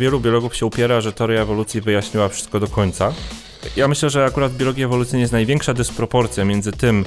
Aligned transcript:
Wielu 0.00 0.20
biologów 0.20 0.56
się 0.56 0.66
upiera, 0.66 1.00
że 1.00 1.12
teoria 1.12 1.42
ewolucji 1.42 1.80
wyjaśniła 1.80 2.28
wszystko 2.28 2.60
do 2.60 2.66
końca. 2.66 3.12
Ja 3.76 3.88
myślę, 3.88 4.10
że 4.10 4.24
akurat 4.24 4.52
w 4.52 4.56
biologii 4.56 4.84
ewolucyjnej 4.84 5.20
jest 5.20 5.32
największa 5.32 5.74
dysproporcja 5.74 6.44
między 6.44 6.72
tym, 6.72 7.04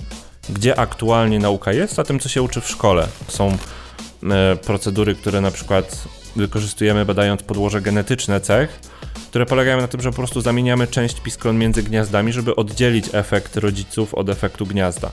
gdzie 0.49 0.79
aktualnie 0.79 1.39
nauka 1.39 1.73
jest, 1.73 1.99
a 1.99 2.03
tym, 2.03 2.19
co 2.19 2.29
się 2.29 2.41
uczy 2.41 2.61
w 2.61 2.67
szkole. 2.67 3.07
Są 3.27 3.57
e, 4.23 4.55
procedury, 4.55 5.15
które 5.15 5.41
na 5.41 5.51
przykład 5.51 6.03
wykorzystujemy 6.35 7.05
badając 7.05 7.43
podłoże 7.43 7.81
genetyczne 7.81 8.41
cech, 8.41 8.79
które 9.29 9.45
polegają 9.45 9.81
na 9.81 9.87
tym, 9.87 10.01
że 10.01 10.09
po 10.09 10.17
prostu 10.17 10.41
zamieniamy 10.41 10.87
część 10.87 11.21
piskron 11.21 11.57
między 11.57 11.83
gniazdami, 11.83 12.33
żeby 12.33 12.55
oddzielić 12.55 13.05
efekt 13.13 13.57
rodziców 13.57 14.13
od 14.13 14.29
efektu 14.29 14.65
gniazda. 14.65 15.11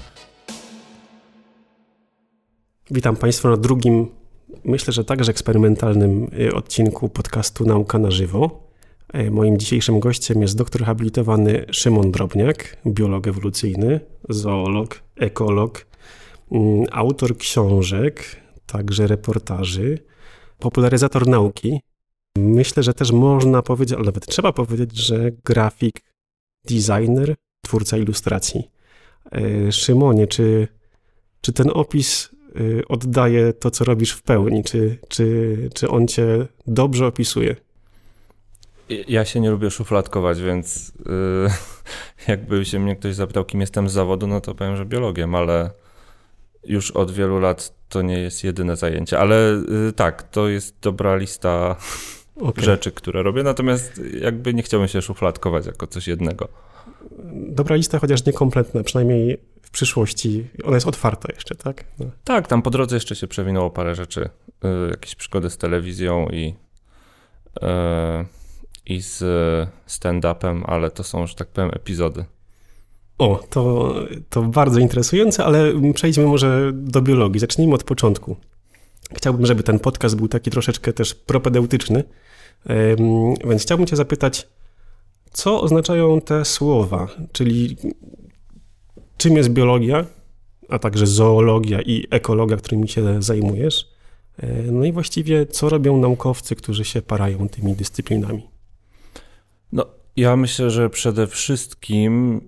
Witam 2.91 3.17
Państwa 3.17 3.49
na 3.49 3.57
drugim 3.57 4.18
myślę, 4.65 4.93
że 4.93 5.05
także 5.05 5.31
eksperymentalnym 5.31 6.31
y, 6.41 6.55
odcinku 6.55 7.09
podcastu 7.09 7.65
Nauka 7.65 7.99
na 7.99 8.11
żywo. 8.11 8.69
E, 9.13 9.31
moim 9.31 9.59
dzisiejszym 9.59 10.01
gościem 10.01 10.43
jest 10.43 10.57
doktor 10.57 10.85
habilitowany 10.85 11.67
Szymon 11.71 12.11
Drobniak, 12.11 12.77
biolog 12.87 13.27
ewolucyjny, 13.27 14.01
zoolog, 14.29 15.03
ekolog, 15.17 15.87
mm, 16.53 16.85
autor 16.93 17.37
książek, 17.37 18.37
także 18.67 19.07
reportaży, 19.07 19.99
popularyzator 20.59 21.27
nauki. 21.27 21.81
Myślę, 22.39 22.83
że 22.83 22.95
też 22.95 23.13
można 23.13 23.63
powiedzieć, 23.63 23.97
ale 23.97 24.05
nawet 24.05 24.27
trzeba 24.27 24.53
powiedzieć, 24.53 24.97
że 24.97 25.31
grafik, 25.45 26.01
designer, 26.65 27.35
twórca 27.65 27.97
ilustracji. 27.97 28.71
E, 29.33 29.73
Szymonie, 29.73 30.27
czy, 30.27 30.69
czy 31.41 31.53
ten 31.53 31.71
opis 31.75 32.31
oddaje 32.89 33.53
to, 33.53 33.71
co 33.71 33.85
robisz 33.85 34.13
w 34.13 34.23
pełni? 34.23 34.65
Czy, 34.65 34.99
czy, 35.09 35.57
czy 35.75 35.89
on 35.89 36.09
cię 36.09 36.47
dobrze 36.67 37.07
opisuje? 37.07 37.57
Ja 39.09 39.25
się 39.25 39.41
nie 39.41 39.51
lubię 39.51 39.71
szufladkować, 39.71 40.43
więc 40.43 40.93
yy, 41.07 41.49
jakby 42.33 42.65
się 42.65 42.79
mnie 42.79 42.97
ktoś 42.97 43.15
zapytał, 43.15 43.45
kim 43.45 43.61
jestem 43.61 43.89
z 43.89 43.93
zawodu, 43.93 44.27
no 44.27 44.41
to 44.41 44.55
powiem, 44.55 44.77
że 44.77 44.87
biologiem, 44.87 45.35
ale 45.35 45.71
już 46.65 46.91
od 46.91 47.11
wielu 47.11 47.41
lat 47.41 47.75
to 47.89 48.03
nie 48.03 48.19
jest 48.19 48.45
jedyne 48.45 48.77
zajęcie. 48.77 49.19
Ale 49.19 49.63
yy, 49.69 49.93
tak, 49.93 50.23
to 50.23 50.49
jest 50.49 50.77
dobra 50.83 51.17
lista 51.17 51.77
okay. 52.41 52.65
rzeczy, 52.65 52.93
które 52.93 53.23
robię, 53.23 53.43
natomiast 53.43 54.01
jakby 54.21 54.55
nie 54.55 54.63
chciałbym 54.63 54.89
się 54.89 55.03
szufladkować 55.03 55.67
jako 55.67 55.87
coś 55.87 56.09
jednego. 56.09 56.49
Dobra 57.33 57.77
lista, 57.77 57.99
chociaż 57.99 58.27
niekompletna, 58.27 58.83
przynajmniej 58.83 59.39
w 59.69 59.71
przyszłości. 59.71 60.49
Ona 60.65 60.75
jest 60.75 60.87
otwarta 60.87 61.29
jeszcze, 61.35 61.55
tak? 61.55 61.85
No. 61.99 62.07
Tak, 62.25 62.47
tam 62.47 62.63
po 62.63 62.71
drodze 62.71 62.97
jeszcze 62.97 63.17
się 63.17 63.27
przewinęło 63.27 63.71
parę 63.71 63.95
rzeczy. 63.95 64.29
Y, 64.87 64.91
jakieś 64.91 65.15
przygody 65.15 65.51
z 65.51 65.57
telewizją 65.57 66.29
i, 66.29 66.55
y, 67.57 67.67
i 68.87 69.01
z 69.01 69.19
stand-upem, 69.87 70.63
ale 70.67 70.91
to 70.91 71.05
są, 71.05 71.27
że 71.27 71.35
tak 71.35 71.49
powiem, 71.49 71.71
epizody. 71.75 72.25
O, 73.19 73.41
to, 73.51 73.95
to 74.31 74.43
bardzo 74.43 74.81
interesujące, 74.81 75.45
ale 75.45 75.73
przejdźmy 75.95 76.27
może 76.27 76.71
do 76.75 77.03
biologii. 77.03 77.41
Zacznijmy 77.41 77.75
od 77.75 77.85
początku. 77.85 78.37
Chciałbym, 79.15 79.47
żeby 79.47 79.63
ten 79.63 79.79
podcast 79.79 80.17
był 80.17 80.29
taki 80.29 80.51
troszeczkę 80.51 80.93
też 80.93 81.15
propedeutyczny, 81.15 82.05
więc 83.45 83.63
chciałbym 83.63 83.87
Cię 83.87 83.97
zapytać, 83.97 84.49
co 85.33 85.61
oznaczają 85.61 86.21
te 86.21 86.45
słowa, 86.45 87.07
czyli 87.33 87.77
czym 89.19 89.37
jest 89.37 89.49
biologia, 89.49 90.05
a 90.69 90.79
także 90.79 91.07
zoologia 91.07 91.83
i 91.83 92.07
ekologia, 92.11 92.57
którymi 92.57 92.89
się 92.89 93.23
zajmujesz. 93.23 93.89
E, 94.39 94.63
no 94.63 94.85
i 94.85 94.93
właściwie, 94.93 95.47
co 95.47 95.69
robią 95.69 95.97
naukowcy, 95.97 96.57
którzy 96.57 96.85
się 96.85 97.03
parają 97.03 97.49
tymi 97.49 97.75
dyscyplinami? 97.75 98.51
No, 99.73 99.87
ja 100.17 100.37
myślę, 100.37 100.71
że 100.71 100.91
przede 100.91 101.27
wszystkim 101.27 102.41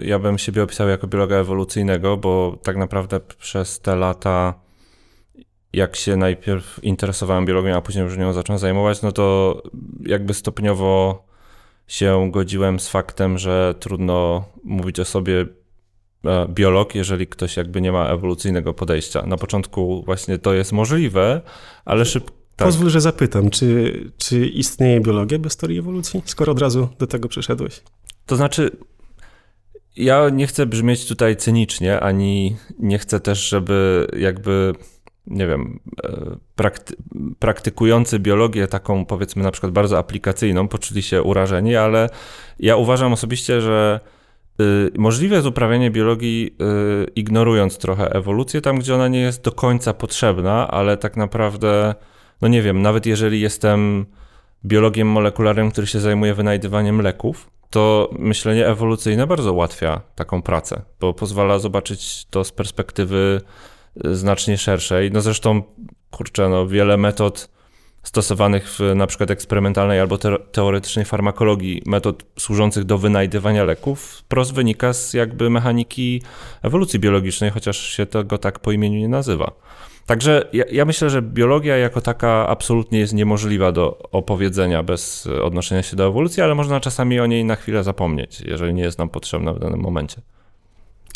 yy, 0.00 0.06
ja 0.06 0.18
bym 0.18 0.38
siebie 0.38 0.62
opisał 0.62 0.88
jako 0.88 1.06
biologa 1.06 1.36
ewolucyjnego, 1.36 2.16
bo 2.16 2.58
tak 2.62 2.76
naprawdę 2.76 3.20
przez 3.20 3.80
te 3.80 3.96
lata, 3.96 4.54
jak 5.72 5.96
się 5.96 6.16
najpierw 6.16 6.84
interesowałem 6.84 7.46
biologią, 7.46 7.76
a 7.76 7.80
później 7.80 8.04
już 8.04 8.18
nią 8.18 8.32
zacząłem 8.32 8.58
zajmować, 8.58 9.02
no 9.02 9.12
to 9.12 9.62
jakby 10.06 10.34
stopniowo 10.34 11.24
się 11.86 12.30
godziłem 12.30 12.80
z 12.80 12.88
faktem, 12.88 13.38
że 13.38 13.74
trudno 13.80 14.44
mówić 14.64 15.00
o 15.00 15.04
sobie 15.04 15.46
biolog, 16.48 16.94
jeżeli 16.94 17.26
ktoś 17.26 17.56
jakby 17.56 17.80
nie 17.80 17.92
ma 17.92 18.08
ewolucyjnego 18.08 18.74
podejścia. 18.74 19.26
Na 19.26 19.36
początku 19.36 20.02
właśnie 20.04 20.38
to 20.38 20.54
jest 20.54 20.72
możliwe, 20.72 21.40
ale 21.84 22.04
szybko. 22.04 22.42
Tak. 22.56 22.68
Pozwól, 22.68 22.90
że 22.90 23.00
zapytam, 23.00 23.50
czy, 23.50 23.94
czy 24.18 24.46
istnieje 24.46 25.00
biologia 25.00 25.38
bez 25.38 25.56
teorii 25.56 25.78
ewolucji, 25.78 26.22
skoro 26.24 26.52
od 26.52 26.60
razu 26.60 26.88
do 26.98 27.06
tego 27.06 27.28
przyszedłeś? 27.28 27.82
To 28.26 28.36
znaczy, 28.36 28.70
ja 29.96 30.28
nie 30.28 30.46
chcę 30.46 30.66
brzmieć 30.66 31.06
tutaj 31.06 31.36
cynicznie, 31.36 32.00
ani 32.00 32.56
nie 32.78 32.98
chcę 32.98 33.20
też, 33.20 33.48
żeby 33.48 34.06
jakby, 34.18 34.72
nie 35.26 35.46
wiem, 35.46 35.80
e, 36.04 36.36
prakty 36.54 36.94
praktykujący 37.38 38.18
biologię 38.18 38.66
taką 38.66 39.06
powiedzmy 39.06 39.42
na 39.42 39.50
przykład 39.50 39.72
bardzo 39.72 39.98
aplikacyjną 39.98 40.68
poczuli 40.68 41.02
się 41.02 41.22
urażeni, 41.22 41.76
ale 41.76 42.08
ja 42.58 42.76
uważam 42.76 43.12
osobiście, 43.12 43.60
że 43.60 44.00
możliwe 44.98 45.34
jest 45.36 45.48
uprawianie 45.48 45.90
biologii 45.90 46.56
y, 47.06 47.10
ignorując 47.16 47.78
trochę 47.78 48.14
ewolucję 48.14 48.60
tam, 48.60 48.78
gdzie 48.78 48.94
ona 48.94 49.08
nie 49.08 49.20
jest 49.20 49.44
do 49.44 49.52
końca 49.52 49.94
potrzebna, 49.94 50.68
ale 50.68 50.96
tak 50.96 51.16
naprawdę, 51.16 51.94
no 52.40 52.48
nie 52.48 52.62
wiem, 52.62 52.82
nawet 52.82 53.06
jeżeli 53.06 53.40
jestem 53.40 54.06
biologiem 54.64 55.08
molekularnym, 55.08 55.70
który 55.70 55.86
się 55.86 56.00
zajmuje 56.00 56.34
wynajdywaniem 56.34 57.00
leków, 57.00 57.50
to 57.70 58.10
myślenie 58.18 58.66
ewolucyjne 58.66 59.26
bardzo 59.26 59.52
ułatwia 59.52 60.00
taką 60.14 60.42
pracę, 60.42 60.82
bo 61.00 61.14
pozwala 61.14 61.58
zobaczyć 61.58 62.24
to 62.24 62.44
z 62.44 62.52
perspektywy 62.52 63.40
y, 64.06 64.16
znacznie 64.16 64.58
szerszej. 64.58 65.10
No 65.10 65.20
zresztą, 65.20 65.62
kurczę, 66.10 66.48
no 66.48 66.66
wiele 66.66 66.96
metod 66.96 67.48
stosowanych 68.02 68.68
w 68.68 68.80
na 68.94 69.06
przykład 69.06 69.30
eksperymentalnej 69.30 70.00
albo 70.00 70.18
teoretycznej 70.52 71.04
farmakologii 71.04 71.82
metod 71.86 72.24
służących 72.38 72.84
do 72.84 72.98
wynajdywania 72.98 73.64
leków 73.64 74.04
wprost 74.04 74.54
wynika 74.54 74.92
z 74.92 75.14
jakby 75.14 75.50
mechaniki 75.50 76.22
ewolucji 76.62 76.98
biologicznej, 76.98 77.50
chociaż 77.50 77.78
się 77.78 78.06
tego 78.06 78.38
tak 78.38 78.58
po 78.58 78.72
imieniu 78.72 78.98
nie 78.98 79.08
nazywa. 79.08 79.52
Także 80.06 80.48
ja, 80.52 80.64
ja, 80.70 80.84
myślę, 80.84 81.10
że 81.10 81.22
biologia 81.22 81.76
jako 81.76 82.00
taka 82.00 82.48
absolutnie 82.48 82.98
jest 82.98 83.12
niemożliwa 83.12 83.72
do 83.72 83.98
opowiedzenia 84.10 84.82
bez 84.82 85.26
odnoszenia 85.26 85.82
się 85.82 85.96
do 85.96 86.06
ewolucji, 86.06 86.42
ale 86.42 86.54
można 86.54 86.80
czasami 86.80 87.20
o 87.20 87.26
niej 87.26 87.44
na 87.44 87.56
chwilę 87.56 87.84
zapomnieć, 87.84 88.40
jeżeli 88.40 88.74
nie 88.74 88.82
jest 88.82 88.98
nam 88.98 89.08
potrzebna 89.08 89.52
w 89.52 89.58
danym 89.58 89.80
momencie. 89.80 90.22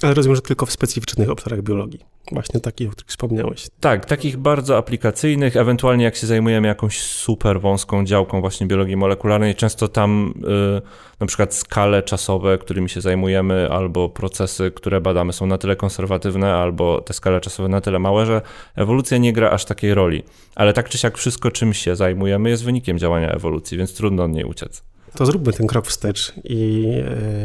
Ale 0.02 0.14
rozumiem, 0.14 0.36
że 0.36 0.42
tylko 0.42 0.66
w 0.66 0.72
specyficznych 0.72 1.30
obszarach 1.30 1.62
biologii. 1.62 2.00
Właśnie 2.32 2.60
takich, 2.60 2.88
o 2.88 2.90
których 2.90 3.08
wspomniałeś. 3.08 3.66
Tak, 3.80 4.06
takich 4.06 4.36
bardzo 4.36 4.76
aplikacyjnych, 4.76 5.56
ewentualnie 5.56 6.04
jak 6.04 6.16
się 6.16 6.26
zajmujemy 6.26 6.68
jakąś 6.68 7.00
super 7.00 7.60
wąską 7.60 8.04
działką 8.04 8.40
właśnie 8.40 8.66
biologii 8.66 8.96
molekularnej, 8.96 9.54
często 9.54 9.88
tam 9.88 10.34
y, 10.78 10.82
na 11.20 11.26
przykład 11.26 11.54
skale 11.54 12.02
czasowe, 12.02 12.58
którymi 12.58 12.88
się 12.88 13.00
zajmujemy, 13.00 13.68
albo 13.70 14.08
procesy, 14.08 14.70
które 14.70 15.00
badamy 15.00 15.32
są 15.32 15.46
na 15.46 15.58
tyle 15.58 15.76
konserwatywne, 15.76 16.54
albo 16.54 17.00
te 17.00 17.12
skale 17.12 17.40
czasowe 17.40 17.68
na 17.68 17.80
tyle 17.80 17.98
małe, 17.98 18.26
że 18.26 18.42
ewolucja 18.74 19.18
nie 19.18 19.32
gra 19.32 19.50
aż 19.50 19.64
takiej 19.64 19.94
roli. 19.94 20.22
Ale 20.54 20.72
tak 20.72 20.88
czy 20.88 20.98
siak 20.98 21.18
wszystko, 21.18 21.50
czym 21.50 21.74
się 21.74 21.96
zajmujemy, 21.96 22.50
jest 22.50 22.64
wynikiem 22.64 22.98
działania 22.98 23.30
ewolucji, 23.30 23.78
więc 23.78 23.94
trudno 23.94 24.24
od 24.24 24.30
niej 24.30 24.44
uciec. 24.44 24.82
To 25.14 25.26
zróbmy 25.26 25.52
ten 25.52 25.66
krok 25.66 25.86
wstecz 25.86 26.32
i, 26.44 26.84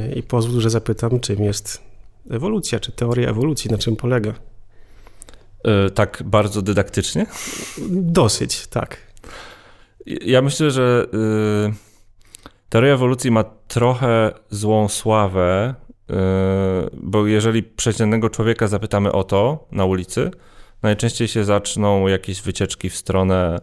y, 0.09 0.13
i 0.15 0.23
pozwól, 0.23 0.61
że 0.61 0.69
zapytam, 0.69 1.19
czym 1.19 1.43
jest 1.43 1.90
ewolucja, 2.29 2.79
czy 2.79 2.91
teoria 2.91 3.29
ewolucji, 3.29 3.71
na 3.71 3.77
czym 3.77 3.95
polega? 3.95 4.33
Yy, 5.65 5.91
tak 5.91 6.23
bardzo 6.25 6.61
dydaktycznie? 6.61 7.25
Dosyć, 7.91 8.67
tak. 8.67 8.97
Ja 10.05 10.41
myślę, 10.41 10.71
że 10.71 11.05
yy, 11.13 11.73
teoria 12.69 12.93
ewolucji 12.93 13.31
ma 13.31 13.43
trochę 13.43 14.31
złą 14.49 14.87
sławę, 14.87 15.75
yy, 16.09 16.15
bo 16.93 17.27
jeżeli 17.27 17.63
przeciętnego 17.63 18.29
człowieka 18.29 18.67
zapytamy 18.67 19.11
o 19.11 19.23
to 19.23 19.67
na 19.71 19.85
ulicy, 19.85 20.31
najczęściej 20.83 21.27
się 21.27 21.43
zaczną 21.43 22.07
jakieś 22.07 22.41
wycieczki 22.41 22.89
w 22.89 22.95
stronę 22.95 23.61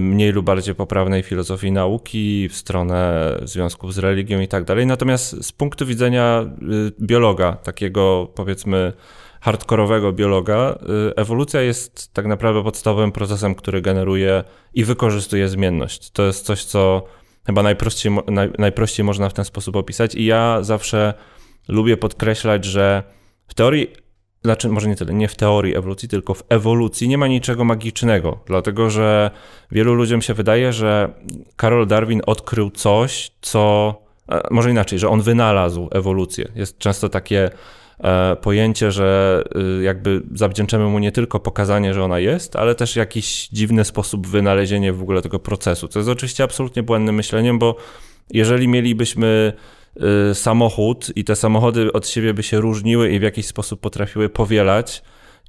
mniej 0.00 0.32
lub 0.32 0.46
bardziej 0.46 0.74
poprawnej 0.74 1.22
filozofii 1.22 1.72
nauki, 1.72 2.48
w 2.48 2.56
stronę 2.56 3.32
związków 3.42 3.94
z 3.94 3.98
religią 3.98 4.40
i 4.40 4.48
tak 4.48 4.64
dalej. 4.64 4.86
Natomiast 4.86 5.44
z 5.44 5.52
punktu 5.52 5.86
widzenia 5.86 6.44
y, 6.62 6.92
biologa, 7.00 7.52
takiego 7.52 8.32
powiedzmy 8.34 8.92
hardkorowego 9.40 10.12
biologa, 10.12 10.78
y, 11.10 11.14
ewolucja 11.16 11.60
jest 11.60 12.14
tak 12.14 12.26
naprawdę 12.26 12.62
podstawowym 12.62 13.12
procesem, 13.12 13.54
który 13.54 13.82
generuje 13.82 14.44
i 14.74 14.84
wykorzystuje 14.84 15.48
zmienność. 15.48 16.10
To 16.10 16.22
jest 16.22 16.44
coś, 16.44 16.64
co 16.64 17.04
chyba 17.46 17.62
najprościej, 17.62 18.12
naj, 18.26 18.50
najprościej 18.58 19.04
można 19.04 19.28
w 19.28 19.34
ten 19.34 19.44
sposób 19.44 19.76
opisać 19.76 20.14
i 20.14 20.24
ja 20.24 20.62
zawsze 20.62 21.14
lubię 21.68 21.96
podkreślać, 21.96 22.64
że 22.64 23.02
w 23.46 23.54
teorii 23.54 23.88
znaczy 24.44 24.68
może 24.68 24.88
nie 24.88 24.96
tyle, 24.96 25.14
nie 25.14 25.28
w 25.28 25.36
teorii 25.36 25.76
ewolucji, 25.76 26.08
tylko 26.08 26.34
w 26.34 26.42
ewolucji 26.48 27.08
nie 27.08 27.18
ma 27.18 27.26
niczego 27.26 27.64
magicznego, 27.64 28.38
dlatego 28.46 28.90
że 28.90 29.30
wielu 29.70 29.94
ludziom 29.94 30.22
się 30.22 30.34
wydaje, 30.34 30.72
że 30.72 31.12
Karol 31.56 31.86
Darwin 31.86 32.22
odkrył 32.26 32.70
coś, 32.70 33.30
co 33.40 33.94
może 34.50 34.70
inaczej, 34.70 34.98
że 34.98 35.08
on 35.08 35.22
wynalazł 35.22 35.88
ewolucję. 35.92 36.48
Jest 36.54 36.78
często 36.78 37.08
takie 37.08 37.50
e, 38.00 38.36
pojęcie, 38.36 38.92
że 38.92 39.42
y, 39.78 39.82
jakby 39.82 40.22
zawdzięczamy 40.34 40.84
mu 40.84 40.98
nie 40.98 41.12
tylko 41.12 41.40
pokazanie, 41.40 41.94
że 41.94 42.04
ona 42.04 42.18
jest, 42.18 42.56
ale 42.56 42.74
też 42.74 42.96
jakiś 42.96 43.48
dziwny 43.48 43.84
sposób 43.84 44.26
wynalezienia 44.26 44.92
w 44.92 45.02
ogóle 45.02 45.22
tego 45.22 45.38
procesu. 45.38 45.88
Co 45.88 45.98
jest 45.98 46.08
oczywiście 46.08 46.44
absolutnie 46.44 46.82
błędnym 46.82 47.14
myśleniem, 47.14 47.58
bo 47.58 47.76
jeżeli 48.30 48.68
mielibyśmy 48.68 49.52
samochód 50.34 51.12
i 51.16 51.24
te 51.24 51.36
samochody 51.36 51.92
od 51.92 52.08
siebie 52.08 52.34
by 52.34 52.42
się 52.42 52.60
różniły 52.60 53.10
i 53.10 53.18
w 53.18 53.22
jakiś 53.22 53.46
sposób 53.46 53.80
potrafiły 53.80 54.28
powielać 54.28 55.02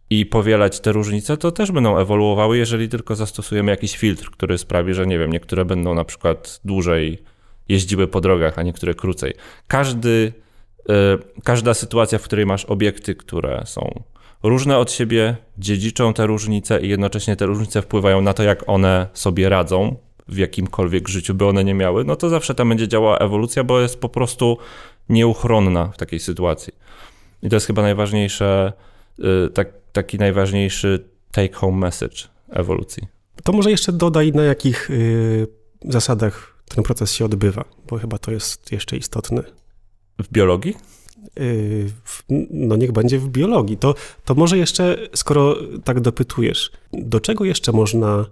i 0.10 0.26
powielać 0.26 0.80
te 0.80 0.92
różnice, 0.92 1.38
to 1.38 1.52
też 1.52 1.72
będą 1.72 1.98
ewoluowały, 1.98 2.58
jeżeli 2.58 2.90
tylko 2.90 3.16
zastosujemy 3.16 3.72
jakiś 3.72 3.98
filtr, 3.98 4.32
który 4.32 4.58
sprawi, 4.58 4.94
że 4.94 5.08
nie 5.08 5.20
wiem, 5.20 5.32
niektóre 5.32 5.66
będą 5.66 5.94
na 5.94 6.04
przykład 6.04 6.60
dłużej 6.66 7.24
jeździły 7.70 8.08
po 8.08 8.22
drogach, 8.22 8.60
a 8.60 8.64
niektóre 8.64 8.94
krócej. 8.94 9.34
Każdy, 9.68 10.34
y, 10.80 10.94
każda 11.44 11.74
sytuacja, 11.74 12.20
w 12.20 12.24
której 12.24 12.46
masz 12.46 12.66
obiekty, 12.66 13.16
które 13.16 13.64
są 13.66 14.04
różne 14.44 14.78
od 14.78 14.92
siebie, 14.92 15.36
dziedziczą 15.58 16.14
te 16.14 16.26
różnice 16.26 16.82
i 16.82 16.90
jednocześnie 16.90 17.36
te 17.36 17.46
różnice 17.46 17.82
wpływają 17.82 18.22
na 18.22 18.34
to, 18.34 18.44
jak 18.44 18.70
one 18.70 19.08
sobie 19.14 19.50
radzą 19.50 19.96
w 20.32 20.38
jakimkolwiek 20.38 21.08
życiu 21.08 21.34
by 21.34 21.46
one 21.46 21.64
nie 21.64 21.74
miały, 21.74 22.04
no 22.04 22.16
to 22.16 22.30
zawsze 22.30 22.56
tam 22.56 22.70
będzie 22.70 22.88
działała 22.88 23.18
ewolucja, 23.18 23.64
bo 23.64 23.82
jest 23.82 24.00
po 24.00 24.10
prostu 24.10 24.58
nieuchronna 25.10 25.86
w 25.86 25.98
takiej 25.98 26.20
sytuacji. 26.20 26.74
I 27.44 27.50
to 27.50 27.56
jest 27.56 27.68
chyba 27.68 27.82
najważniejsze, 27.82 28.74
y, 29.20 29.50
tak, 29.50 29.70
taki 29.92 30.18
najważniejszy 30.18 31.06
take-home 31.32 31.78
message 31.78 32.18
ewolucji. 32.50 33.04
To 33.44 33.52
może 33.52 33.72
jeszcze 33.72 33.92
dodaj, 33.92 34.32
na 34.32 34.44
jakich 34.44 34.90
y, 34.90 35.48
zasadach 35.86 36.58
ten 36.76 36.84
proces 36.84 37.12
się 37.14 37.26
odbywa, 37.26 37.66
bo 37.90 37.98
chyba 37.98 38.18
to 38.18 38.32
jest 38.32 38.72
jeszcze 38.72 38.98
istotne. 38.98 39.44
W 40.20 40.32
biologii? 40.32 40.76
Y, 41.40 41.92
no 42.52 42.76
niech 42.76 42.92
będzie 42.92 43.20
w 43.20 43.30
biologii. 43.30 43.78
To, 43.78 43.96
to 44.26 44.36
może 44.36 44.58
jeszcze, 44.58 44.98
skoro 45.16 45.56
tak 45.84 46.00
dopytujesz, 46.00 46.72
do 46.94 47.20
czego 47.20 47.46
jeszcze 47.46 47.72
można 47.72 48.26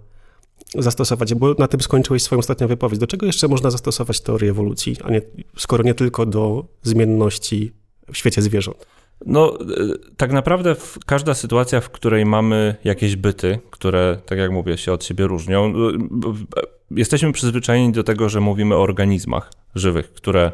zastosować, 0.78 1.34
bo 1.34 1.54
na 1.58 1.68
tym 1.68 1.80
skończyłeś 1.80 2.22
swoją 2.22 2.38
ostatnią 2.38 2.66
wypowiedź, 2.66 2.98
do 3.00 3.06
czego 3.06 3.26
jeszcze 3.26 3.48
można 3.48 3.70
zastosować 3.70 4.20
teorię 4.20 4.50
ewolucji, 4.50 4.96
a 5.04 5.10
nie, 5.10 5.20
skoro 5.56 5.84
nie 5.84 5.94
tylko 5.94 6.26
do 6.26 6.64
zmienności 6.82 7.72
w 8.12 8.16
świecie 8.16 8.42
zwierząt? 8.42 8.86
No, 9.26 9.58
y, 9.60 10.14
tak 10.16 10.32
naprawdę 10.32 10.76
każda 11.06 11.34
sytuacja, 11.34 11.80
w 11.80 11.90
której 11.90 12.26
mamy 12.26 12.76
jakieś 12.84 13.16
byty, 13.16 13.58
które, 13.70 14.18
tak 14.26 14.38
jak 14.38 14.50
mówię, 14.50 14.78
się 14.78 14.92
od 14.92 15.04
siebie 15.04 15.26
różnią, 15.26 15.72
y, 15.74 15.98
jesteśmy 16.90 17.32
przyzwyczajeni 17.32 17.92
do 17.92 18.04
tego, 18.04 18.28
że 18.28 18.40
mówimy 18.40 18.74
o 18.74 18.82
organizmach 18.82 19.52
żywych, 19.74 20.12
które 20.12 20.52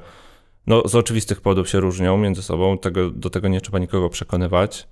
no, 0.67 0.89
z 0.89 0.95
oczywistych 0.95 1.41
powodów 1.41 1.69
się 1.69 1.81
różnią 1.81 2.17
między 2.17 2.43
sobą, 2.43 2.79
tego, 2.79 3.11
do 3.11 3.31
tego 3.31 3.49
nie 3.49 3.61
trzeba 3.61 3.79
nikogo 3.79 4.09
przekonywać. 4.09 4.89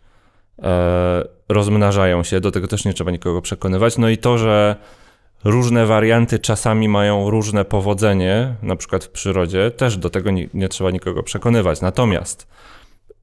E, 0.62 1.25
rozmnażają 1.49 2.23
się, 2.23 2.41
do 2.41 2.50
tego 2.50 2.69
też 2.69 2.85
nie 2.85 2.94
trzeba 2.94 3.11
nikogo 3.11 3.43
przekonywać. 3.43 3.99
No 3.99 4.09
i 4.09 4.19
to, 4.19 4.38
że 4.38 4.76
różne 5.44 5.87
warianty 5.87 6.38
czasami 6.38 6.88
mają 6.88 7.31
różne 7.31 7.64
powodzenie, 7.64 8.55
na 8.62 8.76
przykład 8.76 9.05
w 9.05 9.11
przyrodzie, 9.11 9.70
też 9.70 9.96
do 9.96 10.11
tego 10.11 10.31
nie, 10.31 10.49
nie 10.55 10.69
trzeba 10.69 10.91
nikogo 10.91 11.23
przekonywać. 11.23 11.81
Natomiast 11.81 12.46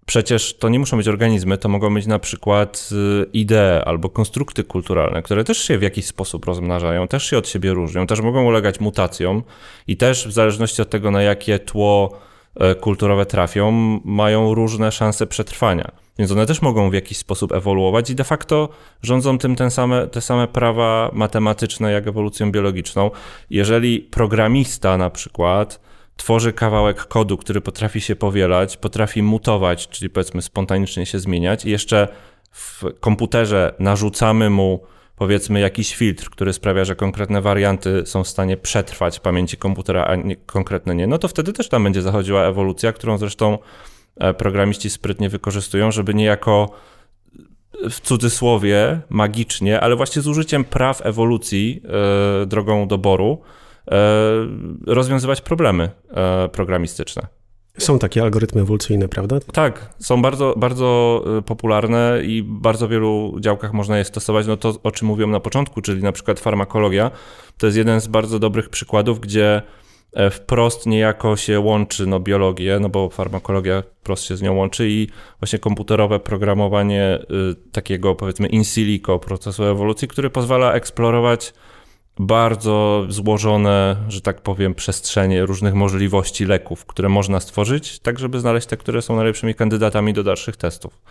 przecież 0.06 0.58
to 0.58 0.70
nie 0.70 0.80
muszą 0.80 0.98
być 0.98 1.08
organizmy, 1.08 1.58
to 1.58 1.70
mogą 1.70 1.94
być 1.94 2.08
na 2.08 2.20
przykład 2.20 2.90
y, 2.92 3.30
idee 3.34 3.84
albo 3.86 4.10
konstrukty 4.10 4.64
kulturalne, 4.64 5.22
które 5.22 5.44
też 5.44 5.58
się 5.58 5.78
w 5.78 5.82
jakiś 5.82 6.06
sposób 6.06 6.46
rozmnażają, 6.46 7.08
też 7.08 7.30
się 7.30 7.38
od 7.38 7.48
siebie 7.48 7.74
różnią, 7.74 8.08
też 8.08 8.22
mogą 8.22 8.46
ulegać 8.46 8.80
mutacjom 8.80 9.44
i 9.88 9.98
też 9.98 10.28
w 10.28 10.32
zależności 10.32 10.82
od 10.82 10.90
tego, 10.90 11.12
na 11.12 11.22
jakie 11.22 11.60
tło 11.60 12.20
e, 12.56 12.76
kulturowe 12.76 13.26
trafią, 13.26 13.72
mają 14.06 14.54
różne 14.54 14.92
szanse 14.92 15.28
przetrwania. 15.28 15.92
Więc 16.20 16.32
one 16.32 16.46
też 16.46 16.62
mogą 16.62 16.90
w 16.90 16.94
jakiś 16.94 17.18
sposób 17.18 17.52
ewoluować 17.52 18.10
i 18.10 18.16
de 18.16 18.24
facto 18.24 18.70
rządzą 19.04 19.38
tym 19.38 19.56
ten 19.56 19.72
same, 19.72 20.08
te 20.08 20.22
same 20.22 20.48
prawa 20.48 21.10
matematyczne 21.14 21.92
jak 21.92 22.08
ewolucją 22.08 22.52
biologiczną. 22.52 23.12
Jeżeli 23.50 24.00
programista 24.00 24.98
na 24.98 25.10
przykład 25.10 25.80
tworzy 26.18 26.54
kawałek 26.54 27.06
kodu, 27.06 27.38
który 27.38 27.62
potrafi 27.62 28.02
się 28.02 28.16
powielać, 28.16 28.78
potrafi 28.78 29.24
mutować, 29.24 29.88
czyli 29.88 30.10
powiedzmy 30.10 30.42
spontanicznie 30.42 31.06
się 31.06 31.20
zmieniać 31.20 31.66
i 31.66 31.70
jeszcze 31.70 32.08
w 32.52 32.84
komputerze 33.00 33.74
narzucamy 33.80 34.50
mu 34.50 34.80
powiedzmy 35.16 35.60
jakiś 35.60 35.96
filtr, 35.96 36.30
który 36.30 36.54
sprawia, 36.54 36.86
że 36.86 36.96
konkretne 36.96 37.42
warianty 37.42 38.06
są 38.06 38.24
w 38.24 38.28
stanie 38.28 38.58
przetrwać 38.58 39.18
w 39.18 39.22
pamięci 39.22 39.58
komputera, 39.58 40.04
a 40.04 40.16
nie, 40.16 40.36
konkretne 40.36 40.96
nie, 40.96 41.08
no 41.08 41.18
to 41.18 41.28
wtedy 41.28 41.54
też 41.54 41.70
tam 41.70 41.84
będzie 41.84 42.02
zachodziła 42.02 42.44
ewolucja, 42.44 42.94
którą 42.94 43.18
zresztą 43.18 43.58
programiści 44.38 44.90
sprytnie 44.90 45.30
wykorzystują, 45.30 45.92
żeby 45.92 46.14
niejako 46.14 46.70
w 47.90 48.00
cudzysłowie 48.00 49.02
magicznie, 49.10 49.80
ale 49.80 49.96
właśnie 49.96 50.22
z 50.22 50.28
użyciem 50.28 50.64
praw 50.64 51.06
ewolucji 51.06 51.82
yy, 52.40 52.46
drogą 52.46 52.88
doboru, 52.88 53.42
E, 53.92 53.96
rozwiązywać 54.88 55.42
problemy 55.42 55.90
e, 56.10 56.50
programistyczne. 56.50 57.28
Są 57.78 58.00
takie 58.00 58.22
algorytmy 58.22 58.62
ewolucyjne, 58.62 59.08
prawda? 59.08 59.40
Tak, 59.54 59.94
są 60.00 60.22
bardzo, 60.22 60.54
bardzo 60.58 61.24
e, 61.38 61.42
popularne 61.42 62.20
i 62.24 62.44
w 62.44 62.46
bardzo 62.46 62.88
wielu 62.88 63.38
działkach 63.40 63.74
można 63.74 63.98
je 63.98 64.06
stosować. 64.06 64.48
No 64.48 64.58
to, 64.58 64.74
o 64.84 64.92
czym 64.92 65.08
mówiłem 65.08 65.32
na 65.32 65.40
początku, 65.40 65.82
czyli 65.82 66.04
na 66.04 66.12
przykład 66.12 66.40
farmakologia, 66.40 67.12
to 67.58 67.66
jest 67.66 67.78
jeden 67.78 68.02
z 68.02 68.08
bardzo 68.08 68.40
dobrych 68.40 68.70
przykładów, 68.70 69.20
gdzie 69.20 69.62
wprost 70.32 70.86
niejako 70.86 71.36
się 71.38 71.60
łączy 71.60 72.06
no, 72.06 72.20
biologię, 72.20 72.80
no 72.80 72.90
bo 72.90 73.10
farmakologia 73.10 73.84
wprost 74.02 74.24
się 74.24 74.38
z 74.38 74.42
nią 74.42 74.56
łączy 74.56 74.90
i 74.90 75.08
właśnie 75.40 75.60
komputerowe 75.60 76.20
programowanie 76.20 77.20
takiego 77.72 78.16
powiedzmy 78.16 78.48
in 78.48 78.64
silico 78.64 79.20
procesu 79.20 79.64
ewolucji, 79.64 80.08
który 80.08 80.30
pozwala 80.30 80.74
eksplorować 80.74 81.54
bardzo 82.20 83.06
złożone, 83.10 83.96
że 84.08 84.22
tak 84.22 84.42
powiem, 84.42 84.76
przestrzenie 84.76 85.46
różnych 85.46 85.74
możliwości 85.74 86.46
leków, 86.46 86.86
które 86.86 87.10
można 87.10 87.40
stworzyć, 87.40 88.00
tak 88.00 88.20
żeby 88.20 88.40
znaleźć 88.40 88.68
te, 88.68 88.78
które 88.78 89.02
są 89.02 89.16
najlepszymi 89.16 89.56
kandydatami 89.56 90.14
do 90.14 90.24
dalszych 90.24 90.58
testów. 90.58 91.02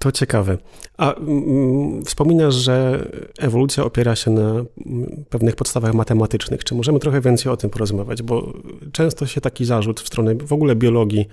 To 0.00 0.12
ciekawe. 0.12 0.58
A 0.96 1.14
mm, 1.14 2.04
wspominasz, 2.04 2.54
że 2.54 3.06
ewolucja 3.38 3.84
opiera 3.84 4.16
się 4.16 4.30
na 4.30 4.50
mm, 4.50 5.24
pewnych 5.30 5.56
podstawach 5.56 5.94
matematycznych. 5.94 6.64
Czy 6.64 6.74
możemy 6.74 6.98
trochę 6.98 7.20
więcej 7.20 7.52
o 7.52 7.56
tym 7.56 7.70
porozmawiać? 7.70 8.22
Bo 8.22 8.52
często 8.92 9.26
się 9.26 9.40
taki 9.40 9.64
zarzut 9.64 10.00
w 10.00 10.06
stronę 10.06 10.34
w 10.34 10.52
ogóle 10.52 10.76
biologii 10.76 11.28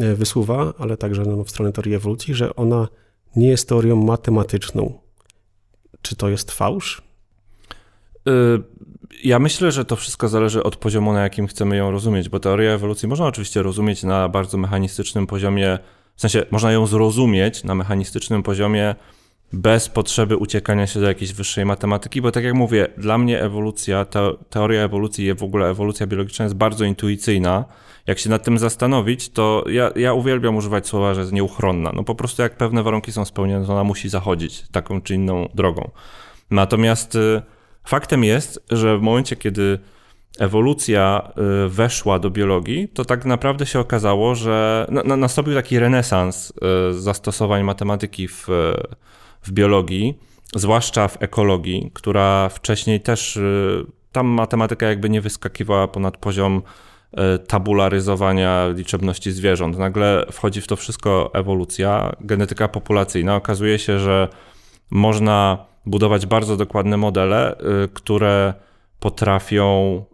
e, 0.00 0.14
wysuwa, 0.14 0.72
ale 0.78 0.96
także 0.96 1.22
no, 1.22 1.44
w 1.44 1.50
stronę 1.50 1.72
teorii 1.72 1.94
ewolucji, 1.94 2.34
że 2.34 2.56
ona 2.56 2.88
nie 3.36 3.48
jest 3.48 3.68
teorią 3.68 3.96
matematyczną. 3.96 4.98
Czy 6.02 6.16
to 6.16 6.28
jest 6.28 6.50
fałsz? 6.50 7.02
Y, 8.28 8.32
ja 9.24 9.38
myślę, 9.38 9.72
że 9.72 9.84
to 9.84 9.96
wszystko 9.96 10.28
zależy 10.28 10.62
od 10.62 10.76
poziomu, 10.76 11.12
na 11.12 11.22
jakim 11.22 11.46
chcemy 11.46 11.76
ją 11.76 11.90
rozumieć, 11.90 12.28
bo 12.28 12.40
teoria 12.40 12.70
ewolucji 12.70 13.08
można 13.08 13.26
oczywiście 13.26 13.62
rozumieć 13.62 14.02
na 14.02 14.28
bardzo 14.28 14.58
mechanistycznym 14.58 15.26
poziomie, 15.26 15.78
w 16.16 16.20
sensie 16.20 16.42
można 16.50 16.72
ją 16.72 16.86
zrozumieć 16.86 17.64
na 17.64 17.74
mechanistycznym 17.74 18.42
poziomie 18.42 18.94
bez 19.52 19.88
potrzeby 19.88 20.36
uciekania 20.36 20.86
się 20.86 21.00
do 21.00 21.06
jakiejś 21.06 21.32
wyższej 21.32 21.64
matematyki, 21.64 22.22
bo 22.22 22.32
tak 22.32 22.44
jak 22.44 22.54
mówię, 22.54 22.88
dla 22.98 23.18
mnie 23.18 23.40
ewolucja, 23.40 24.04
te, 24.04 24.30
teoria 24.50 24.82
ewolucji 24.82 25.26
i 25.26 25.34
w 25.34 25.42
ogóle 25.42 25.70
ewolucja 25.70 26.06
biologiczna 26.06 26.44
jest 26.44 26.54
bardzo 26.54 26.84
intuicyjna. 26.84 27.64
Jak 28.06 28.18
się 28.18 28.30
nad 28.30 28.44
tym 28.44 28.58
zastanowić, 28.58 29.28
to 29.28 29.64
ja, 29.68 29.90
ja 29.96 30.12
uwielbiam 30.12 30.56
używać 30.56 30.88
słowa, 30.88 31.14
że 31.14 31.20
jest 31.20 31.32
nieuchronna. 31.32 31.92
No 31.94 32.04
po 32.04 32.14
prostu 32.14 32.42
jak 32.42 32.56
pewne 32.56 32.82
warunki 32.82 33.12
są 33.12 33.24
spełnione, 33.24 33.66
to 33.66 33.72
ona 33.72 33.84
musi 33.84 34.08
zachodzić 34.08 34.64
taką 34.72 35.00
czy 35.00 35.14
inną 35.14 35.48
drogą. 35.54 35.90
Natomiast 36.50 37.14
y, 37.14 37.42
Faktem 37.86 38.24
jest, 38.24 38.64
że 38.70 38.98
w 38.98 39.02
momencie, 39.02 39.36
kiedy 39.36 39.78
ewolucja 40.38 41.32
y, 41.66 41.68
weszła 41.68 42.18
do 42.18 42.30
biologii, 42.30 42.88
to 42.88 43.04
tak 43.04 43.24
naprawdę 43.24 43.66
się 43.66 43.80
okazało, 43.80 44.34
że 44.34 44.86
nastąpił 45.04 45.54
taki 45.54 45.78
renesans 45.78 46.52
y, 46.90 47.00
zastosowań 47.00 47.62
matematyki 47.62 48.28
w, 48.28 48.46
w 49.42 49.52
biologii, 49.52 50.18
zwłaszcza 50.54 51.08
w 51.08 51.22
ekologii, 51.22 51.90
która 51.94 52.48
wcześniej 52.48 53.00
też, 53.00 53.36
y, 53.36 53.86
tam 54.12 54.26
matematyka 54.26 54.86
jakby 54.86 55.10
nie 55.10 55.20
wyskakiwała 55.20 55.88
ponad 55.88 56.16
poziom 56.16 56.62
tabularyzowania 57.46 58.68
liczebności 58.68 59.32
zwierząt. 59.32 59.78
Nagle 59.78 60.26
wchodzi 60.32 60.60
w 60.60 60.66
to 60.66 60.76
wszystko 60.76 61.30
ewolucja, 61.34 62.12
genetyka 62.20 62.68
populacyjna. 62.68 63.36
Okazuje 63.36 63.78
się, 63.78 63.98
że 63.98 64.28
można 64.90 65.66
budować 65.86 66.26
bardzo 66.26 66.56
dokładne 66.56 66.96
modele, 66.96 67.56
które 67.94 68.54
potrafią 69.00 70.04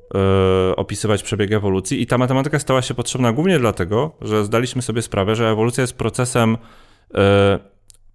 opisywać 0.76 1.22
przebieg 1.22 1.52
ewolucji 1.52 2.02
i 2.02 2.06
ta 2.06 2.18
matematyka 2.18 2.58
stała 2.58 2.82
się 2.82 2.94
potrzebna 2.94 3.32
głównie 3.32 3.58
dlatego, 3.58 4.12
że 4.20 4.44
zdaliśmy 4.44 4.82
sobie 4.82 5.02
sprawę, 5.02 5.36
że 5.36 5.50
ewolucja 5.50 5.82
jest 5.82 5.94
procesem 5.94 6.58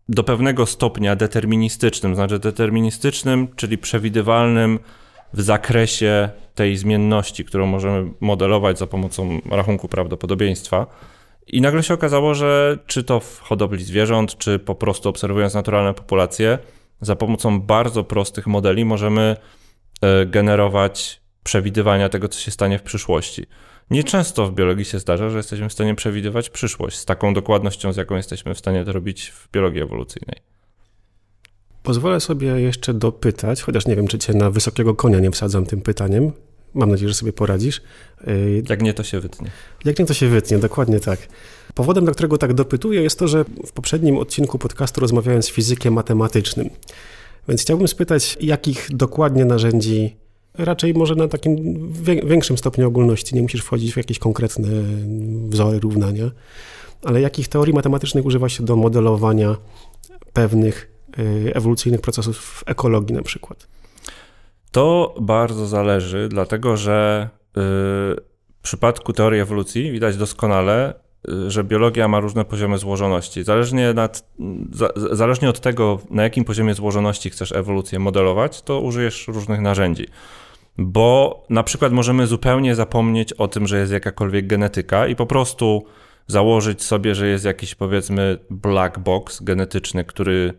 do 0.09 0.23
pewnego 0.23 0.65
stopnia 0.65 1.15
deterministycznym, 1.15 2.15
znaczy 2.15 2.39
deterministycznym, 2.39 3.47
czyli 3.55 3.77
przewidywalnym 3.77 4.79
w 5.33 5.41
zakresie 5.41 6.29
tej 6.55 6.77
zmienności, 6.77 7.45
którą 7.45 7.65
możemy 7.65 8.11
modelować 8.19 8.79
za 8.79 8.87
pomocą 8.87 9.39
rachunku 9.51 9.87
prawdopodobieństwa. 9.87 10.87
I 11.47 11.61
nagle 11.61 11.83
się 11.83 11.93
okazało, 11.93 12.33
że 12.33 12.77
czy 12.87 13.03
to 13.03 13.19
w 13.19 13.39
hodowli 13.39 13.83
zwierząt, 13.83 14.37
czy 14.37 14.59
po 14.59 14.75
prostu 14.75 15.09
obserwując 15.09 15.53
naturalne 15.53 15.93
populacje, 15.93 16.57
za 17.01 17.15
pomocą 17.15 17.61
bardzo 17.61 18.03
prostych 18.03 18.47
modeli 18.47 18.85
możemy 18.85 19.35
e, 20.01 20.25
generować 20.25 21.21
przewidywania 21.47 22.09
tego, 22.09 22.27
co 22.27 22.39
się 22.39 22.51
stanie 22.51 22.79
w 22.79 22.81
przyszłości. 22.81 23.45
Nieczęsto 23.91 24.47
w 24.47 24.53
biologii 24.53 24.85
się 24.85 24.99
zdarza, 24.99 25.29
że 25.29 25.37
jesteśmy 25.37 25.69
w 25.69 25.73
stanie 25.73 25.95
przewidywać 25.95 26.49
przyszłość 26.49 26.97
z 26.97 27.05
taką 27.05 27.33
dokładnością, 27.33 27.93
z 27.93 27.97
jaką 27.97 28.15
jesteśmy 28.15 28.55
w 28.55 28.57
stanie 28.57 28.85
to 28.85 28.91
robić 28.91 29.29
w 29.31 29.51
biologii 29.51 29.81
ewolucyjnej. 29.81 30.35
Pozwolę 31.83 32.19
sobie 32.19 32.47
jeszcze 32.47 32.93
dopytać, 32.93 33.61
chociaż 33.61 33.85
nie 33.85 33.95
wiem, 33.95 34.07
czy 34.07 34.19
cię 34.19 34.33
na 34.33 34.49
wysokiego 34.49 34.95
konia 34.95 35.19
nie 35.19 35.31
wsadzam 35.31 35.65
tym 35.65 35.81
pytaniem. 35.81 36.31
Mam 36.73 36.89
nadzieję, 36.91 37.09
że 37.09 37.15
sobie 37.15 37.33
poradzisz. 37.33 37.81
Y, 38.27 38.63
Jak 38.69 38.81
nie, 38.81 38.93
to 38.93 39.03
się 39.03 39.19
wytnie. 39.19 39.51
Jak 39.85 39.99
nie, 39.99 40.05
to 40.05 40.13
się 40.13 40.27
wytnie, 40.27 40.57
dokładnie 40.57 40.99
tak. 40.99 41.19
Powodem, 41.75 42.05
dla 42.05 42.13
którego 42.13 42.37
tak 42.37 42.53
dopytuję, 42.53 43.01
jest 43.01 43.19
to, 43.19 43.27
że 43.27 43.45
w 43.65 43.71
poprzednim 43.71 44.17
odcinku 44.17 44.59
podcastu 44.59 45.01
rozmawiałem 45.01 45.43
z 45.43 45.49
fizykiem 45.49 45.93
matematycznym. 45.93 46.69
Więc 47.47 47.61
chciałbym 47.61 47.87
spytać, 47.87 48.37
jakich 48.41 48.87
dokładnie 48.89 49.45
narzędzi, 49.45 50.26
raczej 50.57 50.93
może 50.93 51.15
na 51.15 51.27
takim 51.27 51.77
większym 52.03 52.57
stopniu 52.57 52.87
ogólności, 52.87 53.35
nie 53.35 53.41
musisz 53.41 53.61
wchodzić 53.61 53.93
w 53.93 53.97
jakieś 53.97 54.19
konkretne 54.19 54.67
wzory, 55.49 55.79
równania, 55.79 56.31
ale 57.03 57.21
jakich 57.21 57.47
teorii 57.47 57.73
matematycznych 57.73 58.25
używa 58.25 58.49
się 58.49 58.65
do 58.65 58.75
modelowania 58.75 59.55
pewnych 60.33 60.91
y, 61.19 61.51
ewolucyjnych 61.55 62.01
procesów 62.01 62.37
w 62.37 62.63
ekologii 62.65 63.15
na 63.15 63.21
przykład? 63.21 63.67
To 64.71 65.15
bardzo 65.21 65.65
zależy, 65.65 66.27
dlatego 66.29 66.77
że 66.77 67.29
y, 67.47 67.51
w 68.57 68.61
przypadku 68.61 69.13
teorii 69.13 69.41
ewolucji 69.41 69.91
widać 69.91 70.17
doskonale, 70.17 70.93
y, 71.29 71.51
że 71.51 71.63
biologia 71.63 72.07
ma 72.07 72.19
różne 72.19 72.45
poziomy 72.45 72.77
złożoności. 72.77 73.43
Zależnie, 73.43 73.93
nad, 73.93 74.29
zależnie 75.11 75.49
od 75.49 75.59
tego, 75.59 75.99
na 76.09 76.23
jakim 76.23 76.45
poziomie 76.45 76.73
złożoności 76.73 77.29
chcesz 77.29 77.51
ewolucję 77.51 77.99
modelować, 77.99 78.61
to 78.61 78.81
użyjesz 78.81 79.27
różnych 79.27 79.61
narzędzi. 79.61 80.07
Bo 80.77 81.43
na 81.49 81.63
przykład 81.63 81.91
możemy 81.93 82.27
zupełnie 82.27 82.75
zapomnieć 82.75 83.33
o 83.33 83.47
tym, 83.47 83.67
że 83.67 83.79
jest 83.79 83.91
jakakolwiek 83.91 84.47
genetyka 84.47 85.07
i 85.07 85.15
po 85.15 85.25
prostu 85.25 85.85
założyć 86.27 86.83
sobie, 86.83 87.15
że 87.15 87.27
jest 87.27 87.45
jakiś 87.45 87.75
powiedzmy 87.75 88.37
black 88.49 88.99
box 88.99 89.43
genetyczny, 89.43 90.03
który 90.03 90.53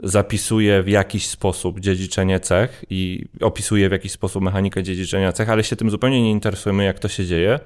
zapisuje 0.00 0.82
w 0.82 0.88
jakiś 0.88 1.26
sposób 1.26 1.80
dziedziczenie 1.80 2.40
cech 2.40 2.84
i 2.90 3.24
opisuje 3.40 3.88
w 3.88 3.92
jakiś 3.92 4.12
sposób 4.12 4.42
mechanikę 4.42 4.82
dziedziczenia 4.82 5.32
cech, 5.32 5.50
ale 5.50 5.64
się 5.64 5.76
tym 5.76 5.90
zupełnie 5.90 6.22
nie 6.22 6.30
interesujemy, 6.30 6.84
jak 6.84 6.98
to 6.98 7.08
się 7.08 7.26
dzieje. 7.26 7.60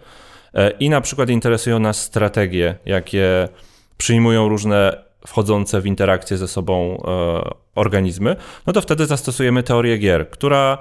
E, 0.55 0.71
I 0.71 0.91
na 0.91 1.01
przykład 1.01 1.31
interesują 1.31 1.79
nas 1.79 2.03
strategie, 2.03 2.75
jakie 2.87 3.49
przyjmują 3.97 4.49
różne 4.49 5.05
wchodzące 5.27 5.81
w 5.81 5.87
interakcję 5.87 6.37
ze 6.37 6.49
sobą 6.49 7.03
e, 7.07 7.51
organizmy, 7.75 8.37
no 8.67 8.73
to 8.73 8.81
wtedy 8.81 9.07
zastosujemy 9.07 9.63
teorię 9.63 9.99
gier, 9.99 10.31
która 10.31 10.79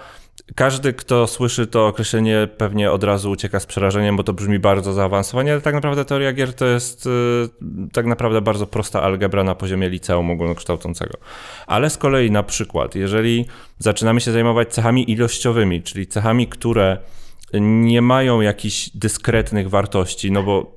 każdy, 0.55 0.93
kto 0.93 1.27
słyszy 1.27 1.67
to 1.67 1.87
określenie, 1.87 2.47
pewnie 2.57 2.91
od 2.91 3.03
razu 3.03 3.31
ucieka 3.31 3.59
z 3.59 3.65
przerażeniem, 3.65 4.17
bo 4.17 4.23
to 4.23 4.33
brzmi 4.33 4.59
bardzo 4.59 4.93
zaawansowanie, 4.93 5.51
ale 5.51 5.61
tak 5.61 5.73
naprawdę 5.73 6.05
teoria 6.05 6.33
gier 6.33 6.53
to 6.53 6.65
jest 6.65 7.05
y, 7.05 7.09
tak 7.93 8.05
naprawdę 8.05 8.41
bardzo 8.41 8.67
prosta 8.67 9.01
algebra 9.01 9.43
na 9.43 9.55
poziomie 9.55 9.89
liceum 9.89 10.31
ogólnokształcącego. 10.31 11.17
Ale 11.67 11.89
z 11.89 11.97
kolei 11.97 12.31
na 12.31 12.43
przykład, 12.43 12.95
jeżeli 12.95 13.45
zaczynamy 13.79 14.21
się 14.21 14.31
zajmować 14.31 14.73
cechami 14.73 15.11
ilościowymi, 15.11 15.81
czyli 15.81 16.07
cechami, 16.07 16.47
które 16.47 16.97
nie 17.61 18.01
mają 18.01 18.41
jakichś 18.41 18.89
dyskretnych 18.89 19.69
wartości, 19.69 20.31
no 20.31 20.43
bo 20.43 20.75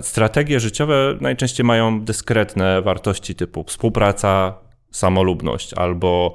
strategie 0.00 0.60
życiowe 0.60 1.16
najczęściej 1.20 1.66
mają 1.66 2.00
dyskretne 2.00 2.82
wartości 2.82 3.34
typu 3.34 3.64
współpraca, 3.64 4.54
samolubność 4.90 5.74
albo 5.74 6.34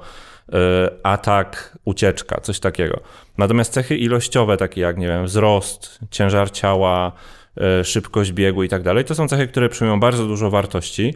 atak, 1.02 1.78
ucieczka, 1.84 2.40
coś 2.40 2.60
takiego. 2.60 3.00
Natomiast 3.38 3.72
cechy 3.72 3.96
ilościowe, 3.96 4.56
takie 4.56 4.80
jak, 4.80 4.98
nie 4.98 5.06
wiem, 5.06 5.24
wzrost, 5.24 5.98
ciężar 6.10 6.50
ciała, 6.50 7.12
e, 7.60 7.84
szybkość 7.84 8.32
biegu 8.32 8.62
i 8.62 8.68
tak 8.68 8.82
dalej, 8.82 9.04
to 9.04 9.14
są 9.14 9.28
cechy, 9.28 9.46
które 9.46 9.68
przyjmują 9.68 10.00
bardzo 10.00 10.26
dużo 10.26 10.50
wartości 10.50 11.14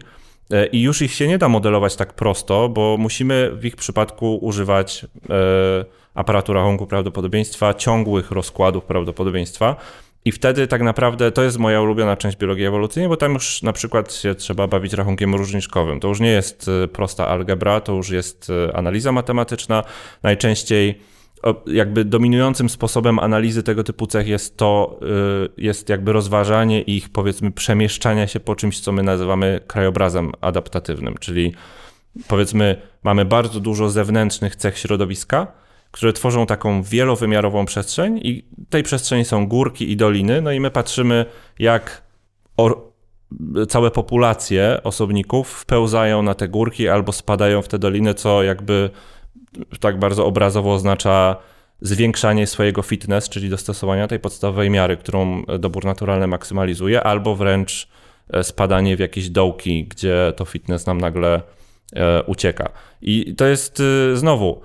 e, 0.51 0.65
i 0.65 0.81
już 0.81 1.01
ich 1.01 1.13
się 1.13 1.27
nie 1.27 1.37
da 1.37 1.49
modelować 1.49 1.95
tak 1.95 2.13
prosto, 2.13 2.69
bo 2.69 2.97
musimy 2.99 3.51
w 3.55 3.65
ich 3.65 3.75
przypadku 3.75 4.37
używać 4.37 5.05
aparatu 6.13 6.53
rachunku 6.53 6.87
prawdopodobieństwa, 6.87 7.73
ciągłych 7.73 8.31
rozkładów 8.31 8.85
prawdopodobieństwa, 8.85 9.75
i 10.25 10.31
wtedy 10.31 10.67
tak 10.67 10.81
naprawdę 10.81 11.31
to 11.31 11.43
jest 11.43 11.57
moja 11.57 11.81
ulubiona 11.81 12.17
część 12.17 12.37
biologii 12.37 12.65
ewolucyjnej, 12.65 13.09
bo 13.09 13.17
tam 13.17 13.33
już 13.33 13.63
na 13.63 13.73
przykład 13.73 14.13
się 14.13 14.35
trzeba 14.35 14.67
bawić 14.67 14.93
rachunkiem 14.93 15.35
różniczkowym. 15.35 15.99
To 15.99 16.07
już 16.07 16.19
nie 16.19 16.29
jest 16.29 16.67
e, 16.83 16.87
prosta 16.87 17.27
algebra, 17.27 17.81
to 17.81 17.93
już 17.93 18.09
jest 18.09 18.49
e, 18.49 18.75
analiza 18.75 19.11
matematyczna. 19.11 19.83
Najczęściej 20.23 20.99
jakby 21.67 22.05
dominującym 22.05 22.69
sposobem 22.69 23.19
analizy 23.19 23.63
tego 23.63 23.83
typu 23.83 24.07
cech 24.07 24.27
jest 24.27 24.57
to, 24.57 24.99
e, 25.01 25.05
jest 25.57 25.89
jakby 25.89 26.13
rozważanie 26.13 26.81
ich 26.81 27.09
powiedzmy 27.09 27.51
przemieszczania 27.51 28.27
się 28.27 28.39
po 28.39 28.55
czymś, 28.55 28.79
co 28.79 28.91
my 28.91 29.03
nazywamy 29.03 29.59
krajobrazem 29.67 30.31
adaptatywnym, 30.41 31.15
czyli 31.19 31.53
powiedzmy 32.27 32.81
mamy 33.03 33.25
bardzo 33.25 33.59
dużo 33.59 33.89
zewnętrznych 33.89 34.55
cech 34.55 34.77
środowiska, 34.77 35.47
które 35.91 36.13
tworzą 36.13 36.45
taką 36.45 36.83
wielowymiarową 36.83 37.65
przestrzeń 37.65 38.19
i 38.23 38.45
tej 38.69 38.83
przestrzeni 38.83 39.25
są 39.25 39.47
górki 39.47 39.91
i 39.91 39.97
doliny, 39.97 40.41
no 40.41 40.51
i 40.51 40.59
my 40.59 40.71
patrzymy 40.71 41.25
jak 41.59 42.03
całe 43.69 43.91
populacje 43.91 44.79
osobników 44.83 45.49
wpełzają 45.49 46.23
na 46.23 46.33
te 46.33 46.47
górki 46.47 46.89
albo 46.89 47.11
spadają 47.11 47.61
w 47.61 47.67
te 47.67 47.79
doliny, 47.79 48.13
co 48.13 48.43
jakby 48.43 48.89
tak 49.79 49.99
bardzo 49.99 50.25
obrazowo 50.25 50.73
oznacza 50.73 51.35
zwiększanie 51.81 52.47
swojego 52.47 52.81
fitness, 52.81 53.29
czyli 53.29 53.49
dostosowania 53.49 54.07
tej 54.07 54.19
podstawowej 54.19 54.69
miary, 54.69 54.97
którą 54.97 55.43
dobór 55.59 55.85
naturalny 55.85 56.27
maksymalizuje, 56.27 57.03
albo 57.03 57.35
wręcz 57.35 57.87
e, 58.29 58.43
spadanie 58.43 58.97
w 58.97 58.99
jakieś 58.99 59.29
dołki, 59.29 59.85
gdzie 59.85 60.33
to 60.35 60.45
fitness 60.45 60.85
nam 60.85 61.01
nagle 61.01 61.41
e, 61.95 62.23
ucieka. 62.23 62.69
I 63.01 63.35
to 63.35 63.45
jest 63.45 63.79
e, 63.79 64.17
znowu 64.17 64.61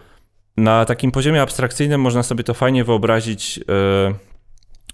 na 0.56 0.84
takim 0.84 1.10
poziomie 1.12 1.42
abstrakcyjnym 1.42 2.00
można 2.00 2.22
sobie 2.22 2.44
to 2.44 2.54
fajnie 2.54 2.84
wyobrazić 2.84 3.56
yy, 3.58 3.64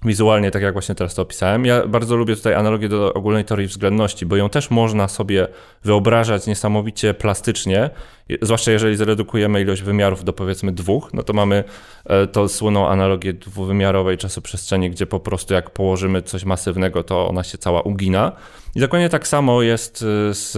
wizualnie, 0.04 0.50
tak 0.50 0.62
jak 0.62 0.72
właśnie 0.72 0.94
teraz 0.94 1.14
to 1.14 1.22
opisałem. 1.22 1.66
Ja 1.66 1.86
bardzo 1.86 2.16
lubię 2.16 2.36
tutaj 2.36 2.54
analogię 2.54 2.88
do 2.88 3.14
ogólnej 3.14 3.44
teorii 3.44 3.66
względności, 3.66 4.26
bo 4.26 4.36
ją 4.36 4.48
też 4.48 4.70
można 4.70 5.08
sobie 5.08 5.48
wyobrażać 5.84 6.46
niesamowicie 6.46 7.14
plastycznie, 7.14 7.90
zwłaszcza 8.42 8.72
jeżeli 8.72 8.96
zredukujemy 8.96 9.60
ilość 9.60 9.82
wymiarów 9.82 10.24
do 10.24 10.32
powiedzmy 10.32 10.72
dwóch, 10.72 11.10
no 11.14 11.22
to 11.22 11.32
mamy 11.32 11.64
e, 12.04 12.26
to 12.26 12.48
słynną 12.48 12.88
analogię 12.88 13.32
dwuwymiarowej 13.32 14.18
czasoprzestrzeni, 14.18 14.90
gdzie 14.90 15.06
po 15.06 15.20
prostu 15.20 15.54
jak 15.54 15.70
położymy 15.70 16.22
coś 16.22 16.44
masywnego, 16.44 17.02
to 17.02 17.28
ona 17.28 17.44
się 17.44 17.58
cała 17.58 17.80
ugina. 17.82 18.32
I 18.74 18.80
dokładnie 18.80 19.08
tak 19.08 19.28
samo 19.28 19.62
jest 19.62 20.04
e, 20.30 20.34
z 20.34 20.56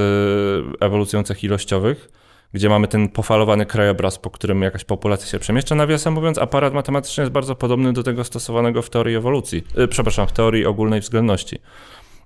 ewolucją 0.80 1.22
cech 1.22 1.44
ilościowych 1.44 2.13
gdzie 2.54 2.68
mamy 2.68 2.88
ten 2.88 3.08
pofalowany 3.08 3.66
krajobraz, 3.66 4.18
po 4.18 4.30
którym 4.30 4.62
jakaś 4.62 4.84
populacja 4.84 5.26
się 5.26 5.38
przemieszcza. 5.38 5.74
Nawiasem 5.74 6.14
mówiąc, 6.14 6.38
aparat 6.38 6.74
matematyczny 6.74 7.22
jest 7.22 7.32
bardzo 7.32 7.54
podobny 7.54 7.92
do 7.92 8.02
tego 8.02 8.24
stosowanego 8.24 8.82
w 8.82 8.90
teorii 8.90 9.16
ewolucji, 9.16 9.62
yy, 9.76 9.88
przepraszam, 9.88 10.26
w 10.26 10.32
teorii 10.32 10.66
ogólnej 10.66 11.00
względności. 11.00 11.58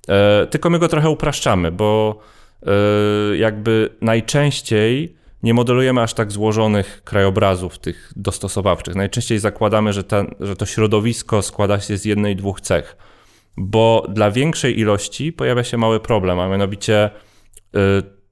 Yy, 0.09 0.15
tylko 0.51 0.71
my 0.71 0.79
go 0.79 0.89
trochę 0.89 1.11
upraszczamy, 1.11 1.73
bo 1.73 2.19
yy, 2.63 3.37
jakby 3.37 3.91
najczęściej 4.01 5.17
nie 5.43 5.55
modelujemy 5.55 6.03
aż 6.03 6.15
tak 6.15 6.33
złożonych 6.33 7.03
krajobrazów 7.05 7.79
tych 7.79 8.13
dostosowawczych. 8.17 8.95
Najczęściej 8.95 9.39
zakładamy, 9.39 9.93
że, 9.93 10.03
że 10.41 10.57
to 10.57 10.67
środowisko 10.67 11.43
składa 11.43 11.81
się 11.81 11.97
z 11.97 12.05
jednej, 12.05 12.37
dwóch 12.37 12.61
cech, 12.61 12.97
bo 13.57 14.07
dla 14.09 14.31
większej 14.31 14.81
ilości 14.81 15.33
pojawia 15.33 15.65
się 15.65 15.77
mały 15.77 16.01
problem, 16.01 16.41
a 16.41 16.49
mianowicie 16.49 17.11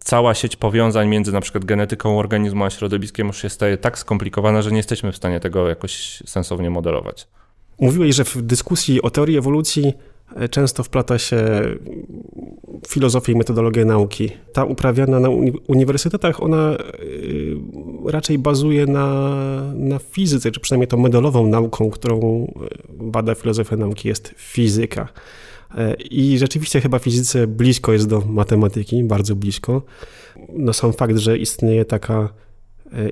cała 0.06 0.34
sieć 0.34 0.56
powiązań 0.56 1.08
między 1.08 1.32
na 1.32 1.40
przykład 1.40 1.64
genetyką 1.64 2.18
organizmu 2.18 2.64
a 2.64 2.70
środowiskiem 2.70 3.26
już 3.26 3.42
się 3.42 3.48
staje 3.48 3.78
tak 3.78 3.98
skomplikowana, 3.98 4.62
że 4.62 4.70
nie 4.70 4.76
jesteśmy 4.76 5.12
w 5.12 5.16
stanie 5.16 5.40
tego 5.40 5.68
jakoś 5.68 6.22
sensownie 6.26 6.70
modelować. 6.70 7.28
Mówiłeś, 7.80 8.14
że 8.14 8.24
w 8.24 8.42
dyskusji 8.42 9.02
o 9.02 9.10
teorii 9.10 9.38
ewolucji 9.38 9.92
e, 10.36 10.48
często 10.48 10.82
wplata 10.82 11.18
się 11.18 11.38
filozofię 12.88 13.32
i 13.32 13.36
metodologię 13.36 13.84
nauki. 13.84 14.30
Ta 14.52 14.64
uprawiana 14.64 15.20
na 15.20 15.28
uni 15.28 15.52
uniwersytetach, 15.68 16.42
ona 16.42 16.72
e, 16.72 16.78
raczej 18.10 18.38
bazuje 18.38 18.86
na, 18.86 19.34
na 19.74 19.98
fizyce, 19.98 20.50
czy 20.50 20.60
przynajmniej 20.60 20.88
tą 20.88 20.96
modelową 20.96 21.46
nauką, 21.46 21.90
którą 21.90 22.18
e, 22.20 23.04
bada 23.04 23.34
filozofia 23.34 23.76
nauki, 23.76 24.08
jest 24.08 24.34
fizyka. 24.36 25.08
I 26.10 26.38
rzeczywiście 26.38 26.80
chyba 26.80 26.98
fizyce 26.98 27.46
blisko 27.46 27.92
jest 27.92 28.08
do 28.08 28.20
matematyki, 28.20 29.04
bardzo 29.04 29.36
blisko. 29.36 29.82
No 30.48 30.72
sam 30.72 30.92
fakt, 30.92 31.16
że 31.16 31.38
istnieje 31.38 31.84
taka 31.84 32.28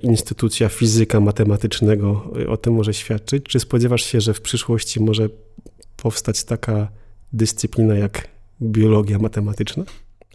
instytucja 0.02 0.68
fizyka 0.68 1.20
matematycznego 1.20 2.30
o 2.48 2.56
tym 2.56 2.74
może 2.74 2.94
świadczyć. 2.94 3.44
Czy 3.44 3.60
spodziewasz 3.60 4.02
się, 4.02 4.20
że 4.20 4.34
w 4.34 4.40
przyszłości 4.40 5.00
może 5.00 5.28
powstać 5.96 6.44
taka 6.44 6.88
dyscyplina 7.32 7.94
jak 7.94 8.28
biologia 8.62 9.18
matematyczna? 9.18 9.84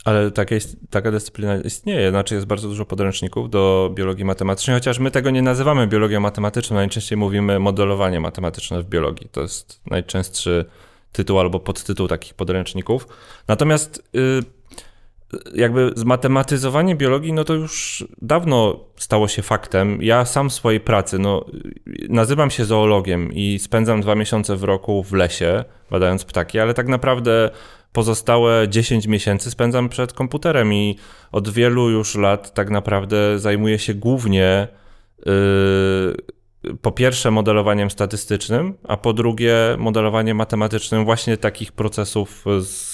Ale 0.05 0.31
taka, 0.31 0.55
jest, 0.55 0.77
taka 0.89 1.11
dyscyplina 1.11 1.61
istnieje, 1.61 2.09
znaczy 2.09 2.35
jest 2.35 2.47
bardzo 2.47 2.67
dużo 2.67 2.85
podręczników 2.85 3.49
do 3.49 3.91
biologii 3.95 4.25
matematycznej, 4.25 4.75
chociaż 4.75 4.99
my 4.99 5.11
tego 5.11 5.29
nie 5.29 5.41
nazywamy 5.41 5.87
biologią 5.87 6.19
matematyczną, 6.19 6.75
najczęściej 6.75 7.17
mówimy 7.17 7.59
modelowanie 7.59 8.19
matematyczne 8.19 8.81
w 8.83 8.85
biologii. 8.85 9.29
To 9.31 9.41
jest 9.41 9.81
najczęstszy 9.85 10.65
tytuł 11.11 11.39
albo 11.39 11.59
podtytuł 11.59 12.07
takich 12.07 12.33
podręczników. 12.33 13.07
Natomiast 13.47 14.09
y, 14.15 14.59
jakby 15.55 15.91
zmatematyzowanie 15.95 16.95
biologii, 16.95 17.33
no 17.33 17.43
to 17.43 17.53
już 17.53 18.05
dawno 18.21 18.79
stało 18.95 19.27
się 19.27 19.41
faktem. 19.41 20.01
Ja 20.01 20.25
sam 20.25 20.49
w 20.49 20.53
swojej 20.53 20.79
pracy, 20.79 21.19
no, 21.19 21.45
nazywam 22.09 22.51
się 22.51 22.65
zoologiem 22.65 23.33
i 23.33 23.59
spędzam 23.59 24.01
dwa 24.01 24.15
miesiące 24.15 24.55
w 24.55 24.63
roku 24.63 25.03
w 25.03 25.13
lesie, 25.13 25.63
badając 25.91 26.25
ptaki, 26.25 26.59
ale 26.59 26.73
tak 26.73 26.87
naprawdę 26.87 27.49
pozostałe 27.93 28.67
10 28.69 29.07
miesięcy 29.07 29.51
spędzam 29.51 29.89
przed 29.89 30.13
komputerem 30.13 30.73
i 30.73 30.97
od 31.31 31.49
wielu 31.49 31.89
już 31.89 32.15
lat 32.15 32.53
tak 32.53 32.69
naprawdę 32.69 33.39
zajmuję 33.39 33.79
się 33.79 33.93
głównie 33.93 34.67
yy, 35.25 36.15
po 36.81 36.91
pierwsze 36.91 37.31
modelowaniem 37.31 37.89
statystycznym, 37.89 38.77
a 38.87 38.97
po 38.97 39.13
drugie 39.13 39.55
modelowaniem 39.77 40.37
matematycznym 40.37 41.05
właśnie 41.05 41.37
takich 41.37 41.71
procesów, 41.71 42.45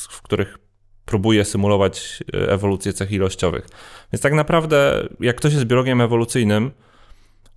w 0.10 0.22
których 0.22 0.58
próbuję 1.06 1.46
symulować 1.46 2.24
yy, 2.34 2.50
ewolucję 2.52 2.94
cech 2.94 3.12
ilościowych. 3.12 3.68
Więc 4.14 4.22
tak 4.22 4.34
naprawdę, 4.34 5.08
jak 5.20 5.36
ktoś 5.36 5.54
jest 5.54 5.66
biologiem 5.66 6.02
ewolucyjnym, 6.02 6.72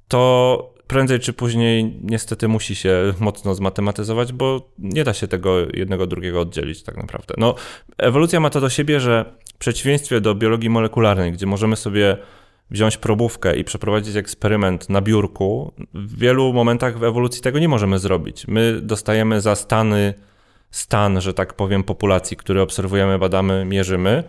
to 0.09 0.75
prędzej 0.87 1.21
czy 1.21 1.33
później 1.33 1.99
niestety 2.03 2.49
musi 2.49 2.75
się 2.75 3.15
mocno 3.21 3.55
zmatematyzować, 3.55 4.33
bo 4.33 4.71
nie 4.79 5.05
da 5.05 5.15
się 5.15 5.29
tego 5.29 5.59
jednego 5.75 6.07
drugiego 6.07 6.41
oddzielić 6.41 6.83
tak 6.83 6.97
naprawdę. 6.97 7.35
No, 7.39 7.55
ewolucja 7.99 8.41
ma 8.41 8.51
to 8.51 8.61
do 8.61 8.71
siebie, 8.71 9.01
że 9.01 9.25
w 9.55 9.59
przeciwieństwie 9.59 10.21
do 10.21 10.35
biologii 10.35 10.71
molekularnej, 10.71 11.33
gdzie 11.33 11.47
możemy 11.47 11.77
sobie 11.77 12.17
wziąć 12.71 12.97
probówkę 12.97 13.57
i 13.57 13.65
przeprowadzić 13.65 14.17
eksperyment 14.17 14.89
na 14.89 15.01
biurku, 15.01 15.73
w 15.95 16.19
wielu 16.19 16.53
momentach 16.53 16.99
w 16.99 17.05
ewolucji 17.05 17.43
tego 17.43 17.59
nie 17.59 17.69
możemy 17.69 17.99
zrobić. 17.99 18.47
My 18.49 18.81
dostajemy 18.83 19.41
za 19.41 19.55
stany, 19.55 20.15
stan, 20.71 21.21
że 21.21 21.35
tak 21.35 21.55
powiem, 21.55 21.85
populacji, 21.85 22.37
który 22.37 22.61
obserwujemy, 22.61 23.19
badamy, 23.19 23.65
mierzymy 23.65 24.25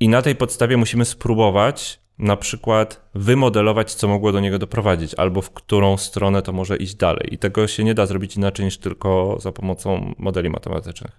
i 0.00 0.08
na 0.08 0.22
tej 0.22 0.36
podstawie 0.36 0.76
musimy 0.76 1.04
spróbować 1.04 2.00
na 2.18 2.36
przykład 2.36 3.10
wymodelować, 3.14 3.94
co 3.94 4.08
mogło 4.08 4.32
do 4.32 4.40
niego 4.40 4.58
doprowadzić, 4.58 5.14
albo 5.14 5.42
w 5.42 5.50
którą 5.50 5.96
stronę 5.96 6.42
to 6.42 6.52
może 6.52 6.76
iść 6.76 6.94
dalej. 6.94 7.34
I 7.34 7.38
tego 7.38 7.68
się 7.68 7.84
nie 7.84 7.94
da 7.94 8.06
zrobić 8.06 8.36
inaczej 8.36 8.64
niż 8.64 8.78
tylko 8.78 9.36
za 9.40 9.52
pomocą 9.52 10.14
modeli 10.18 10.50
matematycznych. 10.50 11.12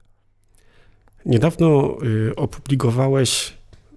Niedawno 1.25 1.98
y, 2.04 2.36
opublikowałeś 2.36 3.54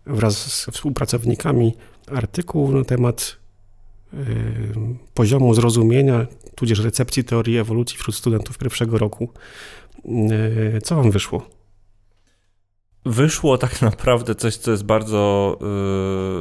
wraz 0.06 0.52
z 0.52 0.66
współpracownikami 0.70 1.74
artykuł 2.10 2.72
na 2.72 2.84
temat 2.84 3.36
y, 4.14 4.18
poziomu 5.14 5.54
zrozumienia, 5.54 6.26
tudzież 6.54 6.78
recepcji 6.78 7.24
teorii 7.24 7.58
ewolucji 7.58 7.98
wśród 7.98 8.16
studentów 8.16 8.58
pierwszego 8.58 8.98
roku. 8.98 9.28
Y, 10.76 10.80
co 10.82 10.96
wam 10.96 11.10
wyszło? 11.10 11.60
wyszło 13.06 13.58
tak 13.58 13.82
naprawdę 13.90 14.34
coś, 14.34 14.56
co 14.56 14.70
jest 14.70 14.84
bardzo, 14.84 15.56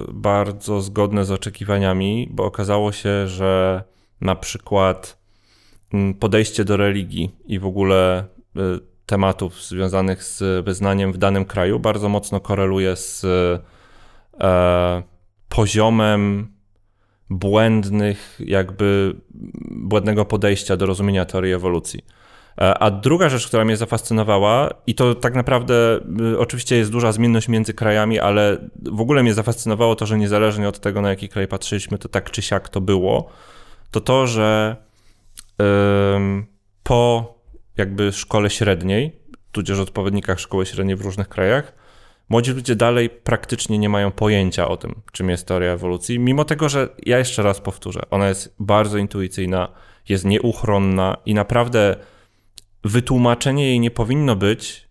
yy, 0.08 0.14
bardzo 0.14 0.82
zgodne 0.82 1.26
z 1.26 1.32
oczekiwaniami, 1.32 2.30
bo 2.32 2.46
okazało 2.46 2.92
się, 2.92 3.28
że 3.28 3.84
na 4.22 4.36
przykład 4.36 5.20
mm, 5.94 6.14
podejście 6.14 6.66
do 6.66 6.78
religii 6.78 7.32
i 7.46 7.60
w 7.60 7.66
ogóle 7.66 8.26
tematów 9.06 9.64
związanych 9.64 10.24
z 10.24 10.66
wyznaniem 10.66 11.14
w 11.14 11.18
danym 11.18 11.46
kraju 11.46 11.80
bardzo 11.80 12.10
mocno 12.10 12.40
koreluje 12.40 12.96
z 12.96 13.24
yy, 13.24 15.19
poziomem 15.50 16.54
błędnych, 17.30 18.42
jakby 18.46 19.16
błędnego 19.72 20.26
podejścia 20.26 20.78
do 20.78 20.86
rozumienia 20.86 21.26
teorii 21.26 21.54
ewolucji. 21.54 22.06
E, 22.62 22.78
a 22.78 22.92
druga 22.92 23.30
rzecz, 23.30 23.48
która 23.48 23.66
mnie 23.66 23.78
zafascynowała, 23.78 24.70
i 24.88 24.96
to 24.96 25.16
tak 25.16 25.36
naprawdę 25.36 26.00
y, 26.34 26.40
oczywiście 26.40 26.76
jest 26.76 26.92
duża 26.92 27.12
zmienność 27.12 27.48
między 27.48 27.74
krajami, 27.74 28.20
ale 28.20 28.70
w 28.92 29.02
ogóle 29.02 29.24
mnie 29.24 29.34
zafascynowało 29.34 29.96
to, 29.96 30.06
że 30.06 30.18
niezależnie 30.18 30.70
od 30.70 30.80
tego, 30.80 31.02
na 31.02 31.10
jaki 31.10 31.30
kraj 31.30 31.48
patrzyliśmy, 31.48 31.98
to 31.98 32.10
tak 32.10 32.32
czy 32.32 32.42
siak 32.42 32.70
to 32.70 32.82
było, 32.82 33.30
to 33.92 34.02
to, 34.02 34.28
że 34.28 34.76
po 36.84 37.34
jakby 37.78 38.12
szkole 38.12 38.50
średniej, 38.50 39.20
tudzież 39.52 39.80
odpowiednikach 39.80 40.40
szkoły 40.40 40.66
średniej 40.66 40.96
w 40.96 41.02
różnych 41.02 41.30
krajach, 41.30 41.74
młodzi 42.30 42.52
ludzie 42.52 42.76
dalej 42.76 43.10
praktycznie 43.10 43.78
nie 43.78 43.90
mają 43.90 44.12
pojęcia 44.12 44.68
o 44.68 44.78
tym, 44.78 45.02
czym 45.12 45.30
jest 45.30 45.48
teoria 45.48 45.72
ewolucji, 45.72 46.20
mimo 46.20 46.46
tego, 46.46 46.70
że 46.70 46.90
ja 47.06 47.18
jeszcze 47.18 47.44
raz 47.44 47.62
powtórzę, 47.62 48.02
ona 48.12 48.30
jest 48.30 48.56
bardzo 48.60 48.98
intuicyjna, 48.98 49.68
jest 50.10 50.26
nieuchronna 50.26 51.18
i 51.26 51.34
naprawdę 51.34 51.96
wytłumaczenie 52.84 53.66
jej 53.68 53.80
nie 53.80 53.92
powinno 53.92 54.36
być 54.36 54.90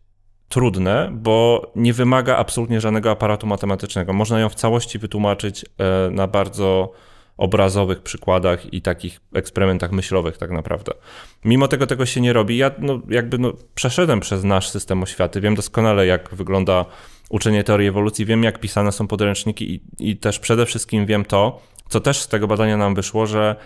trudne, 0.48 1.11
bo 1.12 1.66
nie 1.77 1.92
wymaga 1.92 2.37
absolutnie 2.37 2.81
żadnego 2.81 3.11
aparatu 3.11 3.46
matematycznego. 3.46 4.12
Można 4.12 4.40
ją 4.40 4.48
w 4.48 4.55
całości 4.55 4.98
wytłumaczyć 4.98 5.64
e, 5.64 6.11
na 6.11 6.27
bardzo 6.27 6.92
obrazowych 7.37 8.03
przykładach 8.03 8.74
i 8.74 8.83
takich 8.83 9.20
eksperymentach 9.35 9.92
myślowych 9.92 10.38
tak 10.38 10.51
naprawdę. 10.51 10.92
Mimo 11.44 11.68
tego 11.68 11.87
tego 11.87 12.07
się 12.07 12.20
nie 12.20 12.33
robi. 12.33 12.57
Ja 12.57 12.70
no, 12.79 13.01
jakby 13.09 13.38
no, 13.38 13.53
przeszedłem 13.74 14.20
przez 14.20 14.44
nasz 14.44 14.68
system 14.68 15.03
oświaty, 15.03 15.40
wiem 15.40 15.55
doskonale 15.55 16.07
jak 16.07 16.35
wygląda 16.35 16.85
uczenie 17.28 17.64
teorii 17.64 17.88
ewolucji, 17.88 18.26
wiem 18.26 18.42
jak 18.44 18.60
pisane 18.60 18.92
są 18.92 19.06
podręczniki 19.06 19.74
i, 19.74 20.10
i 20.10 20.16
też 20.16 20.38
przede 20.38 20.66
wszystkim 20.66 21.06
wiem 21.06 21.24
to, 21.24 21.60
co 21.88 22.00
też 22.00 22.20
z 22.22 22.28
tego 22.28 22.46
badania 22.46 22.76
nam 22.76 22.94
wyszło, 22.94 23.26
że 23.26 23.56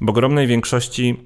w 0.00 0.08
ogromnej 0.08 0.46
większości 0.46 1.16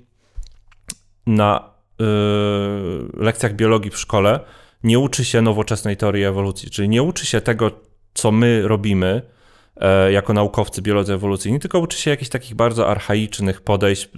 na 1.26 1.72
Y, 2.02 3.22
lekcjach 3.22 3.54
biologii 3.54 3.90
w 3.90 3.98
szkole 3.98 4.40
nie 4.84 4.98
uczy 4.98 5.24
się 5.24 5.42
nowoczesnej 5.42 5.96
teorii 5.96 6.24
ewolucji, 6.24 6.70
czyli 6.70 6.88
nie 6.88 7.02
uczy 7.02 7.26
się 7.26 7.40
tego, 7.40 7.70
co 8.14 8.32
my 8.32 8.68
robimy 8.68 9.22
e, 9.76 10.12
jako 10.12 10.32
naukowcy 10.32 10.82
biolodzy 10.82 11.14
ewolucyjni, 11.14 11.60
tylko 11.60 11.78
uczy 11.78 11.98
się 11.98 12.10
jakichś 12.10 12.30
takich 12.30 12.54
bardzo 12.54 12.88
archaicznych 12.88 13.60
podejść, 13.60 14.08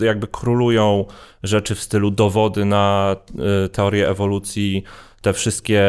jakby 0.00 0.26
królują 0.26 1.04
rzeczy 1.42 1.74
w 1.74 1.80
stylu 1.80 2.10
dowody 2.10 2.64
na 2.64 3.16
e, 3.64 3.68
teorię 3.68 4.08
ewolucji, 4.08 4.84
te 5.22 5.32
wszystkie 5.32 5.82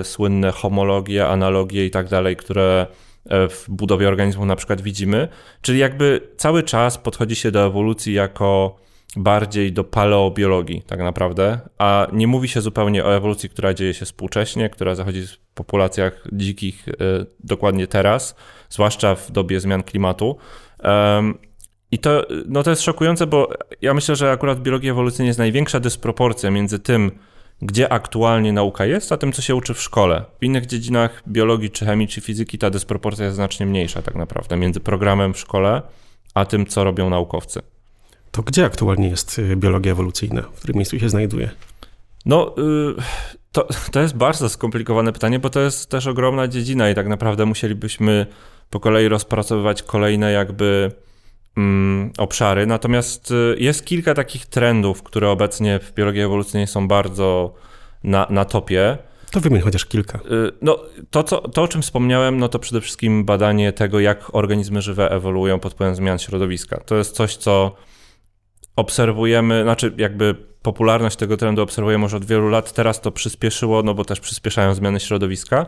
y, 0.00 0.04
słynne 0.04 0.52
homologie, 0.52 1.28
analogie 1.28 1.86
i 1.86 1.90
tak 1.90 2.08
dalej, 2.08 2.36
które 2.36 2.86
e, 3.26 3.48
w 3.48 3.66
budowie 3.68 4.08
organizmu 4.08 4.46
na 4.46 4.56
przykład 4.56 4.80
widzimy. 4.80 5.28
Czyli 5.62 5.78
jakby 5.78 6.20
cały 6.36 6.62
czas 6.62 6.98
podchodzi 6.98 7.36
się 7.36 7.50
do 7.50 7.66
ewolucji 7.66 8.14
jako 8.14 8.76
bardziej 9.16 9.72
do 9.72 9.84
paleobiologii 9.84 10.82
tak 10.86 10.98
naprawdę, 10.98 11.58
a 11.78 12.06
nie 12.12 12.26
mówi 12.26 12.48
się 12.48 12.60
zupełnie 12.60 13.04
o 13.04 13.16
ewolucji, 13.16 13.48
która 13.48 13.74
dzieje 13.74 13.94
się 13.94 14.04
współcześnie, 14.04 14.70
która 14.70 14.94
zachodzi 14.94 15.26
w 15.26 15.38
populacjach 15.54 16.24
dzikich 16.32 16.88
y, 16.88 16.92
dokładnie 17.44 17.86
teraz, 17.86 18.36
zwłaszcza 18.68 19.14
w 19.14 19.30
dobie 19.30 19.60
zmian 19.60 19.82
klimatu. 19.82 20.36
I 21.90 21.98
to, 21.98 22.26
no 22.46 22.62
to 22.62 22.70
jest 22.70 22.82
szokujące, 22.82 23.26
bo 23.26 23.50
ja 23.82 23.94
myślę, 23.94 24.16
że 24.16 24.30
akurat 24.30 24.58
w 24.58 24.62
biologii 24.62 24.90
ewolucyjnej 24.90 25.28
jest 25.28 25.38
największa 25.38 25.80
dysproporcja 25.80 26.50
między 26.50 26.78
tym, 26.78 27.10
gdzie 27.62 27.92
aktualnie 27.92 28.52
nauka 28.52 28.86
jest, 28.86 29.12
a 29.12 29.16
tym, 29.16 29.32
co 29.32 29.42
się 29.42 29.54
uczy 29.54 29.74
w 29.74 29.82
szkole. 29.82 30.24
W 30.40 30.44
innych 30.44 30.66
dziedzinach 30.66 31.22
biologii, 31.28 31.70
czy 31.70 31.86
chemii, 31.86 32.08
czy 32.08 32.20
fizyki 32.20 32.58
ta 32.58 32.70
dysproporcja 32.70 33.24
jest 33.24 33.34
znacznie 33.34 33.66
mniejsza 33.66 34.02
tak 34.02 34.14
naprawdę 34.14 34.56
między 34.56 34.80
programem 34.80 35.34
w 35.34 35.38
szkole, 35.38 35.82
a 36.34 36.44
tym, 36.44 36.66
co 36.66 36.84
robią 36.84 37.10
naukowcy. 37.10 37.62
To 38.30 38.42
gdzie 38.42 38.64
aktualnie 38.64 39.08
jest 39.08 39.38
y, 39.38 39.56
biologia 39.56 39.92
ewolucyjna? 39.92 40.42
W 40.42 40.58
którym 40.58 40.76
miejscu 40.76 40.98
się 40.98 41.08
znajduje? 41.08 41.50
No, 42.26 42.54
y, 42.58 42.94
to, 43.52 43.68
to 43.92 44.00
jest 44.00 44.16
bardzo 44.16 44.48
skomplikowane 44.48 45.12
pytanie, 45.12 45.38
bo 45.38 45.50
to 45.50 45.60
jest 45.60 45.90
też 45.90 46.06
ogromna 46.06 46.48
dziedzina 46.48 46.90
i 46.90 46.94
tak 46.94 47.08
naprawdę 47.08 47.46
musielibyśmy 47.46 48.26
po 48.70 48.80
kolei 48.80 49.08
rozpracowywać 49.08 49.82
kolejne 49.82 50.32
jakby 50.32 50.90
obszary. 52.18 52.66
Natomiast 52.66 53.30
y, 53.30 53.56
jest 53.58 53.84
kilka 53.84 54.14
takich 54.14 54.46
trendów, 54.46 55.02
które 55.02 55.30
obecnie 55.30 55.78
w 55.78 55.94
biologii 55.94 56.22
ewolucyjnej 56.22 56.66
są 56.66 56.88
bardzo 56.88 57.54
na, 58.04 58.26
na 58.30 58.44
topie. 58.44 58.98
To 59.30 59.40
wymień 59.40 59.62
chociaż 59.62 59.84
kilka. 59.84 60.20
No, 60.62 60.78
to, 61.10 61.22
co, 61.22 61.48
to, 61.48 61.62
o 61.62 61.68
czym 61.68 61.82
wspomniałem, 61.82 62.38
no 62.38 62.48
to 62.48 62.58
przede 62.58 62.80
wszystkim 62.80 63.24
badanie 63.24 63.72
tego, 63.72 64.00
jak 64.00 64.34
organizmy 64.34 64.82
żywe 64.82 65.10
ewoluują 65.10 65.60
pod 65.60 65.72
wpływem 65.72 65.94
zmian 65.94 66.18
środowiska. 66.18 66.80
To 66.86 66.96
jest 66.96 67.14
coś, 67.14 67.36
co 67.36 67.76
obserwujemy, 68.76 69.62
znaczy 69.62 69.94
jakby 69.96 70.34
popularność 70.62 71.16
tego 71.16 71.36
trendu 71.36 71.62
obserwujemy 71.62 72.04
już 72.04 72.14
od 72.14 72.24
wielu 72.24 72.48
lat. 72.48 72.72
Teraz 72.72 73.00
to 73.00 73.12
przyspieszyło, 73.12 73.82
no 73.82 73.94
bo 73.94 74.04
też 74.04 74.20
przyspieszają 74.20 74.74
zmiany 74.74 75.00
środowiska 75.00 75.66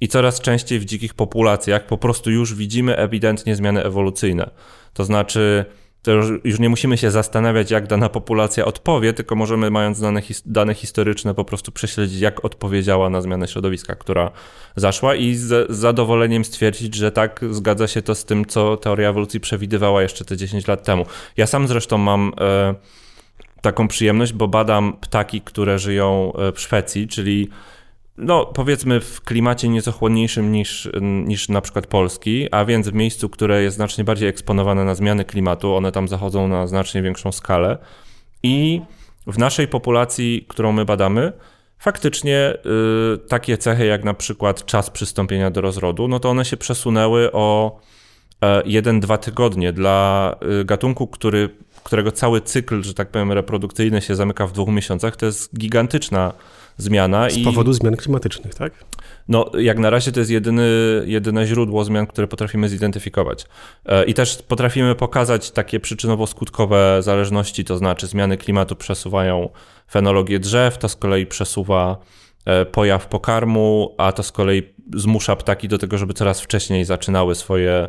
i 0.00 0.08
coraz 0.08 0.40
częściej 0.40 0.78
w 0.78 0.84
dzikich 0.84 1.14
populacjach 1.14 1.86
po 1.86 1.98
prostu 1.98 2.30
już 2.30 2.54
widzimy 2.54 2.96
ewidentnie 2.96 3.56
zmiany 3.56 3.84
ewolucyjne. 3.84 4.50
To 4.96 5.04
znaczy, 5.04 5.64
to 6.02 6.12
już, 6.44 6.58
nie 6.58 6.68
musimy 6.68 6.96
się 6.96 7.10
zastanawiać, 7.10 7.70
jak 7.70 7.86
dana 7.86 8.08
populacja 8.08 8.64
odpowie, 8.64 9.12
tylko 9.12 9.34
możemy, 9.34 9.70
mając 9.70 10.00
dane, 10.00 10.22
dane 10.46 10.74
historyczne, 10.74 11.34
po 11.34 11.44
prostu 11.44 11.72
prześledzić, 11.72 12.20
jak 12.20 12.44
odpowiedziała 12.44 13.10
na 13.10 13.20
zmianę 13.20 13.48
środowiska, 13.48 13.94
która 13.94 14.30
zaszła, 14.76 15.14
i 15.14 15.34
z, 15.34 15.72
z 15.72 15.76
zadowoleniem 15.76 16.44
stwierdzić, 16.44 16.94
że 16.94 17.12
tak, 17.12 17.40
zgadza 17.50 17.86
się 17.86 18.02
to 18.02 18.14
z 18.14 18.24
tym, 18.24 18.44
co 18.44 18.76
teoria 18.76 19.08
ewolucji 19.10 19.40
przewidywała 19.40 20.02
jeszcze 20.02 20.24
te 20.24 20.36
10 20.36 20.66
lat 20.66 20.84
temu. 20.84 21.06
Ja 21.36 21.46
sam 21.46 21.68
zresztą 21.68 21.98
mam. 21.98 22.32
E, 22.40 22.74
taką 23.60 23.88
przyjemność, 23.88 24.32
bo 24.32 24.48
badam 24.48 24.92
ptaki, 24.92 25.40
które 25.40 25.78
żyją 25.78 26.32
e, 26.32 26.52
w 26.52 26.60
Szwecji, 26.60 27.08
czyli 27.08 27.48
no 28.18 28.46
powiedzmy 28.46 29.00
w 29.00 29.20
klimacie 29.20 29.68
nieco 29.68 29.92
chłodniejszym 29.92 30.52
niż, 30.52 30.88
niż 31.00 31.48
na 31.48 31.60
przykład 31.60 31.86
Polski, 31.86 32.48
a 32.50 32.64
więc 32.64 32.88
w 32.88 32.92
miejscu, 32.94 33.28
które 33.28 33.62
jest 33.62 33.76
znacznie 33.76 34.04
bardziej 34.04 34.28
eksponowane 34.28 34.84
na 34.84 34.94
zmiany 34.94 35.24
klimatu, 35.24 35.74
one 35.74 35.92
tam 35.92 36.08
zachodzą 36.08 36.48
na 36.48 36.66
znacznie 36.66 37.02
większą 37.02 37.32
skalę. 37.32 37.78
I 38.42 38.80
w 39.26 39.38
naszej 39.38 39.68
populacji, 39.68 40.44
którą 40.48 40.72
my 40.72 40.84
badamy, 40.84 41.32
faktycznie 41.78 42.54
y, 43.14 43.18
takie 43.18 43.58
cechy 43.58 43.86
jak 43.86 44.04
na 44.04 44.14
przykład 44.14 44.66
czas 44.66 44.90
przystąpienia 44.90 45.50
do 45.50 45.60
rozrodu, 45.60 46.08
no 46.08 46.18
to 46.20 46.30
one 46.30 46.44
się 46.44 46.56
przesunęły 46.56 47.32
o 47.32 47.78
1-2 48.42 49.14
e, 49.14 49.18
tygodnie. 49.18 49.72
Dla 49.72 50.34
y, 50.60 50.64
gatunku, 50.64 51.06
który, 51.06 51.48
którego 51.84 52.12
cały 52.12 52.40
cykl, 52.40 52.82
że 52.82 52.94
tak 52.94 53.10
powiem, 53.10 53.32
reprodukcyjny 53.32 54.02
się 54.02 54.14
zamyka 54.14 54.46
w 54.46 54.52
dwóch 54.52 54.68
miesiącach, 54.68 55.16
to 55.16 55.26
jest 55.26 55.58
gigantyczna 55.58 56.32
zmiana. 56.76 57.30
Z 57.30 57.36
i... 57.36 57.44
powodu 57.44 57.72
zmian 57.72 57.96
klimatycznych, 57.96 58.54
tak? 58.54 58.84
No, 59.28 59.50
jak 59.58 59.78
na 59.78 59.90
razie 59.90 60.12
to 60.12 60.20
jest 60.20 60.30
jedyny, 60.30 60.64
jedyne 61.06 61.46
źródło 61.46 61.84
zmian, 61.84 62.06
które 62.06 62.28
potrafimy 62.28 62.68
zidentyfikować. 62.68 63.44
E, 63.86 64.04
I 64.04 64.14
też 64.14 64.42
potrafimy 64.42 64.94
pokazać 64.94 65.50
takie 65.50 65.80
przyczynowo-skutkowe 65.80 67.02
zależności, 67.02 67.64
to 67.64 67.78
znaczy 67.78 68.06
zmiany 68.06 68.36
klimatu 68.36 68.76
przesuwają 68.76 69.48
fenologię 69.90 70.38
drzew, 70.38 70.78
to 70.78 70.88
z 70.88 70.96
kolei 70.96 71.26
przesuwa 71.26 71.96
e, 72.44 72.66
pojaw 72.66 73.06
pokarmu, 73.06 73.94
a 73.98 74.12
to 74.12 74.22
z 74.22 74.32
kolei 74.32 74.62
zmusza 74.94 75.36
ptaki 75.36 75.68
do 75.68 75.78
tego, 75.78 75.98
żeby 75.98 76.14
coraz 76.14 76.40
wcześniej 76.40 76.84
zaczynały 76.84 77.34
swoje 77.34 77.88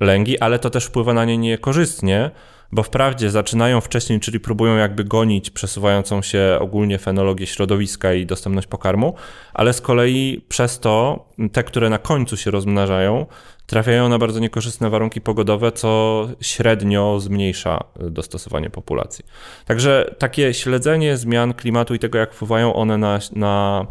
lęgi, 0.00 0.38
ale 0.38 0.58
to 0.58 0.70
też 0.70 0.84
wpływa 0.84 1.14
na 1.14 1.24
nie 1.24 1.38
niekorzystnie, 1.38 2.30
bo 2.72 2.82
wprawdzie 2.82 3.30
zaczynają 3.30 3.80
wcześniej, 3.80 4.20
czyli 4.20 4.40
próbują 4.40 4.76
jakby 4.76 5.04
gonić 5.04 5.50
przesuwającą 5.50 6.22
się 6.22 6.58
ogólnie 6.60 6.98
fenologię 6.98 7.46
środowiska 7.46 8.14
i 8.14 8.26
dostępność 8.26 8.66
pokarmu, 8.66 9.14
ale 9.54 9.72
z 9.72 9.80
kolei 9.80 10.44
przez 10.48 10.80
to 10.80 11.24
te, 11.52 11.64
które 11.64 11.90
na 11.90 11.98
końcu 11.98 12.36
się 12.36 12.50
rozmnażają, 12.50 13.26
trafiają 13.66 14.08
na 14.08 14.18
bardzo 14.18 14.40
niekorzystne 14.40 14.90
warunki 14.90 15.20
pogodowe, 15.20 15.72
co 15.72 16.28
średnio 16.40 17.20
zmniejsza 17.20 17.84
dostosowanie 18.00 18.70
populacji. 18.70 19.24
Także 19.66 20.14
takie 20.18 20.54
śledzenie 20.54 21.16
zmian 21.16 21.54
klimatu 21.54 21.94
i 21.94 21.98
tego, 21.98 22.18
jak 22.18 22.34
wpływają 22.34 22.74
one 22.74 22.98
na, 22.98 23.18
na 23.32 23.86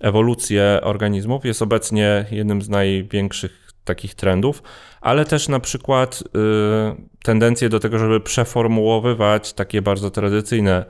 ewolucję 0.00 0.80
organizmów, 0.82 1.44
jest 1.44 1.62
obecnie 1.62 2.24
jednym 2.30 2.62
z 2.62 2.68
największych 2.68 3.59
takich 3.90 4.14
trendów, 4.14 4.62
ale 5.00 5.24
też 5.24 5.48
na 5.48 5.60
przykład 5.60 6.22
y, 6.22 7.20
tendencje 7.22 7.68
do 7.68 7.80
tego, 7.80 7.98
żeby 7.98 8.20
przeformułowywać 8.20 9.52
takie 9.52 9.82
bardzo 9.82 10.10
tradycyjne 10.10 10.84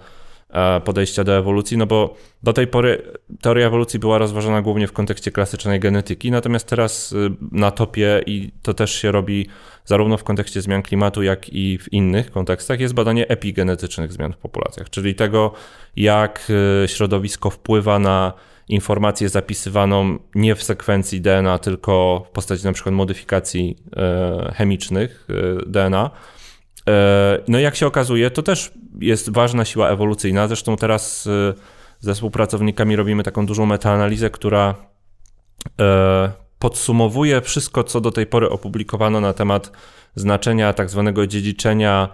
e, 0.51 0.81
podejścia 0.81 1.25
do 1.25 1.37
ewolucji, 1.37 1.77
no 1.77 1.87
bo 1.87 2.17
do 2.43 2.53
tej 2.53 2.67
pory 2.67 3.03
teoria 3.41 3.67
ewolucji 3.67 3.99
była 3.99 4.19
rozważana 4.19 4.63
głównie 4.63 4.87
w 4.87 4.93
kontekście 4.93 5.31
klasycznej 5.31 5.81
genetyki, 5.81 6.31
natomiast 6.31 6.69
teraz 6.69 7.13
y, 7.13 7.31
na 7.53 7.71
topie 7.71 8.23
i 8.27 8.53
to 8.63 8.75
też 8.75 8.95
się 8.95 9.13
robi 9.13 9.47
zarówno 9.85 10.17
w 10.17 10.25
kontekście 10.25 10.63
zmian 10.63 10.83
klimatu, 10.83 11.23
jak 11.23 11.49
i 11.49 11.79
w 11.79 11.93
innych 11.93 12.31
kontekstach, 12.31 12.81
jest 12.81 12.95
badanie 12.95 13.29
epigenetycznych 13.29 14.13
zmian 14.13 14.33
w 14.33 14.37
populacjach, 14.37 14.91
czyli 14.91 15.15
tego, 15.15 15.53
jak 15.97 16.51
y, 16.85 16.89
środowisko 16.89 17.51
wpływa 17.51 17.99
na 17.99 18.33
informację 18.71 19.29
zapisywaną 19.29 20.19
nie 20.35 20.55
w 20.55 20.63
sekwencji 20.63 21.21
DNA, 21.21 21.59
tylko 21.59 22.25
w 22.29 22.31
postaci 22.31 22.65
na 22.65 22.73
przykład 22.73 22.95
modyfikacji 22.95 23.77
e, 23.97 24.53
chemicznych 24.57 25.29
e, 25.29 25.71
DNA. 25.71 26.11
E, 26.89 27.39
no 27.49 27.59
i 27.59 27.63
jak 27.63 27.77
się 27.77 27.87
okazuje, 27.87 28.31
to 28.31 28.43
też 28.43 28.73
jest 29.01 29.33
ważna 29.33 29.65
siła 29.65 29.89
ewolucyjna. 29.89 30.49
Zresztą 30.49 30.77
teraz 30.77 31.29
ze 32.01 32.15
współpracownikami 32.15 32.97
robimy 32.97 33.23
taką 33.23 33.47
dużą 33.47 33.67
metaanalizę, 33.67 34.31
która 34.31 34.75
podsumowuje 36.59 37.41
wszystko, 37.41 37.85
co 37.85 38.01
do 38.01 38.11
tej 38.11 38.27
pory 38.27 38.51
opublikowano 38.51 39.21
na 39.21 39.33
temat 39.33 39.73
znaczenia 40.15 40.73
tak 40.73 40.91
zwanego 40.91 41.27
dziedziczenia 41.27 42.09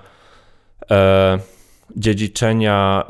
dziedziczenia, 1.96 3.04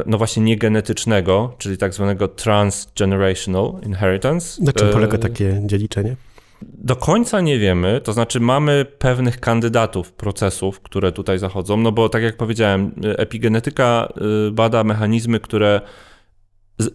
y, 0.00 0.02
no 0.06 0.18
właśnie 0.18 0.42
niegenetycznego, 0.42 1.54
czyli 1.58 1.78
tak 1.78 1.94
zwanego 1.94 2.28
transgenerational 2.28 3.72
inheritance. 3.86 4.64
Na 4.64 4.72
czym 4.72 4.88
polega 4.88 5.18
takie 5.18 5.60
dziedziczenie? 5.66 6.16
Do 6.62 6.96
końca 6.96 7.40
nie 7.40 7.58
wiemy, 7.58 8.00
to 8.00 8.12
znaczy 8.12 8.40
mamy 8.40 8.86
pewnych 8.98 9.40
kandydatów 9.40 10.12
procesów, 10.12 10.80
które 10.80 11.12
tutaj 11.12 11.38
zachodzą, 11.38 11.76
no 11.76 11.92
bo 11.92 12.08
tak 12.08 12.22
jak 12.22 12.36
powiedziałem, 12.36 12.92
epigenetyka 13.04 14.08
y, 14.48 14.50
bada 14.50 14.84
mechanizmy, 14.84 15.40
które 15.40 15.80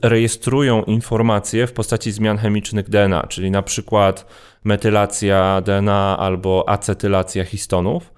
rejestrują 0.01 0.83
informacje 0.83 1.67
w 1.67 1.73
postaci 1.73 2.11
zmian 2.11 2.37
chemicznych 2.37 2.89
DNA, 2.89 3.27
czyli 3.29 3.51
na 3.51 3.61
przykład 3.61 4.25
metylacja 4.63 5.61
DNA 5.61 6.17
albo 6.19 6.69
acetylacja 6.69 7.43
histonów. 7.43 8.12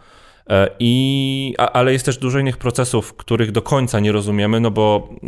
E, 0.49 0.69
I, 0.79 1.53
ale 1.57 1.93
jest 1.93 2.05
też 2.05 2.17
dużo 2.17 2.39
innych 2.39 2.57
procesów, 2.57 3.13
których 3.13 3.51
do 3.51 3.61
końca 3.61 3.99
nie 3.99 4.11
rozumiemy, 4.11 4.59
no 4.59 4.71
bo 4.71 5.09
e, 5.23 5.27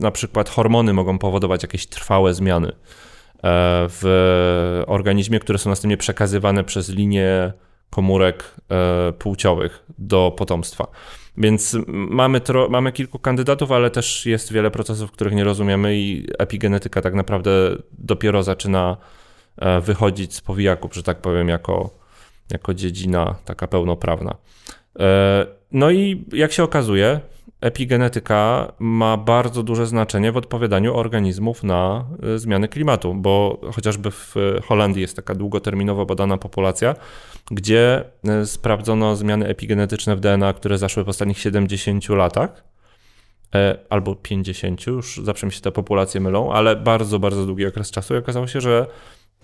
na 0.00 0.10
przykład 0.10 0.48
hormony 0.48 0.92
mogą 0.92 1.18
powodować 1.18 1.62
jakieś 1.62 1.86
trwałe 1.86 2.34
zmiany 2.34 2.68
e, 2.68 2.72
w 3.88 4.84
organizmie, 4.86 5.40
które 5.40 5.58
są 5.58 5.70
następnie 5.70 5.96
przekazywane 5.96 6.64
przez 6.64 6.88
linie 6.88 7.52
komórek 7.90 8.54
płciowych 9.18 9.84
do 9.98 10.34
potomstwa. 10.36 10.86
Więc 11.36 11.76
mamy, 11.88 12.40
tro, 12.40 12.68
mamy 12.68 12.92
kilku 12.92 13.18
kandydatów, 13.18 13.72
ale 13.72 13.90
też 13.90 14.26
jest 14.26 14.52
wiele 14.52 14.70
procesów, 14.70 15.12
których 15.12 15.34
nie 15.34 15.44
rozumiemy 15.44 15.96
i 15.96 16.26
epigenetyka 16.38 17.02
tak 17.02 17.14
naprawdę 17.14 17.50
dopiero 17.98 18.42
zaczyna 18.42 18.96
wychodzić 19.82 20.34
z 20.34 20.40
powijaków, 20.40 20.94
że 20.94 21.02
tak 21.02 21.20
powiem, 21.20 21.48
jako 21.48 21.90
jako 22.52 22.74
dziedzina 22.74 23.34
taka 23.44 23.66
pełnoprawna. 23.66 24.36
E, 24.98 25.46
no 25.72 25.90
i 25.90 26.24
jak 26.32 26.52
się 26.52 26.62
okazuje, 26.62 27.20
epigenetyka 27.60 28.72
ma 28.78 29.16
bardzo 29.16 29.62
duże 29.62 29.86
znaczenie 29.86 30.32
w 30.32 30.36
odpowiadaniu 30.36 30.96
organizmów 30.96 31.62
na 31.62 32.04
e, 32.22 32.38
zmiany 32.38 32.68
klimatu, 32.68 33.14
bo 33.14 33.60
chociażby 33.74 34.10
w 34.10 34.34
Holandii 34.64 35.02
jest 35.02 35.16
taka 35.16 35.34
długoterminowo 35.34 36.06
badana 36.06 36.38
populacja, 36.38 36.94
gdzie 37.50 38.04
e, 38.28 38.46
sprawdzono 38.46 39.16
zmiany 39.16 39.46
epigenetyczne 39.46 40.16
w 40.16 40.20
DNA, 40.20 40.52
które 40.52 40.78
zaszły 40.78 41.04
w 41.04 41.08
ostatnich 41.08 41.38
70 41.38 42.08
latach 42.08 42.68
albo 43.90 44.14
50, 44.14 44.86
już 44.86 45.20
zawsze 45.24 45.46
mi 45.46 45.52
się 45.52 45.60
te 45.60 45.72
populacje 45.72 46.20
mylą, 46.20 46.52
ale 46.52 46.76
bardzo, 46.76 47.18
bardzo 47.18 47.46
długi 47.46 47.66
okres 47.66 47.90
czasu 47.90 48.14
i 48.14 48.18
okazało 48.18 48.46
się, 48.46 48.60
że 48.60 48.86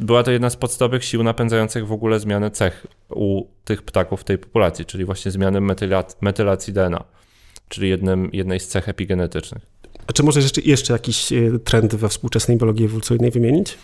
była 0.00 0.22
to 0.22 0.30
jedna 0.30 0.50
z 0.50 0.56
podstawowych 0.56 1.04
sił 1.04 1.22
napędzających 1.22 1.86
w 1.86 1.92
ogóle 1.92 2.20
zmianę 2.20 2.50
cech 2.50 2.86
u 3.10 3.46
tych 3.64 3.82
ptaków 3.82 4.20
w 4.20 4.24
tej 4.24 4.38
populacji, 4.38 4.84
czyli 4.84 5.04
właśnie 5.04 5.30
zmianę 5.30 5.60
metylac 5.60 6.16
metylacji 6.20 6.72
DNA, 6.72 7.04
czyli 7.68 7.88
jednym, 7.88 8.30
jednej 8.32 8.60
z 8.60 8.68
cech 8.68 8.88
epigenetycznych. 8.88 9.62
A 10.06 10.12
czy 10.12 10.22
możesz 10.22 10.44
jeszcze, 10.44 10.60
jeszcze 10.60 10.92
jakiś 10.92 11.32
e, 11.32 11.58
trend 11.64 11.94
we 11.94 12.08
współczesnej 12.08 12.56
biologii 12.56 12.84
ewolucyjnej 12.84 13.30
wymienić? 13.30 13.78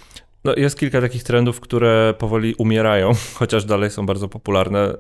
No, 0.45 0.55
jest 0.57 0.79
kilka 0.79 1.01
takich 1.01 1.23
trendów, 1.23 1.61
które 1.61 2.15
powoli 2.19 2.55
umierają, 2.55 3.13
chociaż 3.39 3.65
dalej 3.65 3.91
są 3.91 4.07
bardzo 4.07 4.29
popularne. 4.29 4.81
E, 4.81 4.95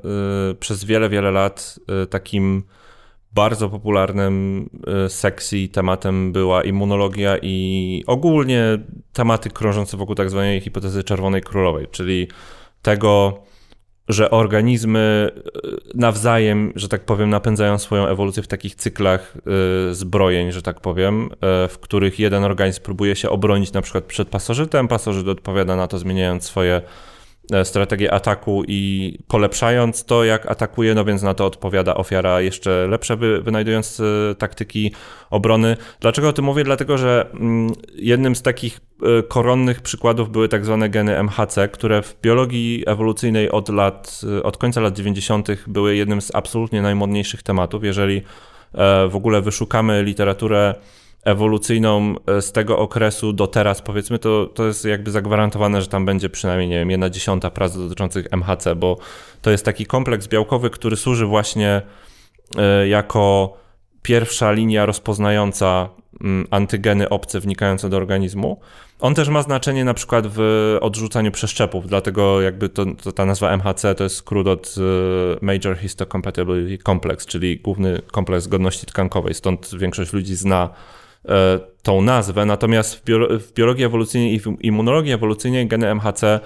przez 0.60 0.84
wiele, 0.84 1.08
wiele 1.08 1.30
lat 1.30 1.78
e, 2.02 2.06
takim 2.06 2.62
bardzo 3.32 3.68
popularnym 3.68 4.68
e, 4.86 5.08
sexy 5.08 5.68
tematem 5.68 6.32
była 6.32 6.64
immunologia 6.64 7.36
i 7.42 8.04
ogólnie 8.06 8.64
tematy 9.12 9.50
krążące 9.50 9.96
wokół 9.96 10.14
tak 10.14 10.30
zwanej 10.30 10.60
hipotezy 10.60 11.04
czerwonej 11.04 11.42
królowej, 11.42 11.86
czyli 11.90 12.28
tego, 12.82 13.42
że 14.08 14.30
organizmy 14.30 15.30
e, 15.36 15.40
nawzajem, 15.94 16.72
że 16.76 16.88
tak 16.88 17.04
powiem, 17.04 17.30
napędzają 17.30 17.78
swoją 17.78 18.06
ewolucję 18.06 18.42
w 18.42 18.48
takich 18.48 18.74
cyklach 18.74 19.36
e, 19.90 19.94
zbrojeń, 19.94 20.52
że 20.52 20.62
tak 20.62 20.80
powiem, 20.80 21.30
w 21.68 21.78
których 21.80 22.18
jeden 22.18 22.44
organizm 22.44 22.82
próbuje 22.82 23.16
się 23.16 23.30
obronić 23.30 23.72
na 23.72 23.82
przykład 23.82 24.04
przed 24.04 24.28
pasożytem, 24.28 24.88
pasożyt 24.88 25.28
odpowiada 25.28 25.76
na 25.76 25.86
to 25.86 25.98
zmieniając 25.98 26.44
swoje 26.44 26.82
strategię 27.64 28.14
ataku 28.14 28.62
i 28.68 29.18
polepszając 29.28 30.04
to, 30.04 30.24
jak 30.24 30.50
atakuje, 30.50 30.94
no 30.94 31.04
więc 31.04 31.22
na 31.22 31.34
to 31.34 31.46
odpowiada 31.46 31.94
ofiara 31.94 32.40
jeszcze 32.40 32.86
lepsze, 32.86 33.16
wynajdując 33.16 34.00
e, 34.00 34.34
taktyki 34.34 34.92
obrony. 35.30 35.76
Dlaczego 36.00 36.28
o 36.28 36.32
tym 36.32 36.44
mówię? 36.44 36.64
Dlatego, 36.64 36.98
że 36.98 37.26
mm, 37.34 37.72
jednym 37.94 38.36
z 38.36 38.42
takich 38.42 38.80
e, 39.02 39.22
koronnych 39.22 39.80
przykładów 39.80 40.30
były 40.30 40.48
tak 40.48 40.64
zwane 40.64 40.88
geny 40.88 41.18
MHC, 41.18 41.68
które 41.68 42.02
w 42.02 42.16
biologii 42.22 42.84
ewolucyjnej 42.86 43.50
od 43.50 43.68
lat, 43.68 44.20
od 44.42 44.56
końca 44.56 44.80
lat 44.80 44.96
90. 44.96 45.48
były 45.66 45.96
jednym 45.96 46.20
z 46.20 46.34
absolutnie 46.34 46.82
najmodniejszych 46.82 47.42
tematów. 47.42 47.84
Jeżeli 47.84 48.22
w 49.10 49.16
ogóle 49.16 49.42
wyszukamy 49.42 50.02
literaturę 50.02 50.74
ewolucyjną 51.24 52.14
e, 52.26 52.42
z 52.42 52.52
tego 52.52 52.78
okresu 52.78 53.32
do 53.32 53.46
teraz, 53.46 53.82
powiedzmy, 53.82 54.18
to, 54.18 54.46
to 54.46 54.66
jest 54.66 54.84
jakby 54.84 55.10
zagwarantowane, 55.10 55.82
że 55.82 55.88
tam 55.88 56.06
będzie 56.06 56.28
przynajmniej, 56.28 56.68
nie 56.68 56.78
wiem, 56.78 56.90
jedna 56.90 57.10
dziesiąta 57.10 57.50
prac 57.50 57.76
dotyczących 57.76 58.26
MHC, 58.32 58.76
bo 58.76 58.98
to 59.42 59.50
jest 59.50 59.64
taki 59.64 59.86
kompleks 59.86 60.28
białkowy, 60.28 60.70
który 60.70 60.96
służy 60.96 61.26
właśnie 61.26 61.82
e, 62.56 62.88
jako 62.88 63.56
pierwsza 64.02 64.52
linia 64.52 64.86
rozpoznająca 64.86 65.88
mm, 66.20 66.46
antygeny 66.50 67.08
obce 67.08 67.40
wnikające 67.40 67.88
do 67.88 67.96
organizmu. 67.96 68.60
On 69.00 69.14
też 69.14 69.28
ma 69.28 69.42
znaczenie 69.42 69.84
na 69.84 69.94
przykład 69.94 70.26
w 70.28 70.76
odrzucaniu 70.80 71.30
przeszczepów, 71.30 71.86
dlatego 71.86 72.40
jakby 72.40 72.68
to, 72.68 72.84
to 73.02 73.12
ta 73.12 73.26
nazwa 73.26 73.50
MHC 73.56 73.94
to 73.94 74.04
jest 74.04 74.16
skrót 74.16 74.46
od 74.46 74.74
e, 74.78 75.44
Major 75.44 75.78
Histocompatibility 75.78 76.84
Complex, 76.84 77.26
czyli 77.26 77.58
główny 77.58 78.02
kompleks 78.12 78.46
godności 78.46 78.86
tkankowej, 78.86 79.34
stąd 79.34 79.70
większość 79.78 80.12
ludzi 80.12 80.36
zna 80.36 80.70
tą 81.82 82.02
nazwę, 82.02 82.44
natomiast 82.44 82.94
w, 82.94 83.02
w 83.40 83.52
biologii 83.52 83.84
ewolucyjnej 83.84 84.34
i 84.34 84.40
w 84.40 84.56
immunologii 84.60 85.12
ewolucyjnej 85.12 85.66
geny 85.66 85.94
MHC 85.94 86.40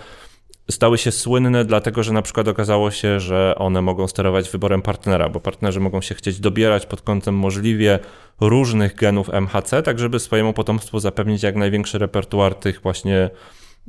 stały 0.71 0.99
się 0.99 1.13
słynne, 1.13 1.65
dlatego 1.65 2.03
że 2.03 2.13
na 2.13 2.23
przykład 2.23 2.49
okazało 2.49 2.91
się, 2.91 3.21
że 3.21 3.55
one 3.59 3.83
mogą 3.83 4.09
sterować 4.09 4.51
wyborem 4.51 4.83
partnera, 4.83 5.29
bo 5.29 5.41
partnerzy 5.41 5.81
mogą 5.81 6.01
się 6.01 6.15
chcieć 6.15 6.41
dobierać 6.41 6.87
pod 6.87 7.03
kątem 7.03 7.35
możliwie 7.35 7.99
różnych 8.41 8.95
genów 8.95 9.31
MHC, 9.33 9.83
tak 9.83 9.99
żeby 9.99 10.21
swojemu 10.21 10.53
potomstwu 10.53 10.99
zapewnić 10.99 11.43
jak 11.43 11.57
największy 11.57 11.99
repertuar 11.99 12.55
tych 12.55 12.81
właśnie 12.81 13.31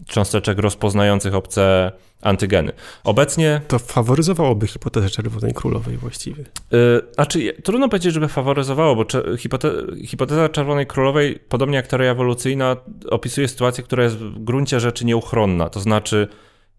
cząsteczek 0.07 0.59
rozpoznających 0.59 1.35
obce 1.35 1.91
antygeny. 2.21 2.71
Obecnie... 3.03 3.61
To 3.67 3.79
faworyzowałoby 3.79 4.67
hipotezę 4.67 5.09
czerwonej 5.09 5.53
królowej 5.53 5.97
właściwie. 5.97 6.43
Yy, 6.71 7.01
znaczy, 7.13 7.53
trudno 7.63 7.89
powiedzieć, 7.89 8.13
żeby 8.13 8.27
faworyzowało, 8.27 8.95
bo 8.95 9.05
hipote 9.37 9.71
hipoteza 10.05 10.49
czerwonej 10.49 10.87
królowej, 10.87 11.39
podobnie 11.49 11.75
jak 11.75 11.87
teoria 11.87 12.11
ewolucyjna, 12.11 12.77
opisuje 13.09 13.47
sytuację, 13.47 13.83
która 13.83 14.03
jest 14.03 14.17
w 14.17 14.43
gruncie 14.43 14.79
rzeczy 14.79 15.05
nieuchronna. 15.05 15.69
To 15.69 15.79
znaczy, 15.79 16.27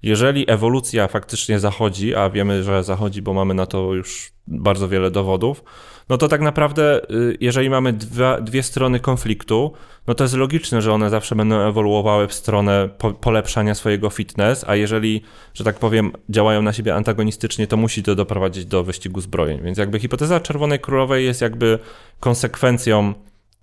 jeżeli 0.03 0.51
ewolucja 0.51 1.09
faktycznie 1.09 1.59
zachodzi, 1.59 2.15
a 2.15 2.31
wiemy, 2.31 2.63
że 2.63 2.85
zachodzi, 2.85 3.23
bo 3.23 3.35
mamy 3.35 3.55
na 3.55 3.67
to 3.67 3.95
już 3.95 4.33
bardzo 4.47 4.89
wiele 4.89 5.11
dowodów, 5.11 5.65
no 6.09 6.19
to 6.19 6.29
tak 6.29 6.41
naprawdę, 6.41 7.11
y, 7.11 7.37
jeżeli 7.41 7.71
mamy 7.71 7.93
dwa, 7.93 8.41
dwie 8.41 8.63
strony 8.63 9.01
konfliktu, 9.01 9.73
no 10.07 10.15
to 10.15 10.25
jest 10.25 10.37
logiczne, 10.37 10.83
że 10.83 10.93
one 10.93 11.11
zawsze 11.11 11.35
będą 11.35 11.57
ewoluowały 11.57 12.29
w 12.29 12.35
stronę 12.35 12.89
po, 12.99 13.13
polepszania 13.13 13.75
swojego 13.75 14.11
fitness, 14.11 14.65
a 14.69 14.77
jeżeli, 14.77 15.23
że 15.55 15.65
tak 15.65 15.79
powiem, 15.79 16.13
działają 16.29 16.63
na 16.63 16.73
siebie 16.73 16.95
antagonistycznie, 16.95 17.67
to 17.67 17.77
musi 17.77 18.03
to 18.03 18.15
doprowadzić 18.15 18.65
do 18.65 18.85
wyścigu 18.85 19.21
zbrojeń. 19.21 19.61
Więc 19.63 19.79
jakby 19.79 19.99
hipoteza 19.99 20.41
Czerwonej 20.41 20.79
Królowej 20.79 21.25
jest 21.25 21.41
jakby 21.41 21.79
konsekwencją 22.21 23.15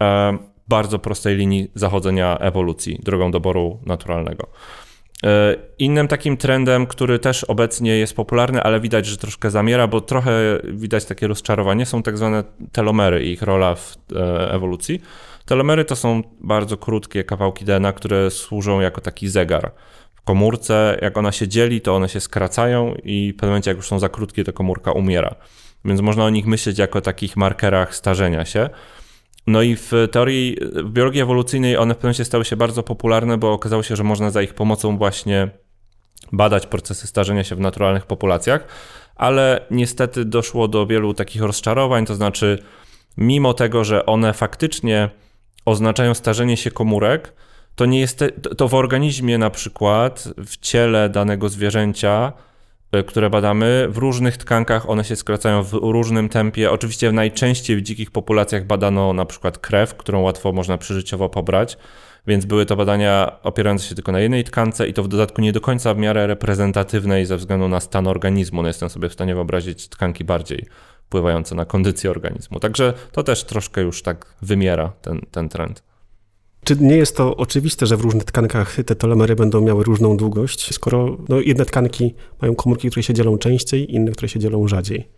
e, 0.02 0.38
bardzo 0.68 1.00
prostej 1.00 1.36
linii 1.36 1.72
zachodzenia 1.76 2.38
ewolucji, 2.38 3.00
drogą 3.04 3.32
doboru 3.32 3.80
naturalnego. 3.86 4.48
E, 5.24 5.56
innym 5.80 6.08
takim 6.08 6.38
trendem, 6.38 6.88
który 6.88 7.20
też 7.20 7.44
obecnie 7.44 7.98
jest 7.98 8.16
popularny, 8.16 8.64
ale 8.64 8.80
widać, 8.80 9.06
że 9.06 9.18
troszkę 9.18 9.52
zamiera, 9.52 9.88
bo 9.88 10.02
trochę 10.02 10.60
widać 10.64 11.06
takie 11.06 11.28
rozczarowanie, 11.28 11.86
są 11.86 12.04
tak 12.04 12.18
zwane 12.18 12.44
telomery 12.72 13.24
i 13.26 13.32
ich 13.32 13.42
rola 13.42 13.76
w 13.76 13.98
e, 14.16 14.52
ewolucji. 14.52 15.02
Telomery 15.46 15.86
to 15.86 15.96
są 15.96 16.22
bardzo 16.42 16.78
krótkie 16.78 17.24
kawałki 17.24 17.66
DNA, 17.66 17.94
które 17.94 18.32
służą 18.32 18.80
jako 18.80 19.02
taki 19.02 19.30
zegar. 19.30 19.72
W 20.16 20.22
komórce, 20.22 20.98
jak 21.02 21.18
ona 21.18 21.32
się 21.32 21.48
dzieli, 21.48 21.82
to 21.82 21.96
one 21.96 22.10
się 22.10 22.20
skracają 22.20 22.96
i 23.04 23.32
w 23.32 23.36
pewnym 23.36 23.50
momencie, 23.50 23.72
jak 23.72 23.78
już 23.78 23.88
są 23.88 24.00
za 24.00 24.10
krótkie, 24.10 24.44
to 24.44 24.54
komórka 24.54 24.92
umiera. 24.92 25.36
Więc 25.86 26.02
można 26.02 26.26
o 26.26 26.30
nich 26.30 26.46
myśleć 26.46 26.78
jako 26.80 27.02
takich 27.02 27.38
markerach 27.38 27.96
starzenia 27.96 28.46
się. 28.46 28.70
No 29.48 29.62
i 29.62 29.76
w 29.76 29.92
teorii, 30.12 30.58
w 30.62 30.90
biologii 30.90 31.22
ewolucyjnej 31.22 31.78
one 31.78 31.94
w 31.94 31.98
pewnym 31.98 32.08
momencie 32.08 32.26
stały 32.26 32.46
się 32.46 32.56
bardzo 32.56 32.84
popularne, 32.84 33.38
bo 33.38 33.54
okazało 33.54 33.84
się, 33.84 33.96
że 33.96 34.04
można 34.04 34.32
za 34.32 34.42
ich 34.42 34.54
pomocą 34.54 34.98
właśnie 34.98 35.50
badać 36.32 36.68
procesy 36.68 37.08
starzenia 37.08 37.44
się 37.44 37.56
w 37.56 37.60
naturalnych 37.60 38.06
populacjach, 38.06 38.68
ale 39.16 39.66
niestety 39.72 40.26
doszło 40.26 40.68
do 40.68 40.88
wielu 40.88 41.14
takich 41.14 41.42
rozczarowań, 41.42 42.06
to 42.06 42.16
znaczy 42.16 42.64
mimo 43.18 43.54
tego, 43.54 43.84
że 43.84 44.06
one 44.06 44.34
faktycznie 44.34 45.10
oznaczają 45.66 46.14
starzenie 46.14 46.58
się 46.58 46.72
komórek, 46.72 47.34
to 47.76 47.86
nie 47.86 48.00
jest, 48.00 48.24
to 48.58 48.68
w 48.68 48.74
organizmie 48.74 49.38
na 49.38 49.50
przykład 49.50 50.30
w 50.38 50.58
ciele 50.58 51.10
danego 51.10 51.50
zwierzęcia 51.50 52.34
które 53.02 53.30
badamy, 53.30 53.88
w 53.90 53.98
różnych 53.98 54.38
tkankach 54.38 54.90
one 54.90 55.04
się 55.04 55.16
skracają 55.16 55.64
w 55.64 55.74
różnym 55.74 56.30
tempie. 56.30 56.72
Oczywiście 56.72 57.12
najczęściej 57.12 57.78
w 57.78 57.82
dzikich 57.82 58.12
populacjach 58.12 58.66
badano 58.66 59.14
na 59.14 59.26
przykład 59.26 59.58
krew, 59.58 59.96
którą 59.96 60.22
łatwo 60.22 60.52
można 60.52 60.78
przyżyciowo 60.78 61.30
pobrać, 61.30 61.78
więc 62.28 62.46
były 62.46 62.66
to 62.66 62.76
badania 62.76 63.32
opierające 63.44 63.88
się 63.88 63.96
tylko 63.96 64.12
na 64.12 64.20
jednej 64.20 64.44
tkance 64.44 64.88
i 64.88 64.94
to 64.94 65.04
w 65.04 65.08
dodatku 65.08 65.42
nie 65.42 65.52
do 65.52 65.62
końca 65.62 65.94
w 65.94 65.98
miarę 65.98 66.28
reprezentatywnej 66.28 67.26
ze 67.26 67.38
względu 67.38 67.68
na 67.68 67.80
stan 67.80 68.08
organizmu. 68.08 68.62
No 68.62 68.68
jestem 68.68 68.90
sobie 68.90 69.10
w 69.10 69.14
stanie 69.14 69.34
wyobrazić 69.36 69.90
tkanki 69.90 70.24
bardziej 70.24 70.66
wpływające 71.06 71.56
na 71.56 71.66
kondycję 71.66 72.12
organizmu. 72.12 72.60
Także 72.60 72.94
to 73.12 73.24
też 73.24 73.44
troszkę 73.44 73.82
już 73.82 74.02
tak 74.02 74.36
wymiera 74.42 74.92
ten, 75.02 75.22
ten 75.32 75.50
trend. 75.50 75.93
Czy 76.64 76.76
nie 76.76 76.96
jest 76.96 77.18
to 77.18 77.38
oczywiste, 77.38 77.86
że 77.86 77.98
w 77.98 78.02
różnych 78.02 78.24
tkankach 78.24 78.76
te 78.86 78.96
telomery 78.96 79.36
będą 79.36 79.62
miały 79.62 79.84
różną 79.84 80.18
długość, 80.18 80.74
skoro 80.74 81.18
no, 81.30 81.40
jedne 81.40 81.66
tkanki 81.66 82.16
mają 82.42 82.56
komórki, 82.56 82.90
które 82.90 83.04
się 83.04 83.14
dzielą 83.14 83.38
częściej, 83.38 83.96
inne, 83.96 84.12
które 84.12 84.30
się 84.30 84.40
dzielą 84.40 84.68
rzadziej? 84.68 85.10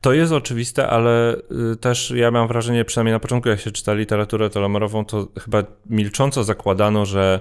To 0.00 0.12
jest 0.12 0.32
oczywiste, 0.32 0.88
ale 0.88 1.36
y, 1.72 1.76
też 1.76 2.10
ja 2.16 2.30
mam 2.30 2.48
wrażenie, 2.48 2.84
przynajmniej 2.84 3.12
na 3.12 3.20
początku, 3.20 3.48
jak 3.48 3.60
się 3.60 3.70
czyta 3.70 3.94
literaturę 3.94 4.50
telomerową, 4.50 5.04
to 5.04 5.28
chyba 5.40 5.64
milcząco 5.86 6.44
zakładano, 6.44 7.06
że 7.06 7.40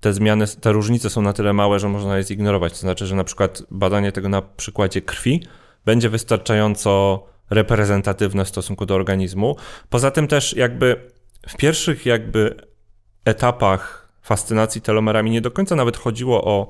te 0.00 0.12
zmiany, 0.12 0.44
te 0.60 0.72
różnice 0.72 1.10
są 1.10 1.22
na 1.22 1.32
tyle 1.32 1.52
małe, 1.52 1.78
że 1.78 1.88
można 1.88 2.18
je 2.18 2.24
zignorować. 2.24 2.72
To 2.72 2.78
znaczy, 2.78 3.06
że 3.06 3.16
na 3.16 3.24
przykład 3.24 3.62
badanie 3.70 4.12
tego 4.12 4.28
na 4.28 4.42
przykładzie 4.42 5.02
krwi 5.02 5.42
będzie 5.84 6.08
wystarczająco 6.08 7.24
reprezentatywne 7.50 8.44
w 8.44 8.48
stosunku 8.48 8.86
do 8.86 8.94
organizmu. 8.94 9.56
Poza 9.90 10.10
tym 10.10 10.28
też 10.28 10.56
jakby 10.56 11.10
w 11.48 11.56
pierwszych 11.56 12.06
jakby 12.06 12.56
etapach 13.24 14.08
fascynacji 14.22 14.80
telomerami 14.80 15.30
nie 15.30 15.40
do 15.40 15.50
końca 15.50 15.76
nawet 15.76 15.96
chodziło 15.96 16.44
o 16.44 16.68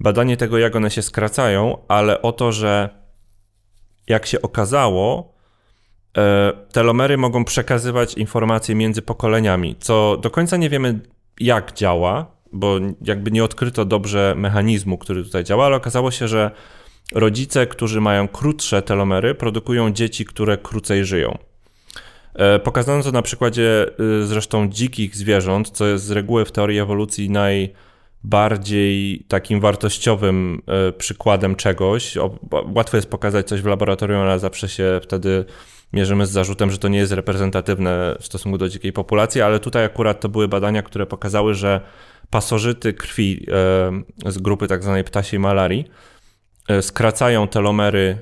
badanie 0.00 0.36
tego, 0.36 0.58
jak 0.58 0.76
one 0.76 0.90
się 0.90 1.02
skracają, 1.02 1.78
ale 1.88 2.22
o 2.22 2.32
to, 2.32 2.52
że 2.52 2.88
jak 4.08 4.26
się 4.26 4.42
okazało, 4.42 5.34
e, 6.18 6.52
telomery 6.72 7.18
mogą 7.18 7.44
przekazywać 7.44 8.14
informacje 8.14 8.74
między 8.74 9.02
pokoleniami, 9.02 9.76
co 9.80 10.16
do 10.16 10.30
końca 10.30 10.56
nie 10.56 10.70
wiemy, 10.70 11.00
jak 11.40 11.72
działa, 11.72 12.36
bo 12.52 12.78
jakby 13.00 13.30
nie 13.30 13.44
odkryto 13.44 13.84
dobrze 13.84 14.34
mechanizmu, 14.36 14.98
który 14.98 15.24
tutaj 15.24 15.44
działa, 15.44 15.66
ale 15.66 15.76
okazało 15.76 16.10
się, 16.10 16.28
że 16.28 16.50
rodzice, 17.12 17.66
którzy 17.66 18.00
mają 18.00 18.28
krótsze 18.28 18.82
telomery, 18.82 19.34
produkują 19.34 19.92
dzieci, 19.92 20.24
które 20.24 20.58
krócej 20.58 21.04
żyją. 21.04 21.38
E, 22.36 22.58
pokazano 22.58 23.02
to 23.02 23.12
na 23.12 23.22
przykładzie 23.22 23.86
y, 24.22 24.26
zresztą 24.26 24.68
dzikich 24.68 25.16
zwierząt, 25.16 25.70
co 25.70 25.86
jest 25.86 26.04
z 26.04 26.10
reguły 26.10 26.44
w 26.44 26.52
teorii 26.52 26.78
ewolucji 26.78 27.30
najbardziej 27.30 29.24
takim 29.28 29.60
wartościowym 29.60 30.62
e, 30.66 30.92
przykładem 30.92 31.56
czegoś. 31.56 32.16
Łatwo 32.74 32.96
jest 32.96 33.10
pokazać 33.10 33.48
coś 33.48 33.62
w 33.62 33.66
laboratorium, 33.66 34.20
ale 34.20 34.38
zawsze 34.38 34.68
się 34.68 35.00
wtedy 35.02 35.44
mierzymy 35.92 36.26
z 36.26 36.30
zarzutem, 36.30 36.70
że 36.70 36.78
to 36.78 36.88
nie 36.88 36.98
jest 36.98 37.12
reprezentatywne 37.12 38.16
w 38.20 38.26
stosunku 38.26 38.58
do 38.58 38.68
dzikiej 38.68 38.92
populacji, 38.92 39.42
ale 39.42 39.60
tutaj 39.60 39.84
akurat 39.84 40.20
to 40.20 40.28
były 40.28 40.48
badania, 40.48 40.82
które 40.82 41.06
pokazały, 41.06 41.54
że 41.54 41.80
pasożyty 42.30 42.92
krwi 42.92 43.46
e, 44.26 44.30
z 44.30 44.38
grupy 44.38 44.68
tak 44.68 44.82
zwanej 44.82 45.04
ptasiej 45.04 45.40
malarii 45.40 45.84
skracają 46.80 47.48
telomery 47.48 48.18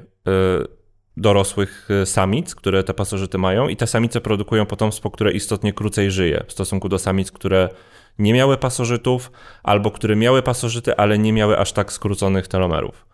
dorosłych 1.17 1.89
e, 1.91 2.07
samic, 2.07 2.55
które 2.55 2.85
te 2.85 2.95
pasożyty 2.95 3.39
mają 3.39 3.69
i 3.69 3.77
te 3.77 3.87
samice 3.87 4.21
produkują 4.21 4.67
potomstwo, 4.67 5.11
które 5.11 5.33
istotnie 5.33 5.73
krócej 5.73 6.11
żyje 6.11 6.45
w 6.47 6.53
stosunku 6.53 6.89
do 6.89 6.99
samic, 6.99 7.33
które 7.33 7.69
nie 8.19 8.35
miały 8.35 8.57
pasożytów 8.57 9.33
albo 9.63 9.91
które 9.91 10.17
miały 10.17 10.43
pasożyty, 10.43 10.97
ale 10.97 11.19
nie 11.19 11.33
miały 11.33 11.59
aż 11.59 11.73
tak 11.73 11.93
skróconych 11.93 12.49
telomerów. 12.49 13.07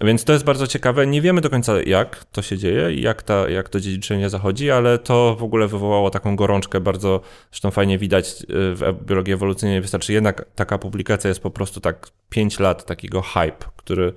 Więc 0.00 0.24
to 0.24 0.32
jest 0.32 0.44
bardzo 0.44 0.66
ciekawe. 0.66 1.06
Nie 1.06 1.22
wiemy 1.22 1.40
do 1.40 1.50
końca, 1.50 1.82
jak 1.86 2.24
to 2.24 2.42
się 2.42 2.58
dzieje 2.58 2.92
i 2.92 3.02
jak, 3.02 3.22
ta, 3.22 3.48
jak 3.48 3.68
to 3.68 3.80
dziedziczenie 3.80 4.30
zachodzi, 4.30 4.70
ale 4.70 4.98
to 4.98 5.36
w 5.38 5.42
ogóle 5.42 5.68
wywołało 5.68 6.10
taką 6.10 6.36
gorączkę. 6.36 6.80
Bardzo 6.80 7.20
zresztą 7.50 7.70
fajnie 7.70 7.98
widać 7.98 8.42
y, 8.42 8.46
w 8.50 9.04
biologii 9.04 9.34
ewolucyjnej. 9.34 9.80
Wystarczy 9.80 10.12
jednak 10.12 10.46
taka 10.54 10.78
publikacja 10.78 11.28
jest 11.28 11.40
po 11.40 11.50
prostu 11.50 11.80
tak 11.80 12.08
5 12.28 12.58
lat 12.60 12.86
takiego 12.86 13.22
hype, 13.22 13.66
który 13.76 14.12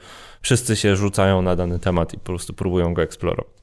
wszyscy 0.48 0.76
się 0.76 0.96
rzucają 0.96 1.42
na 1.42 1.56
dany 1.56 1.80
temat 1.80 2.14
i 2.14 2.18
po 2.18 2.26
prostu 2.26 2.54
próbują 2.54 2.94
go 2.94 3.02
eksplorować. 3.02 3.54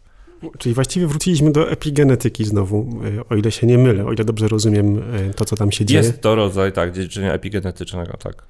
Czyli 0.58 0.74
właściwie 0.74 1.06
wróciliśmy 1.06 1.52
do 1.52 1.70
epigenetyki 1.70 2.44
znowu, 2.44 3.00
y, 3.18 3.28
o 3.28 3.36
ile 3.36 3.50
się 3.50 3.66
nie 3.66 3.78
mylę, 3.78 4.06
o 4.06 4.12
ile 4.12 4.24
dobrze 4.24 4.48
rozumiem 4.48 4.98
y, 4.98 5.34
to, 5.34 5.44
co 5.44 5.56
tam 5.56 5.72
się 5.72 5.84
dzieje. 5.84 6.02
Jest 6.02 6.20
to 6.20 6.34
rodzaj, 6.34 6.72
tak, 6.72 6.92
dziedziczenia 6.92 7.32
epigenetycznego, 7.32 8.16
tak. 8.16 8.46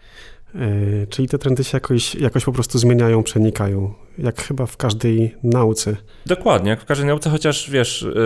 E, 0.54 1.06
czyli 1.06 1.28
te 1.28 1.38
trendy 1.38 1.64
się 1.64 1.76
jakoś, 1.76 2.14
jakoś 2.14 2.44
po 2.44 2.52
prostu 2.52 2.78
zmieniają, 2.78 3.22
przenikają, 3.22 3.94
jak 4.18 4.42
chyba 4.42 4.66
w 4.66 4.76
każdej 4.76 5.34
nauce. 5.42 5.96
Dokładnie, 6.26 6.70
jak 6.70 6.80
w 6.80 6.84
każdej 6.84 7.06
nauce, 7.06 7.30
chociaż 7.30 7.70
wiesz, 7.70 8.02
e, 8.02 8.16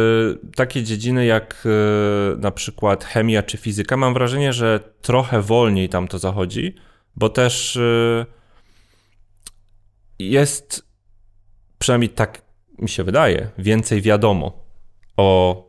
takie 0.54 0.82
dziedziny 0.82 1.26
jak 1.26 1.66
e, 1.66 2.36
na 2.36 2.50
przykład 2.50 3.04
chemia 3.04 3.42
czy 3.42 3.56
fizyka, 3.56 3.96
mam 3.96 4.14
wrażenie, 4.14 4.52
że 4.52 4.80
trochę 5.02 5.42
wolniej 5.42 5.88
tam 5.88 6.08
to 6.08 6.18
zachodzi, 6.18 6.74
bo 7.16 7.28
też 7.28 7.78
jest, 10.18 10.86
przynajmniej 11.78 12.08
tak 12.10 12.42
mi 12.78 12.88
się 12.88 13.04
wydaje, 13.04 13.50
więcej 13.58 14.02
wiadomo 14.02 14.64
o 15.16 15.68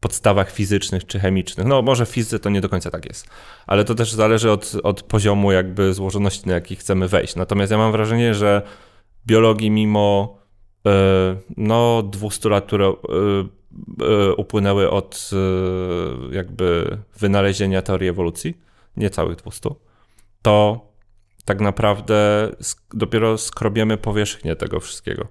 podstawach 0.00 0.50
fizycznych 0.50 1.06
czy 1.06 1.20
chemicznych. 1.20 1.66
No 1.66 1.82
może 1.82 2.06
w 2.06 2.08
fizyce 2.08 2.38
to 2.38 2.50
nie 2.50 2.60
do 2.60 2.68
końca 2.68 2.90
tak 2.90 3.06
jest, 3.06 3.26
ale 3.66 3.84
to 3.84 3.94
też 3.94 4.12
zależy 4.12 4.50
od, 4.50 4.72
od 4.82 5.02
poziomu 5.02 5.52
jakby 5.52 5.94
złożoności, 5.94 6.48
na 6.48 6.54
jaki 6.54 6.76
chcemy 6.76 7.08
wejść. 7.08 7.36
Natomiast 7.36 7.72
ja 7.72 7.78
mam 7.78 7.92
wrażenie, 7.92 8.34
że 8.34 8.62
biologii 9.26 9.70
mimo 9.70 10.38
e, 10.86 11.36
no 11.56 12.02
200 12.02 12.48
lat, 12.48 12.66
które 12.66 12.86
e, 12.86 12.92
upłynęły 14.36 14.90
od 14.90 15.30
jakby 16.30 16.98
wynalezienia 17.18 17.82
teorii 17.82 18.08
ewolucji, 18.08 18.58
niecałych 18.96 19.36
200, 19.36 19.70
to 20.42 20.86
tak 21.44 21.60
naprawdę 21.60 22.48
dopiero 22.94 23.38
skrobiemy 23.38 23.96
powierzchnię 23.96 24.56
tego 24.56 24.80
wszystkiego. 24.80 25.28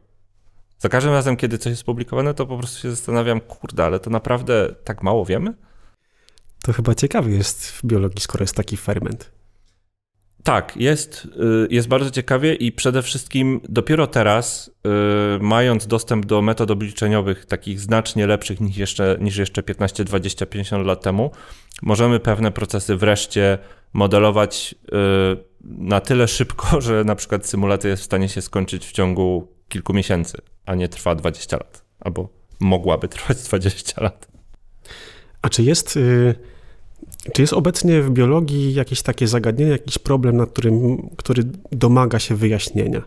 Za 0.80 0.90
każdym 0.90 1.14
razem, 1.14 1.38
kiedy 1.38 1.58
coś 1.58 1.70
jest 1.70 1.84
publikowane, 1.84 2.34
to 2.34 2.46
po 2.46 2.58
prostu 2.58 2.82
się 2.82 2.90
zastanawiam, 2.90 3.42
kurde, 3.42 3.86
ale 3.86 4.00
to 4.00 4.10
naprawdę 4.10 4.76
tak 4.84 5.04
mało 5.04 5.26
wiemy? 5.26 5.54
To 6.64 6.74
chyba 6.74 6.96
ciekawy 6.96 7.32
jest 7.32 7.72
w 7.72 7.86
biologii, 7.86 8.22
skoro 8.22 8.44
jest 8.44 8.56
taki 8.56 8.78
ferment. 8.78 9.32
Tak, 10.44 10.78
jest, 10.78 11.26
y, 11.26 11.68
jest 11.70 11.88
bardzo 11.88 12.12
ciekawie 12.12 12.54
i 12.54 12.72
przede 12.72 13.02
wszystkim 13.02 13.62
dopiero 13.70 14.08
teraz, 14.08 14.72
y, 15.38 15.40
mając 15.40 15.88
dostęp 15.88 16.26
do 16.26 16.42
metod 16.42 16.72
obliczeniowych 16.72 17.46
takich 17.46 17.80
znacznie 17.80 18.28
lepszych 18.28 18.62
niż 18.62 18.78
jeszcze, 18.78 19.18
niż 19.20 19.38
jeszcze 19.38 19.64
15, 19.64 20.04
20, 20.04 20.46
50 20.46 20.86
lat 20.86 21.04
temu, 21.04 21.32
możemy 21.82 22.20
pewne 22.20 22.52
procesy 22.52 22.96
wreszcie 22.96 23.58
modelować 23.94 24.76
y, 24.76 25.52
na 25.64 26.02
tyle 26.02 26.28
szybko, 26.28 26.82
że 26.82 27.04
na 27.04 27.16
przykład 27.16 27.46
symulacja 27.46 27.90
jest 27.90 28.02
w 28.02 28.06
stanie 28.06 28.30
się 28.30 28.42
skończyć 28.42 28.86
w 28.86 28.92
ciągu 28.92 29.48
kilku 29.70 29.94
miesięcy, 29.94 30.38
a 30.66 30.76
nie 30.76 30.90
trwa 30.90 31.16
20 31.16 31.58
lat, 31.58 31.86
albo 32.00 32.30
mogłaby 32.60 33.08
trwać 33.08 33.38
20 33.48 34.04
lat. 34.04 34.28
A 35.42 35.50
czy 35.50 35.64
jest, 35.64 35.98
y, 35.98 36.36
czy 37.34 37.42
jest 37.42 37.54
obecnie 37.54 38.02
w 38.02 38.12
biologii 38.12 38.74
jakieś 38.74 39.02
takie 39.02 39.28
zagadnienie, 39.28 39.72
jakiś 39.72 39.98
problem, 39.98 40.38
nad 40.38 40.50
którym, 40.50 41.10
który 41.18 41.44
domaga 41.72 42.20
się 42.20 42.36
wyjaśnienia? 42.36 43.02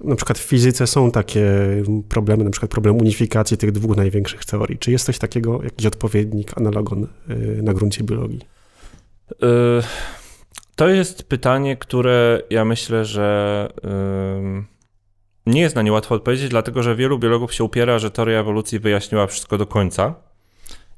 Na 0.00 0.16
przykład 0.16 0.38
w 0.38 0.42
fizyce 0.42 0.86
są 0.86 1.10
takie 1.10 1.46
problemy, 2.08 2.44
na 2.44 2.50
przykład 2.50 2.70
problem 2.70 2.96
unifikacji 2.96 3.56
tych 3.56 3.72
dwóch 3.72 3.96
największych 3.96 4.44
teorii. 4.44 4.78
Czy 4.78 4.92
jest 4.92 5.06
coś 5.06 5.18
takiego, 5.18 5.62
jakiś 5.62 5.86
odpowiednik, 5.86 6.58
analogon 6.58 7.06
y, 7.30 7.62
na 7.62 7.74
gruncie 7.74 8.04
biologii? 8.04 8.55
Y, 9.32 9.36
to 10.76 10.88
jest 10.88 11.28
pytanie, 11.28 11.76
które 11.76 12.42
ja 12.50 12.64
myślę, 12.64 13.04
że 13.04 13.68
nie 15.46 15.60
jest 15.60 15.76
na 15.76 15.82
nie 15.82 15.92
łatwo 15.92 16.14
odpowiedzieć, 16.14 16.48
dlatego 16.48 16.82
że 16.82 16.96
wielu 16.96 17.18
biologów 17.18 17.54
się 17.54 17.64
upiera, 17.64 17.98
że 17.98 18.10
teoria 18.10 18.40
ewolucji 18.40 18.78
wyjaśniła 18.78 19.26
wszystko 19.26 19.58
do 19.58 19.66
końca, 19.66 20.14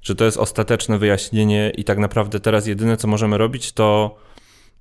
że 0.03 0.15
to 0.15 0.25
jest 0.25 0.37
ostateczne 0.37 0.99
wyjaśnienie 0.99 1.71
i 1.71 1.85
tak 1.85 1.99
naprawdę 1.99 2.41
teraz 2.41 2.67
jedyne, 2.67 2.97
co 2.97 3.09
możemy 3.09 3.39
robić, 3.39 3.73
to 3.73 4.17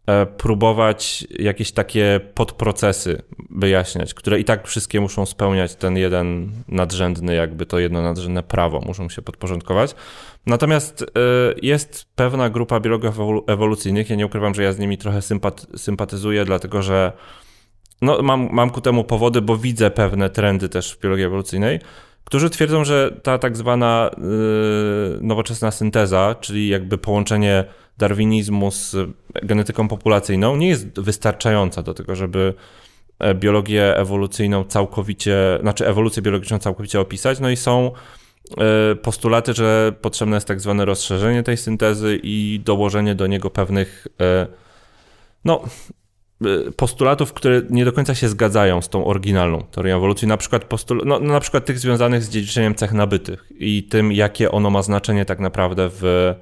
e, 0.07 0.25
próbować 0.25 1.27
jakieś 1.39 1.71
takie 1.71 2.19
podprocesy 2.33 3.21
wyjaśniać, 3.49 4.13
które 4.13 4.39
i 4.39 4.45
tak 4.45 4.67
wszystkie 4.67 5.01
muszą 5.01 5.25
spełniać 5.25 5.75
ten 5.75 5.97
jeden 5.97 6.51
nadrzędny, 6.67 7.35
jakby 7.35 7.65
to 7.65 7.79
jedno 7.79 8.01
nadrzędne 8.01 8.43
prawo, 8.43 8.81
muszą 8.81 9.09
się 9.09 9.21
podporządkować. 9.21 9.95
Natomiast 10.47 11.01
e, 11.01 11.05
jest 11.61 12.05
pewna 12.15 12.49
grupa 12.49 12.79
biologów 12.79 13.19
ewolucyjnych, 13.47 14.09
ja 14.09 14.15
nie 14.15 14.25
ukrywam, 14.25 14.55
że 14.55 14.63
ja 14.63 14.73
z 14.73 14.79
nimi 14.79 14.97
trochę 14.97 15.19
sympatyzuję, 15.75 16.45
dlatego 16.45 16.81
że 16.81 17.11
no, 18.01 18.21
mam, 18.21 18.49
mam 18.51 18.69
ku 18.69 18.81
temu 18.81 19.03
powody, 19.03 19.41
bo 19.41 19.57
widzę 19.57 19.91
pewne 19.91 20.29
trendy 20.29 20.69
też 20.69 20.93
w 20.93 20.99
biologii 20.99 21.25
ewolucyjnej, 21.25 21.79
którzy 22.23 22.49
twierdzą, 22.49 22.83
że 22.85 23.19
ta 23.23 23.37
tak 23.37 23.57
zwana 23.57 24.11
yy, 24.17 25.19
nowoczesna 25.21 25.71
synteza, 25.71 26.35
czyli 26.41 26.67
jakby 26.67 26.97
połączenie 26.97 27.65
darwinizmu 27.97 28.71
z 28.71 28.95
genetyką 29.43 29.87
populacyjną, 29.87 30.55
nie 30.55 30.67
jest 30.67 30.99
wystarczająca 30.99 31.83
do 31.83 31.93
tego, 31.93 32.15
żeby 32.15 32.53
e, 33.19 33.35
biologię 33.35 33.97
ewolucyjną 33.97 34.63
całkowicie, 34.63 35.37
znaczy 35.61 35.87
ewolucję 35.87 36.21
biologiczną 36.21 36.59
całkowicie 36.59 36.99
opisać. 36.99 37.39
No 37.39 37.49
i 37.49 37.55
są 37.55 37.91
e, 37.91 37.91
postulaty, 39.01 39.53
że 39.53 39.93
potrzebne 40.01 40.37
jest 40.37 40.47
tak 40.47 40.61
zwane 40.61 40.85
rozszerzenie 40.85 41.43
tej 41.43 41.57
syntezy 41.57 42.19
i 42.23 42.61
dołożenie 42.65 43.15
do 43.15 43.27
niego 43.27 43.49
pewnych 43.49 44.07
e, 44.21 44.47
no, 45.45 45.61
Y, 46.45 46.71
postulatów, 46.71 47.33
które 47.33 47.61
nie 47.69 47.85
do 47.85 47.93
końca 47.93 48.15
się 48.15 48.29
zgadzają 48.29 48.81
z 48.81 48.89
tą 48.89 49.05
oryginalną 49.05 49.63
teorią 49.71 49.97
ewolucji, 49.97 50.27
na 50.27 50.37
przykład, 50.37 50.65
postul- 50.65 51.05
no, 51.05 51.19
na 51.19 51.39
przykład 51.39 51.65
tych 51.65 51.79
związanych 51.79 52.23
z 52.23 52.29
dziedziczeniem 52.29 52.75
cech 52.75 52.93
nabytych 52.93 53.51
i 53.59 53.83
tym, 53.83 54.11
jakie 54.11 54.51
ono 54.51 54.69
ma 54.69 54.81
znaczenie 54.81 55.25
tak 55.25 55.39
naprawdę 55.39 55.89
w, 55.91 56.33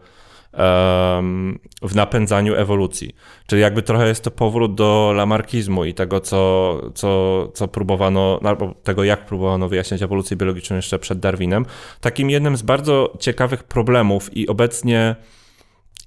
w 1.82 1.96
napędzaniu 1.96 2.56
ewolucji. 2.56 3.16
Czyli 3.48 3.62
jakby 3.62 3.82
trochę 3.82 4.08
jest 4.08 4.24
to 4.24 4.32
powrót 4.32 4.76
do 4.76 5.14
lamarkizmu 5.16 5.86
i 5.86 5.94
tego, 5.94 6.20
co, 6.20 6.82
co, 6.94 7.48
co 7.54 7.68
próbowano, 7.68 8.40
albo 8.44 8.74
tego, 8.84 9.04
jak 9.04 9.26
próbowano 9.26 9.70
wyjaśniać 9.70 10.02
ewolucję 10.02 10.38
biologiczną 10.38 10.76
jeszcze 10.76 11.00
przed 11.00 11.20
Darwinem. 11.20 11.66
Takim 12.02 12.30
jednym 12.30 12.58
z 12.58 12.62
bardzo 12.62 13.14
ciekawych 13.20 13.64
problemów 13.64 14.38
i 14.38 14.48
obecnie 14.48 15.16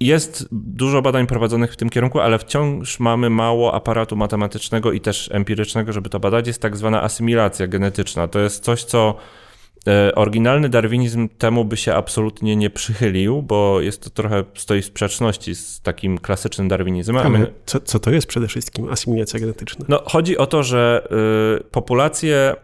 jest 0.01 0.49
dużo 0.53 1.03
badań 1.03 1.27
prowadzonych 1.27 1.73
w 1.73 1.77
tym 1.77 1.91
kierunku, 1.91 2.21
ale 2.21 2.39
wciąż 2.39 3.01
mamy 3.01 3.31
mało 3.31 3.75
aparatu 3.75 4.17
matematycznego 4.17 4.93
i 4.93 5.01
też 5.01 5.31
empirycznego, 5.33 5.93
żeby 5.93 6.09
to 6.09 6.21
badać. 6.21 6.47
Jest 6.47 6.63
tak 6.63 6.77
zwana 6.77 7.03
asymilacja 7.03 7.67
genetyczna. 7.67 8.29
To 8.29 8.39
jest 8.39 8.65
coś, 8.65 8.85
co 8.85 9.15
oryginalny 10.15 10.69
darwinizm 10.69 11.29
temu 11.29 11.65
by 11.65 11.77
się 11.77 11.95
absolutnie 11.95 12.57
nie 12.57 12.71
przychylił, 12.71 13.43
bo 13.43 13.81
jest 13.81 14.05
to 14.05 14.11
trochę 14.11 14.45
stoi 14.55 14.83
w 14.83 14.85
sprzeczności 14.85 15.55
z 15.55 15.81
takim 15.81 16.19
klasycznym 16.19 16.69
darwinizmem. 16.69 17.27
Ale 17.27 17.47
co, 17.67 17.81
co 17.81 17.99
to 17.99 18.11
jest 18.11 18.27
przede 18.27 18.49
wszystkim 18.49 18.89
asymilacja 18.89 19.41
genetyczna? 19.41 19.85
No, 19.89 20.03
chodzi 20.07 20.39
o 20.39 20.47
to, 20.47 20.63
że 20.63 21.09
y, 21.61 21.65
populacje 21.65 22.53
y, 22.53 22.57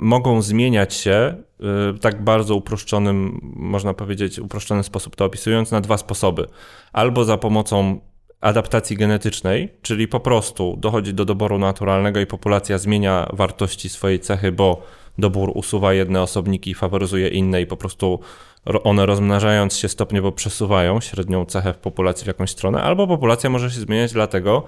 mogą 0.00 0.42
zmieniać 0.42 0.94
się 0.94 1.46
Y, 1.94 1.98
tak 1.98 2.24
bardzo 2.24 2.54
uproszczonym, 2.54 3.40
można 3.56 3.94
powiedzieć, 3.94 4.38
uproszczony 4.38 4.82
sposób 4.82 5.16
to 5.16 5.24
opisując, 5.24 5.70
na 5.70 5.80
dwa 5.80 5.96
sposoby. 5.96 6.46
Albo 6.92 7.24
za 7.24 7.38
pomocą 7.38 8.00
adaptacji 8.40 8.96
genetycznej, 8.96 9.68
czyli 9.82 10.08
po 10.08 10.20
prostu 10.20 10.76
dochodzi 10.78 11.14
do 11.14 11.24
doboru 11.24 11.58
naturalnego 11.58 12.20
i 12.20 12.26
populacja 12.26 12.78
zmienia 12.78 13.28
wartości 13.32 13.88
swojej 13.88 14.20
cechy, 14.20 14.52
bo 14.52 14.82
dobór 15.18 15.52
usuwa 15.54 15.92
jedne 15.92 16.22
osobniki 16.22 16.70
i 16.70 16.74
faworyzuje 16.74 17.28
inne 17.28 17.62
i 17.62 17.66
po 17.66 17.76
prostu 17.76 18.20
one 18.84 19.06
rozmnażając 19.06 19.76
się 19.76 19.88
stopniowo 19.88 20.32
przesuwają 20.32 21.00
średnią 21.00 21.44
cechę 21.44 21.72
w 21.72 21.78
populacji 21.78 22.24
w 22.24 22.26
jakąś 22.26 22.50
stronę, 22.50 22.82
albo 22.82 23.06
populacja 23.06 23.50
może 23.50 23.70
się 23.70 23.80
zmieniać 23.80 24.12
dlatego, 24.12 24.66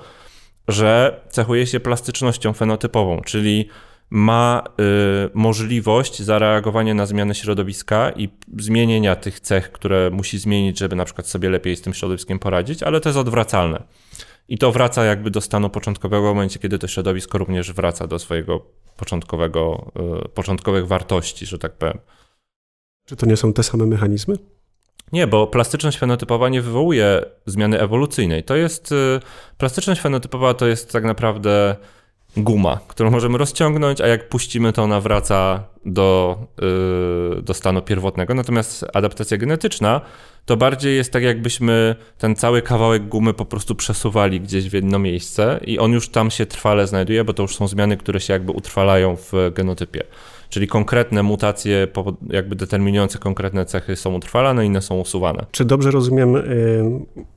że 0.69 1.21
cechuje 1.29 1.67
się 1.67 1.81
plastycznością 1.81 2.53
fenotypową, 2.53 3.21
czyli 3.21 3.69
ma 4.11 4.65
y, 5.27 5.31
możliwość 5.35 6.23
zareagowania 6.23 6.95
na 6.95 7.07
zmiany 7.07 7.35
środowiska 7.35 8.13
i 8.17 8.29
zmienienia 8.57 9.17
tych 9.17 9.41
cech, 9.41 9.73
które 9.73 10.11
musi 10.11 10.39
zmienić, 10.39 10.79
żeby 10.79 10.97
na 10.97 11.05
przykład 11.05 11.27
sobie 11.27 11.51
lepiej 11.51 11.77
z 11.77 11.83
tym 11.83 11.95
środowiskiem 11.95 12.39
poradzić, 12.39 12.83
ale 12.83 13.01
to 13.01 13.09
jest 13.09 13.19
odwracalne. 13.19 13.83
I 14.49 14.59
to 14.59 14.73
wraca 14.73 15.05
jakby 15.05 15.31
do 15.31 15.41
stanu 15.41 15.71
początkowego 15.71 16.23
w 16.23 16.35
momencie, 16.35 16.59
kiedy 16.59 16.79
to 16.79 16.89
środowisko 16.89 17.39
również 17.39 17.73
wraca 17.73 18.07
do 18.07 18.19
swojego 18.19 18.67
początkowego, 18.99 19.93
y, 20.25 20.29
początkowych 20.29 20.87
wartości, 20.87 21.47
że 21.47 21.59
tak 21.59 21.73
powiem. 21.73 21.99
Czy 23.05 23.17
to 23.17 23.27
nie 23.27 23.37
są 23.37 23.53
te 23.53 23.63
same 23.63 23.87
mechanizmy? 23.87 24.37
Nie, 25.13 25.27
bo 25.27 25.47
plastyczność 25.47 25.99
fenotypowa 25.99 26.49
nie 26.49 26.63
wywołuje 26.63 27.23
zmiany 27.47 27.81
ewolucyjnej. 27.81 28.45
To 28.45 28.57
jest, 28.57 28.93
y, 28.93 29.21
plastyczność 29.59 30.01
fenotypowa 30.01 30.55
to 30.55 30.67
jest 30.67 30.93
tak 30.93 31.05
naprawdę 31.05 31.77
guma, 32.37 32.81
którą 32.89 33.11
możemy 33.11 33.39
rozciągnąć, 33.39 34.01
a 34.01 34.07
jak 34.07 34.29
puścimy, 34.29 34.73
to 34.73 34.83
ona 34.83 35.01
wraca 35.01 35.65
do, 35.87 36.39
yy, 37.37 37.43
do 37.43 37.55
stanu 37.55 37.83
pierwotnego. 37.83 38.35
Natomiast 38.35 38.85
adaptacja 38.95 39.37
genetyczna 39.37 40.01
to 40.47 40.57
bardziej 40.57 40.97
jest 40.97 41.13
tak, 41.13 41.23
jakbyśmy 41.23 41.97
ten 42.19 42.37
cały 42.37 42.63
kawałek 42.63 43.09
gumy 43.09 43.35
po 43.35 43.45
prostu 43.45 43.75
przesuwali 43.75 44.41
gdzieś 44.41 44.69
w 44.71 44.73
jedno 44.73 44.99
miejsce 44.99 45.61
i 45.65 45.79
on 45.79 45.93
już 45.93 46.09
tam 46.09 46.31
się 46.31 46.47
trwale 46.47 46.87
znajduje, 46.87 47.25
bo 47.25 47.35
to 47.35 47.43
już 47.43 47.57
są 47.57 47.69
zmiany, 47.69 47.97
które 47.97 48.21
się 48.21 48.33
jakby 48.33 48.53
utrwalają 48.53 49.17
w 49.17 49.33
genotypie. 49.55 50.03
Czyli 50.51 50.69
konkretne 50.69 51.23
mutacje, 51.23 51.89
jakby 52.31 52.57
determinujące 52.57 53.19
konkretne 53.19 53.67
cechy 53.67 53.97
są 53.97 54.15
utrwalane, 54.15 54.67
inne 54.67 54.83
są 54.83 55.01
usuwane. 55.01 55.47
Czy 55.51 55.65
dobrze 55.65 55.91
rozumiem, 55.91 56.37
y, 56.37 57.29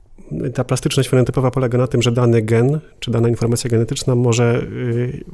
ta 0.54 0.64
plastyczność 0.64 1.08
fenotypowa 1.08 1.50
polega 1.50 1.78
na 1.78 1.86
tym, 1.86 2.02
że 2.02 2.12
dany 2.12 2.42
gen, 2.42 2.80
czy 3.00 3.10
dana 3.10 3.28
informacja 3.28 3.70
genetyczna 3.70 4.14
może, 4.14 4.62
y, 4.62 5.24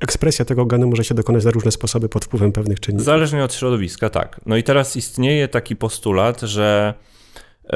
ekspresja 0.00 0.44
tego 0.44 0.66
genu 0.66 0.86
może 0.86 1.04
się 1.04 1.14
dokonać 1.14 1.44
na 1.44 1.50
różne 1.50 1.70
sposoby 1.70 2.08
pod 2.08 2.24
wpływem 2.24 2.52
pewnych 2.52 2.80
czynników? 2.80 3.04
Zależnie 3.04 3.44
od 3.44 3.54
środowiska, 3.54 4.10
tak. 4.10 4.40
No 4.46 4.56
i 4.56 4.62
teraz 4.62 4.96
istnieje 4.96 5.48
taki 5.48 5.76
postulat, 5.76 6.40
że 6.40 6.94
yy, 7.64 7.70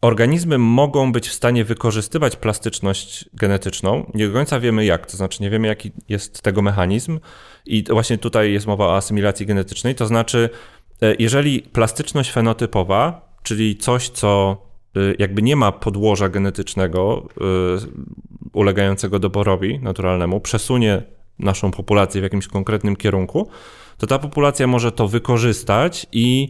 organizmy 0.00 0.58
mogą 0.58 1.12
być 1.12 1.28
w 1.28 1.32
stanie 1.32 1.64
wykorzystywać 1.64 2.36
plastyczność 2.36 3.30
genetyczną. 3.34 4.10
Nie 4.14 4.26
do 4.28 4.32
końca 4.32 4.60
wiemy 4.60 4.84
jak, 4.84 5.06
to 5.06 5.16
znaczy 5.16 5.42
nie 5.42 5.50
wiemy 5.50 5.66
jaki 5.66 5.92
jest 6.08 6.42
tego 6.42 6.62
mechanizm 6.62 7.20
i 7.66 7.84
właśnie 7.90 8.18
tutaj 8.18 8.52
jest 8.52 8.66
mowa 8.66 8.86
o 8.86 8.96
asymilacji 8.96 9.46
genetycznej, 9.46 9.94
to 9.94 10.06
znaczy 10.06 10.50
e, 11.02 11.14
jeżeli 11.18 11.62
plastyczność 11.62 12.32
fenotypowa, 12.32 13.31
czyli 13.42 13.76
coś, 13.76 14.08
co 14.08 14.56
e, 14.96 15.00
jakby 15.18 15.42
nie 15.42 15.56
ma 15.56 15.72
podłoża 15.72 16.28
genetycznego 16.28 17.28
e, 17.40 17.44
ulegającego 18.52 19.18
doborowi 19.18 19.78
naturalnemu, 19.78 20.40
przesunie 20.40 21.02
naszą 21.38 21.70
populację 21.70 22.20
w 22.20 22.24
jakimś 22.24 22.48
konkretnym 22.48 22.96
kierunku, 22.96 23.48
to 23.98 24.06
ta 24.06 24.18
populacja 24.18 24.66
może 24.66 24.92
to 24.92 25.08
wykorzystać 25.08 26.06
i 26.12 26.48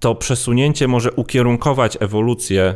to 0.00 0.14
przesunięcie 0.14 0.88
może 0.88 1.12
ukierunkować 1.12 1.98
ewolucję 2.00 2.74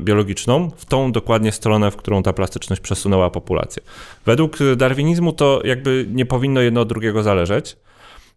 biologiczną 0.00 0.70
w 0.76 0.86
tą 0.86 1.12
dokładnie 1.12 1.52
stronę, 1.52 1.90
w 1.90 1.96
którą 1.96 2.22
ta 2.22 2.32
plastyczność 2.32 2.82
przesunęła 2.82 3.30
populację. 3.30 3.82
Według 4.26 4.58
darwinizmu 4.76 5.32
to 5.32 5.60
jakby 5.64 6.06
nie 6.12 6.26
powinno 6.26 6.60
jedno 6.60 6.80
od 6.80 6.88
drugiego 6.88 7.22
zależeć. 7.22 7.76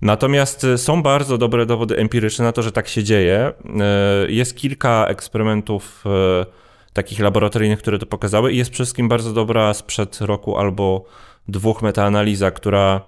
Natomiast 0.01 0.65
są 0.77 1.03
bardzo 1.03 1.37
dobre 1.37 1.65
dowody 1.65 1.97
empiryczne 1.97 2.45
na 2.45 2.51
to, 2.51 2.61
że 2.61 2.71
tak 2.71 2.87
się 2.87 3.03
dzieje. 3.03 3.53
E, 3.79 4.31
jest 4.31 4.57
kilka 4.57 5.05
eksperymentów 5.07 6.03
e, 6.05 6.45
takich 6.93 7.19
laboratoryjnych, 7.19 7.79
które 7.79 7.99
to 7.99 8.05
pokazały 8.05 8.51
i 8.51 8.57
jest 8.57 8.71
przede 8.71 8.85
wszystkim 8.85 9.09
bardzo 9.09 9.33
dobra 9.33 9.73
sprzed 9.73 10.21
roku 10.21 10.57
albo 10.57 11.05
dwóch 11.47 11.81
metaanaliza, 11.81 12.51
która 12.51 13.01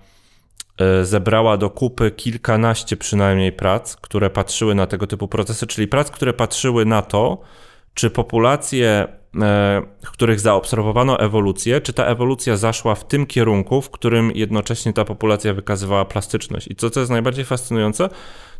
zebrała 1.03 1.57
do 1.57 1.69
kupy 1.69 2.11
kilkanaście 2.11 2.97
przynajmniej 2.97 3.51
prac, 3.51 3.95
które 3.95 4.29
patrzyły 4.29 4.75
na 4.75 4.87
tego 4.87 5.07
typu 5.07 5.27
procesy, 5.27 5.67
czyli 5.67 5.87
prac, 5.87 6.11
które 6.11 6.33
patrzyły 6.33 6.85
na 6.85 7.01
to, 7.01 7.37
czy 7.93 8.09
populacje, 8.09 9.07
w 10.03 10.11
których 10.11 10.39
zaobserwowano 10.39 11.19
ewolucję, 11.19 11.81
czy 11.81 11.93
ta 11.93 12.05
ewolucja 12.05 12.57
zaszła 12.57 12.95
w 12.95 13.07
tym 13.07 13.25
kierunku, 13.25 13.81
w 13.81 13.89
którym 13.89 14.31
jednocześnie 14.35 14.93
ta 14.93 15.05
populacja 15.05 15.53
wykazywała 15.53 16.05
plastyczność. 16.05 16.67
I 16.67 16.75
co, 16.75 16.89
co 16.89 16.99
jest 16.99 17.11
najbardziej 17.11 17.45
fascynujące, 17.45 18.09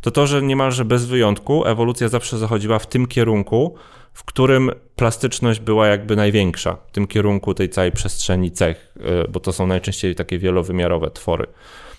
to 0.00 0.10
to, 0.10 0.26
że 0.26 0.42
niemalże 0.42 0.84
bez 0.84 1.06
wyjątku 1.06 1.66
ewolucja 1.66 2.08
zawsze 2.08 2.38
zachodziła 2.38 2.78
w 2.78 2.86
tym 2.86 3.06
kierunku, 3.06 3.74
w 4.12 4.24
którym 4.24 4.70
plastyczność 4.96 5.60
była 5.60 5.86
jakby 5.86 6.16
największa, 6.16 6.76
w 6.86 6.90
tym 6.90 7.06
kierunku 7.06 7.54
tej 7.54 7.68
całej 7.68 7.92
przestrzeni 7.92 8.50
cech, 8.50 8.94
e, 9.00 9.28
bo 9.28 9.40
to 9.40 9.52
są 9.52 9.66
najczęściej 9.66 10.14
takie 10.14 10.38
wielowymiarowe 10.38 11.10
twory. 11.10 11.46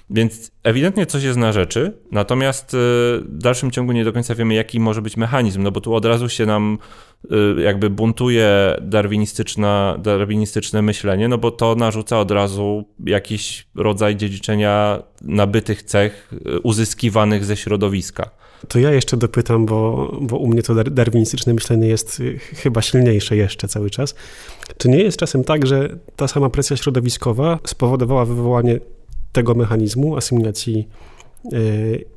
Więc 0.10 0.52
ewidentnie 0.64 1.06
coś 1.06 1.24
jest 1.24 1.38
na 1.38 1.52
rzeczy, 1.52 1.94
natomiast 2.12 2.74
y, 2.74 2.78
w 3.22 3.38
dalszym 3.38 3.72
ciągu 3.72 3.92
nie 3.92 4.06
do 4.06 4.14
końca 4.14 4.36
wiemy, 4.36 4.54
jaki 4.54 4.80
może 4.80 5.02
być 5.02 5.18
mechanizm, 5.18 5.64
no 5.64 5.72
bo 5.72 5.82
tu 5.82 5.94
od 5.94 6.06
razu 6.06 6.30
się 6.30 6.46
nam 6.46 6.78
y, 7.58 7.62
jakby 7.62 7.90
buntuje 7.90 8.76
darwinistyczna, 8.82 9.98
darwinistyczne 10.00 10.82
myślenie, 10.82 11.28
no 11.28 11.38
bo 11.38 11.52
to 11.52 11.76
narzuca 11.76 12.20
od 12.20 12.32
razu 12.32 12.86
jakiś 13.06 13.68
rodzaj 13.76 14.16
dziedziczenia 14.16 15.04
nabytych 15.22 15.84
cech 15.84 16.34
y, 16.48 16.60
uzyskiwanych 16.60 17.46
ze 17.46 17.58
środowiska. 17.58 18.30
To 18.68 18.80
ja 18.80 18.92
jeszcze 18.92 19.18
dopytam, 19.18 19.66
bo, 19.66 20.12
bo 20.22 20.38
u 20.38 20.48
mnie 20.48 20.64
to 20.64 20.84
darwinistyczne 20.84 21.54
myślenie 21.54 21.88
jest 21.88 22.22
chyba 22.56 22.82
silniejsze 22.82 23.36
jeszcze 23.36 23.68
cały 23.68 23.90
czas. 23.90 24.16
Czy 24.78 24.90
nie 24.90 25.04
jest 25.04 25.18
czasem 25.18 25.44
tak, 25.44 25.68
że 25.68 25.90
ta 26.16 26.28
sama 26.28 26.50
presja 26.50 26.78
środowiskowa 26.78 27.60
spowodowała 27.66 28.26
wywołanie 28.26 28.80
tego 29.32 29.56
mechanizmu 29.56 30.18
asymilacji, 30.18 30.88
e, 31.46 31.58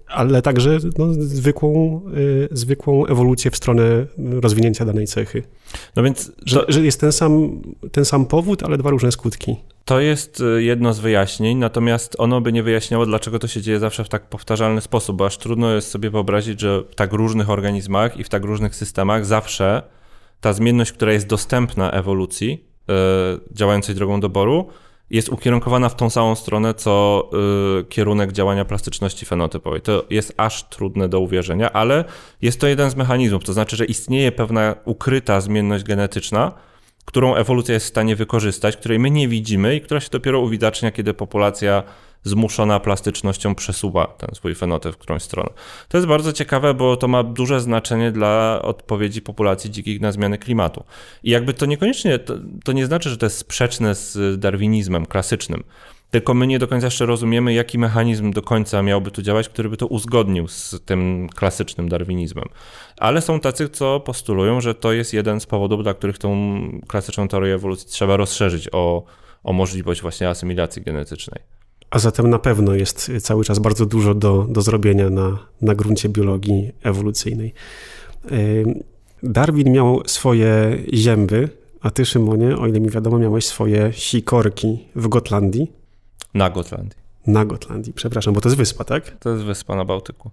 ale 0.07 0.43
także 0.43 0.79
no, 0.99 1.13
zwykłą, 1.13 2.01
e, 2.07 2.57
zwykłą 2.57 3.07
ewolucję 3.07 3.51
w 3.51 3.57
stronę 3.57 4.07
rozwinięcia 4.19 4.85
danej 4.85 5.07
cechy. 5.07 5.43
No 5.97 6.03
więc, 6.03 6.27
to... 6.27 6.33
że, 6.47 6.65
że 6.69 6.85
jest 6.85 7.01
ten 7.01 7.13
sam, 7.13 7.63
ten 7.93 8.05
sam 8.05 8.27
powód, 8.27 8.63
ale 8.63 8.79
dwa 8.79 8.91
różne 8.91 9.13
skutki. 9.13 9.57
To 9.85 10.01
jest 10.01 10.41
e, 10.41 10.63
jedno 10.63 10.93
z 10.93 11.01
wyjaśnień, 11.01 11.59
natomiast 11.59 12.17
ono 12.19 12.41
by 12.41 12.53
nie 12.53 12.63
wyjaśniało, 12.63 13.07
dlaczego 13.07 13.39
to 13.39 13.49
się 13.49 13.63
dzieje 13.63 13.79
zawsze 13.79 14.05
w 14.05 14.09
tak 14.09 14.29
powtarzalny 14.29 14.81
sposób, 14.81 15.17
bo 15.17 15.27
aż 15.27 15.39
trudno 15.39 15.75
jest 15.75 15.91
sobie 15.91 16.11
wyobrazić, 16.11 16.61
że 16.61 16.83
w 16.91 16.95
tak 16.95 17.13
różnych 17.13 17.51
organizmach 17.51 18.17
i 18.17 18.25
w 18.25 18.29
tak 18.29 18.45
różnych 18.45 18.77
systemach 18.77 19.27
zawsze 19.27 19.83
ta 20.41 20.53
zmienność, 20.53 20.93
która 20.93 21.13
jest 21.13 21.27
dostępna 21.27 21.91
ewolucji, 21.91 22.65
działającej 23.53 23.95
drogą 23.95 24.21
doboru, 24.21 24.69
jest 25.13 25.29
ukierunkowana 25.29 25.89
w 25.89 25.97
tą 25.97 26.11
samą 26.11 26.35
stronę, 26.35 26.75
co 26.75 27.25
y, 27.81 27.85
kierunek 27.85 28.33
działania 28.33 28.65
plastyczności 28.65 29.27
fenotypowej. 29.27 29.81
To 29.81 30.05
jest 30.11 30.35
aż 30.37 30.69
trudne 30.69 31.09
do 31.09 31.21
uwierzenia, 31.21 31.73
ale 31.73 32.05
jest 32.43 32.61
to 32.61 32.67
jeden 32.67 32.91
z 32.91 32.97
mechanizmów. 32.97 33.45
To 33.45 33.53
znaczy, 33.53 33.77
że 33.77 33.85
istnieje 33.85 34.33
pewna 34.33 34.75
ukryta 34.85 35.41
zmienność 35.41 35.85
genetyczna, 35.85 36.53
którą 37.05 37.35
ewolucja 37.35 37.75
jest 37.75 37.87
w 37.87 37.89
stanie 37.89 38.17
wykorzystać, 38.17 38.77
której 38.77 38.99
my 38.99 39.11
nie 39.11 39.29
widzimy 39.29 39.77
i 39.77 39.81
która 39.81 40.01
się 40.01 40.09
dopiero 40.11 40.41
uwidacznia, 40.41 40.91
kiedy 40.91 41.15
populacja 41.15 41.83
zmuszona 42.25 42.81
plastycznością 42.81 43.55
przesuwa 43.55 44.07
ten 44.07 44.35
swój 44.35 44.55
fenotyp 44.55 44.95
w 44.95 44.99
którąś 44.99 45.23
stronę. 45.23 45.51
To 45.89 45.99
jest 45.99 46.09
bardzo 46.09 46.33
ciekawe, 46.33 46.75
bo 46.75 46.97
to 46.97 47.09
ma 47.09 47.23
duże 47.23 47.61
znaczenie 47.61 48.13
dla 48.13 48.63
odpowiedzi 48.63 49.23
populacji 49.23 49.71
dzikich 49.71 50.01
na 50.01 50.13
zmiany 50.13 50.39
klimatu. 50.39 50.85
I 51.23 51.31
jakby 51.31 51.55
to 51.55 51.67
niekoniecznie, 51.67 52.19
to, 52.19 52.35
to 52.65 52.73
nie 52.73 52.87
znaczy, 52.87 53.11
że 53.11 53.17
to 53.17 53.27
jest 53.27 53.39
sprzeczne 53.39 53.95
z 53.95 54.41
darwinizmem 54.41 55.07
klasycznym, 55.07 55.65
tylko 56.13 56.35
my 56.35 56.47
nie 56.47 56.59
do 56.59 56.69
końca 56.69 56.87
jeszcze 56.87 57.07
rozumiemy, 57.07 57.53
jaki 57.53 57.79
mechanizm 57.79 58.33
do 58.33 58.43
końca 58.43 58.83
miałby 58.83 59.11
tu 59.11 59.23
działać, 59.23 59.49
który 59.49 59.69
by 59.69 59.77
to 59.77 59.87
uzgodnił 59.87 60.49
z 60.49 60.81
tym 60.85 61.29
klasycznym 61.35 61.89
darwinizmem. 61.89 62.45
Ale 62.99 63.21
są 63.21 63.41
tacy, 63.41 63.69
co 63.69 64.01
postulują, 64.01 64.61
że 64.61 64.75
to 64.75 64.93
jest 64.93 65.15
jeden 65.15 65.41
z 65.41 65.47
powodów, 65.47 65.83
dla 65.83 65.95
których 65.95 66.19
tą 66.19 66.61
klasyczną 66.89 67.29
teorię 67.29 67.55
ewolucji 67.55 67.89
trzeba 67.89 68.17
rozszerzyć 68.17 68.69
o, 68.73 69.05
o 69.43 69.53
możliwość 69.53 70.03
właśnie 70.03 70.29
asymilacji 70.29 70.83
genetycznej. 70.83 71.43
A 71.93 71.99
zatem 71.99 72.31
na 72.31 72.39
pewno 72.39 72.75
jest 72.75 73.11
cały 73.21 73.45
czas 73.45 73.59
bardzo 73.59 73.87
dużo 73.87 74.15
do, 74.15 74.47
do 74.49 74.63
zrobienia 74.63 75.11
na, 75.11 75.39
na 75.61 75.75
gruncie 75.75 76.09
biologii 76.09 76.73
ewolucyjnej. 76.83 77.55
Darwin 79.23 79.73
miał 79.73 80.03
swoje 80.07 80.79
zięby, 80.95 81.49
a 81.81 81.91
ty, 81.91 82.05
Szymonie, 82.05 82.57
o 82.57 82.67
ile 82.67 82.81
mi 82.81 82.91
wiadomo, 82.91 83.19
miałeś 83.19 83.47
swoje 83.47 83.93
sikorki 83.93 84.89
w 84.97 85.09
Gotlandii. 85.09 85.73
Na 86.35 86.51
Gotlandii. 86.51 86.99
Na 87.27 87.45
Gotlandii, 87.45 87.93
przepraszam, 87.93 88.35
bo 88.35 88.41
to 88.41 88.49
jest 88.49 88.59
wyspa, 88.59 88.85
tak? 88.85 89.19
To 89.19 89.31
jest 89.31 89.45
wyspa 89.45 89.77
na 89.77 89.85
Bałtyku. 89.85 90.31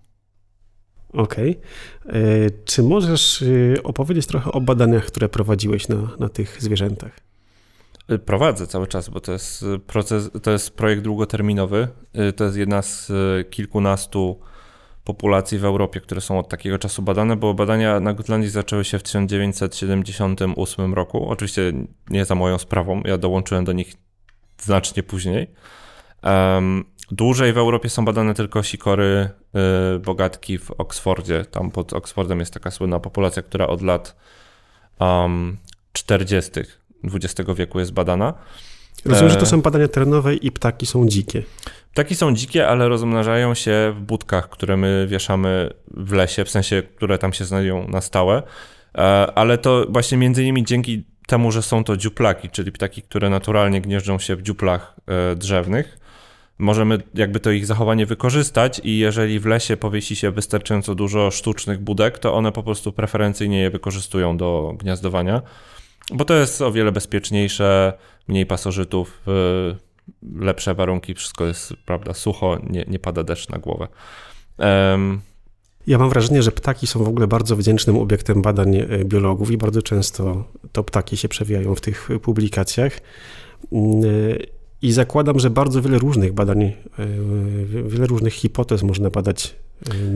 Okej. 1.14 1.60
Okay. 2.06 2.52
Czy 2.66 2.84
możesz 2.84 3.42
y, 3.42 3.76
opowiedzieć 3.84 4.26
trochę 4.26 4.52
o 4.52 4.62
badaniach, 4.62 5.06
które 5.06 5.30
prowadziłeś 5.30 5.88
na, 5.88 6.10
na 6.20 6.30
tych 6.30 6.62
zwierzętach? 6.62 7.29
Y, 8.12 8.20
prowadzę 8.20 8.68
cały 8.68 8.88
czas, 8.88 9.10
bo 9.10 9.20
to 9.20 9.32
jest 9.32 9.64
y, 9.64 9.80
proces, 9.80 10.30
to 10.44 10.52
jest 10.52 10.78
projekt 10.78 11.02
długoterminowy. 11.02 11.88
Y, 12.30 12.34
to 12.34 12.44
jest 12.44 12.58
jedna 12.58 12.82
z 12.82 13.12
kilkunastu 13.50 14.40
populacji 15.04 15.60
w 15.60 15.66
Europie, 15.66 16.02
które 16.02 16.22
są 16.22 16.40
od 16.40 16.50
takiego 16.50 16.78
czasu 16.78 17.02
badane, 17.02 17.36
bo 17.36 17.54
badania 17.54 18.00
na 18.00 18.14
Gotlandii 18.14 18.50
zaczęły 18.50 18.86
się 18.86 19.00
w 19.00 19.04
1978 19.04 20.94
roku. 20.94 21.30
Oczywiście 21.30 21.74
nie 22.10 22.26
za 22.26 22.36
moją 22.36 22.58
sprawą, 22.58 23.02
ja 23.06 23.18
dołączyłem 23.18 23.66
do 23.66 23.72
nich 23.72 23.94
znacznie 24.58 25.04
później. 25.04 25.48
Um, 26.24 26.86
dłużej 27.12 27.54
w 27.54 27.58
Europie 27.58 27.90
są 27.90 28.06
badane 28.06 28.34
tylko 28.34 28.64
sikory 28.64 29.30
y, 29.96 30.00
bogatki 30.00 30.58
w 30.58 30.72
Oksfordzie. 30.72 31.46
Tam 31.46 31.72
pod 31.72 31.94
Oksfordem 31.94 32.40
jest 32.40 32.54
taka 32.54 32.72
słynna 32.72 33.00
populacja, 33.00 33.42
która 33.42 33.68
od 33.68 33.82
lat 33.82 34.16
um, 35.00 35.58
40 35.94 36.52
XX 37.04 37.50
wieku 37.56 37.80
jest 37.80 37.94
badana. 37.94 38.34
Rozumiem, 39.06 39.30
że 39.30 39.36
to 39.36 39.44
e, 39.44 39.46
są 39.46 39.62
badania 39.62 39.88
terenowe 39.88 40.36
i 40.36 40.52
ptaki 40.52 40.86
są 40.86 41.08
dzikie. 41.08 41.44
Ptaki 41.94 42.16
są 42.16 42.34
dzikie, 42.34 42.68
ale 42.68 42.90
rozmnażają 42.90 43.54
się 43.54 43.94
w 43.96 44.02
budkach, 44.02 44.50
które 44.50 44.78
my 44.78 45.08
wieszamy 45.10 45.74
w 45.92 46.12
lesie, 46.14 46.46
w 46.46 46.50
sensie, 46.50 46.84
które 46.96 47.18
tam 47.18 47.34
się 47.34 47.46
znajdują 47.46 47.88
na 47.88 48.02
stałe. 48.02 48.44
E, 48.96 49.02
ale 49.36 49.58
to 49.58 49.86
właśnie 49.90 50.18
między 50.18 50.44
innymi 50.44 50.64
dzięki 50.64 51.04
temu, 51.28 51.52
że 51.52 51.62
są 51.62 51.84
to 51.84 51.98
dziuplaki, 51.98 52.50
czyli 52.50 52.72
ptaki, 52.72 53.02
które 53.02 53.30
naturalnie 53.30 53.82
gnieżdżą 53.82 54.20
się 54.20 54.36
w 54.36 54.42
dziuplach 54.42 54.96
e, 55.08 55.36
drzewnych, 55.36 56.00
możemy 56.60 56.98
jakby 57.14 57.40
to 57.40 57.52
ich 57.52 57.66
zachowanie 57.66 58.06
wykorzystać 58.06 58.82
i 58.84 58.98
jeżeli 58.98 59.40
w 59.40 59.46
lesie 59.46 59.78
powiesi 59.78 60.16
się 60.16 60.32
wystarczająco 60.32 60.96
dużo 60.96 61.32
sztucznych 61.32 61.80
budek, 61.80 62.20
to 62.20 62.34
one 62.34 62.52
po 62.52 62.64
prostu 62.64 62.92
preferencyjnie 62.92 63.60
je 63.60 63.70
wykorzystują 63.70 64.38
do 64.38 64.74
gniazdowania, 64.80 65.42
bo 66.14 66.26
to 66.26 66.34
jest 66.34 66.62
o 66.62 66.72
wiele 66.72 66.92
bezpieczniejsze, 66.92 67.94
mniej 68.28 68.46
pasożytów, 68.46 69.22
lepsze 70.36 70.74
warunki, 70.74 71.14
wszystko 71.14 71.46
jest, 71.46 71.74
prawda, 71.86 72.14
sucho, 72.14 72.58
nie, 72.70 72.86
nie 72.88 73.00
pada 73.00 73.24
deszcz 73.24 73.50
na 73.50 73.58
głowę. 73.58 73.88
Um, 74.58 75.22
ja 75.88 75.98
mam 75.98 76.10
wrażenie, 76.10 76.44
że 76.44 76.52
ptaki 76.52 76.88
są 76.88 77.04
w 77.04 77.08
ogóle 77.08 77.28
bardzo 77.28 77.56
wdzięcznym 77.56 77.98
obiektem 77.98 78.42
badań 78.42 78.76
e, 78.76 78.86
biologów 79.06 79.52
i 79.52 79.58
bardzo 79.58 79.82
często 79.82 80.44
to 80.72 80.84
ptaki 80.84 81.18
się 81.18 81.30
przewijają 81.30 81.76
w 81.76 81.82
tych 81.82 82.10
publikacjach. 82.22 83.00
Mm, 83.72 84.04
e, 84.04 84.08
I 84.82 84.92
zakładam, 84.92 85.40
że 85.40 85.50
bardzo 85.50 85.82
wiele 85.82 85.98
różnych 85.98 86.34
badań, 86.34 86.74
wiele 87.86 88.08
różnych 88.08 88.34
hipotez 88.34 88.84
można 88.84 89.10
badać 89.10 89.56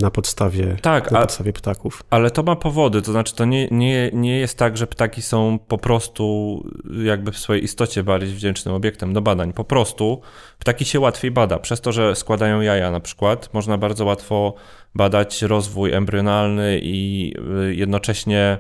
na 0.02 0.12
podstawie, 0.12 0.78
tak, 0.82 1.12
na 1.12 1.22
podstawie 1.22 1.54
ptaków. 1.54 2.04
Ale 2.10 2.32
to 2.32 2.44
ma 2.44 2.56
powody, 2.56 3.02
to 3.02 3.12
znaczy 3.12 3.36
to 3.36 3.46
nie, 3.46 3.68
nie, 3.72 4.10
nie 4.14 4.40
jest 4.40 4.58
tak, 4.58 4.78
że 4.78 4.88
ptaki 4.88 5.22
są 5.22 5.60
po 5.68 5.78
prostu 5.78 6.64
jakby 7.04 7.32
w 7.32 7.38
swojej 7.38 7.64
istocie 7.64 8.04
bardziej 8.04 8.36
wdzięcznym 8.36 8.76
obiektem 8.76 9.14
do 9.14 9.22
badań. 9.22 9.54
Po 9.54 9.64
prostu 9.64 10.22
ptaki 10.60 10.86
się 10.86 11.00
łatwiej 11.00 11.32
bada. 11.32 11.60
Przez 11.60 11.82
to, 11.82 11.92
że 11.92 12.16
składają 12.16 12.62
jaja 12.62 12.92
na 12.92 13.00
przykład, 13.00 13.54
można 13.54 13.78
bardzo 13.78 14.06
łatwo 14.06 14.54
badać 14.96 15.42
rozwój 15.42 15.94
embrionalny 15.94 16.80
i 16.84 17.34
y, 17.70 17.76
jednocześnie 17.76 18.58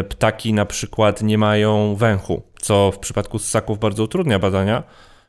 y, 0.00 0.04
ptaki 0.04 0.52
na 0.52 0.66
przykład 0.66 1.22
nie 1.22 1.38
mają 1.38 1.94
węchu, 1.96 2.42
co 2.60 2.92
w 2.92 2.98
przypadku 2.98 3.38
ssaków 3.38 3.78
bardzo 3.78 4.02
utrudnia 4.02 4.38
badania, 4.38 4.82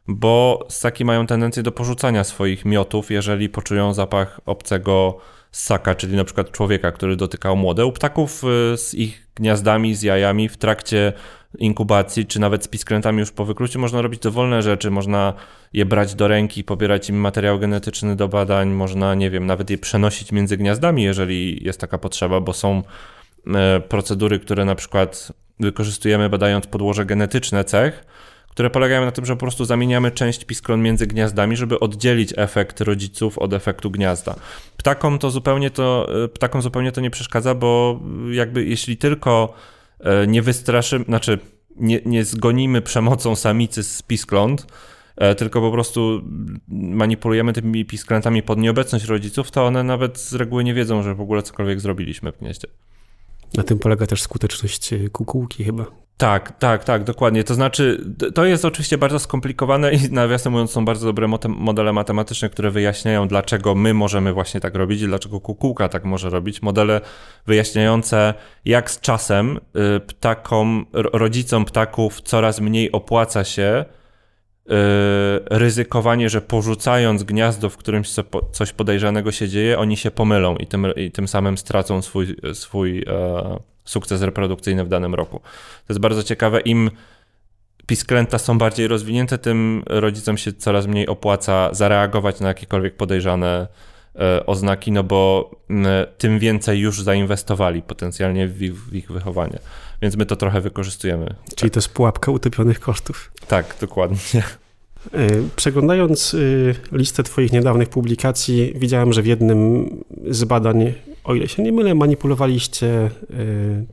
bo 0.08 0.66
ssaki 0.70 1.06
mają 1.06 1.28
tendencję 1.28 1.64
do 1.64 1.72
porzucania 1.72 2.24
swoich 2.24 2.66
miotów, 2.66 3.12
jeżeli 3.12 3.50
poczują 3.50 3.94
zapach 3.94 4.42
obcego 4.46 5.18
ssaka, 5.52 5.96
czyli 5.96 6.16
na 6.16 6.24
przykład 6.24 6.52
człowieka, 6.52 6.92
który 6.92 7.16
dotykał 7.16 7.58
młode. 7.58 7.86
U 7.86 7.92
ptaków 7.92 8.44
y, 8.74 8.78
z 8.78 8.94
ich 8.94 9.28
gniazdami, 9.36 9.96
z 9.96 10.02
jajami 10.02 10.50
w 10.50 10.58
trakcie 10.58 11.14
inkubacji, 11.58 12.26
czy 12.26 12.40
nawet 12.40 12.64
z 12.64 12.68
piskrętami 12.68 13.20
już 13.20 13.32
po 13.32 13.46
wykluciu 13.46 13.80
można 13.80 14.02
robić 14.02 14.22
dowolne 14.22 14.62
rzeczy. 14.62 14.92
Można 14.92 15.34
je 15.74 15.86
brać 15.86 16.16
do 16.16 16.28
ręki, 16.28 16.64
pobierać 16.64 17.10
im 17.10 17.16
materiał 17.16 17.60
genetyczny 17.60 18.16
do 18.16 18.28
badań, 18.28 18.70
można, 18.70 19.16
nie 19.16 19.30
wiem, 19.30 19.46
nawet 19.46 19.70
je 19.70 19.78
przenosić 19.78 20.32
między 20.32 20.58
gniazdami, 20.58 21.04
jeżeli 21.04 21.64
jest 21.66 21.80
taka 21.80 21.98
potrzeba, 21.98 22.42
bo 22.42 22.54
są 22.54 22.84
e, 23.48 23.80
procedury, 23.80 24.40
które 24.40 24.66
na 24.66 24.76
przykład 24.76 25.32
wykorzystujemy 25.60 26.30
badając 26.30 26.68
podłoże 26.68 27.06
genetyczne 27.06 27.64
cech, 27.64 28.06
które 28.52 28.70
polegają 28.70 29.06
na 29.06 29.12
tym, 29.12 29.26
że 29.26 29.34
po 29.34 29.40
prostu 29.40 29.66
zamieniamy 29.66 30.12
część 30.12 30.46
piskron 30.46 30.82
między 30.82 31.08
gniazdami, 31.08 31.56
żeby 31.56 31.80
oddzielić 31.80 32.34
efekt 32.38 32.82
rodziców 32.82 33.38
od 33.38 33.54
efektu 33.54 33.92
gniazda. 33.92 34.36
Ptakom 34.78 35.20
to 35.20 35.32
zupełnie 35.32 35.70
to, 35.70 36.08
e, 36.24 36.28
ptakom 36.28 36.62
zupełnie 36.62 36.92
to 36.92 37.02
nie 37.02 37.10
przeszkadza, 37.10 37.56
bo 37.56 38.00
jakby 38.32 38.66
jeśli 38.66 38.98
tylko 38.98 39.54
e, 40.00 40.28
nie 40.28 40.42
wystraszymy, 40.42 41.06
znaczy 41.06 41.40
nie, 41.76 42.02
nie 42.06 42.26
zgonimy 42.26 42.82
przemocą 42.82 43.36
samicy 43.36 43.84
z 43.84 44.02
piskląt, 44.02 44.68
e, 45.16 45.36
tylko 45.36 45.62
po 45.62 45.72
prostu 45.72 46.22
manipulujemy 46.70 47.54
tymi 47.54 47.86
pisklętami 47.86 48.44
pod 48.44 48.60
nieobecność 48.60 49.06
rodziców, 49.06 49.52
to 49.52 49.66
one 49.66 49.84
nawet 49.84 50.20
z 50.20 50.34
reguły 50.34 50.64
nie 50.64 50.74
wiedzą, 50.74 51.04
że 51.04 51.16
w 51.16 51.22
ogóle 51.22 51.44
cokolwiek 51.44 51.80
zrobiliśmy 51.80 52.32
w 52.32 52.40
gnieździe. 52.40 52.68
Na 53.54 53.64
tym 53.64 53.80
polega 53.80 54.08
też 54.08 54.22
skuteczność 54.22 54.90
kukułki 55.12 55.64
chyba. 55.64 56.01
Tak, 56.22 56.60
tak, 56.60 56.84
tak, 56.84 57.04
dokładnie. 57.04 57.44
To 57.44 57.54
znaczy, 57.54 58.06
to 58.36 58.46
jest 58.46 58.66
oczywiście 58.66 58.98
bardzo 58.98 59.20
skomplikowane 59.20 59.94
i 59.94 60.12
nawiasem 60.12 60.52
mówiąc 60.52 60.72
są 60.72 60.86
bardzo 60.86 61.06
dobre 61.14 61.28
modele 61.48 61.94
matematyczne, 61.94 62.50
które 62.50 62.72
wyjaśniają, 62.72 63.28
dlaczego 63.28 63.76
my 63.76 63.94
możemy 63.94 64.34
właśnie 64.34 64.60
tak 64.60 64.76
robić 64.76 65.02
i 65.02 65.06
dlaczego 65.08 65.40
kukułka 65.40 65.90
tak 65.90 66.06
może 66.06 66.30
robić. 66.30 66.62
Modele 66.62 67.02
wyjaśniające, 67.48 68.34
jak 68.66 68.92
z 68.92 69.00
czasem 69.00 69.58
y, 69.98 70.00
ptakom, 70.00 70.86
rodzicom 70.94 71.66
ptaków 71.66 72.22
coraz 72.22 72.60
mniej 72.60 72.92
opłaca 72.92 73.44
się 73.44 73.86
y, 73.86 74.72
ryzykowanie, 75.50 76.30
że 76.30 76.42
porzucając 76.42 77.24
gniazdo, 77.24 77.70
w 77.70 77.78
którym 77.78 78.04
coś 78.52 78.74
podejrzanego 78.74 79.32
się 79.32 79.50
dzieje, 79.50 79.80
oni 79.80 79.98
się 79.98 80.12
pomylą 80.12 80.56
i 80.56 80.68
tym, 80.68 80.88
i 80.96 81.12
tym 81.12 81.28
samym 81.28 81.58
stracą 81.58 82.02
swój, 82.02 82.36
swój 82.54 83.04
e, 83.08 83.71
sukces 83.86 84.22
reprodukcyjny 84.22 84.86
w 84.86 84.90
danym 84.90 85.16
roku. 85.16 85.40
To 85.88 85.94
jest 85.94 86.00
bardzo 86.00 86.24
ciekawe. 86.24 86.60
Im 86.60 86.92
pisklęta 87.88 88.38
są 88.38 88.58
bardziej 88.58 88.88
rozwinięte, 88.88 89.38
tym 89.38 89.84
rodzicom 89.88 90.38
się 90.38 90.54
coraz 90.54 90.88
mniej 90.88 91.08
opłaca 91.08 91.74
zareagować 91.74 92.40
na 92.40 92.48
jakiekolwiek 92.48 92.98
podejrzane 92.98 93.68
e, 94.16 94.46
oznaki, 94.46 94.92
no 94.92 95.04
bo 95.04 95.52
tym 96.18 96.40
więcej 96.40 96.80
już 96.80 97.02
zainwestowali 97.02 97.82
potencjalnie 97.82 98.48
w 98.48 98.62
ich, 98.62 98.76
w 98.76 98.96
ich 98.96 99.12
wychowanie. 99.12 99.60
Więc 100.02 100.18
my 100.18 100.26
to 100.26 100.36
trochę 100.36 100.62
wykorzystujemy. 100.62 101.36
Czyli 101.56 101.72
to 101.72 101.78
jest 101.78 101.90
pułapka 101.90 102.32
utopionych 102.32 102.80
kosztów. 102.80 103.32
Tak, 103.48 103.76
dokładnie. 103.82 104.44
E, 105.14 105.28
przeglądając 105.56 106.34
e, 106.34 106.98
listę 106.98 107.24
Twoich 107.24 107.52
niedawnych 107.52 107.90
publikacji, 107.90 108.74
widziałem, 108.76 109.14
że 109.14 109.22
w 109.22 109.26
jednym 109.26 109.90
z 110.30 110.44
badań 110.44 110.94
o 111.24 111.36
ile 111.36 111.48
się 111.48 111.64
nie 111.64 111.72
mylę, 111.72 111.96
manipulowaliście 111.96 112.88
e, 112.88 113.10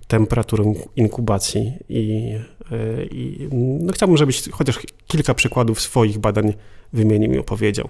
temperaturą 0.08 0.74
inkubacji 0.96 1.72
i, 1.88 2.34
e, 2.72 3.04
i 3.04 3.48
no 3.80 3.92
chciałbym, 3.92 4.16
żebyś 4.16 4.50
chociaż 4.50 4.78
kilka 5.06 5.34
przykładów 5.34 5.80
swoich 5.80 6.18
badań 6.18 6.54
wymienił 6.92 7.32
i 7.32 7.38
opowiedział. 7.38 7.88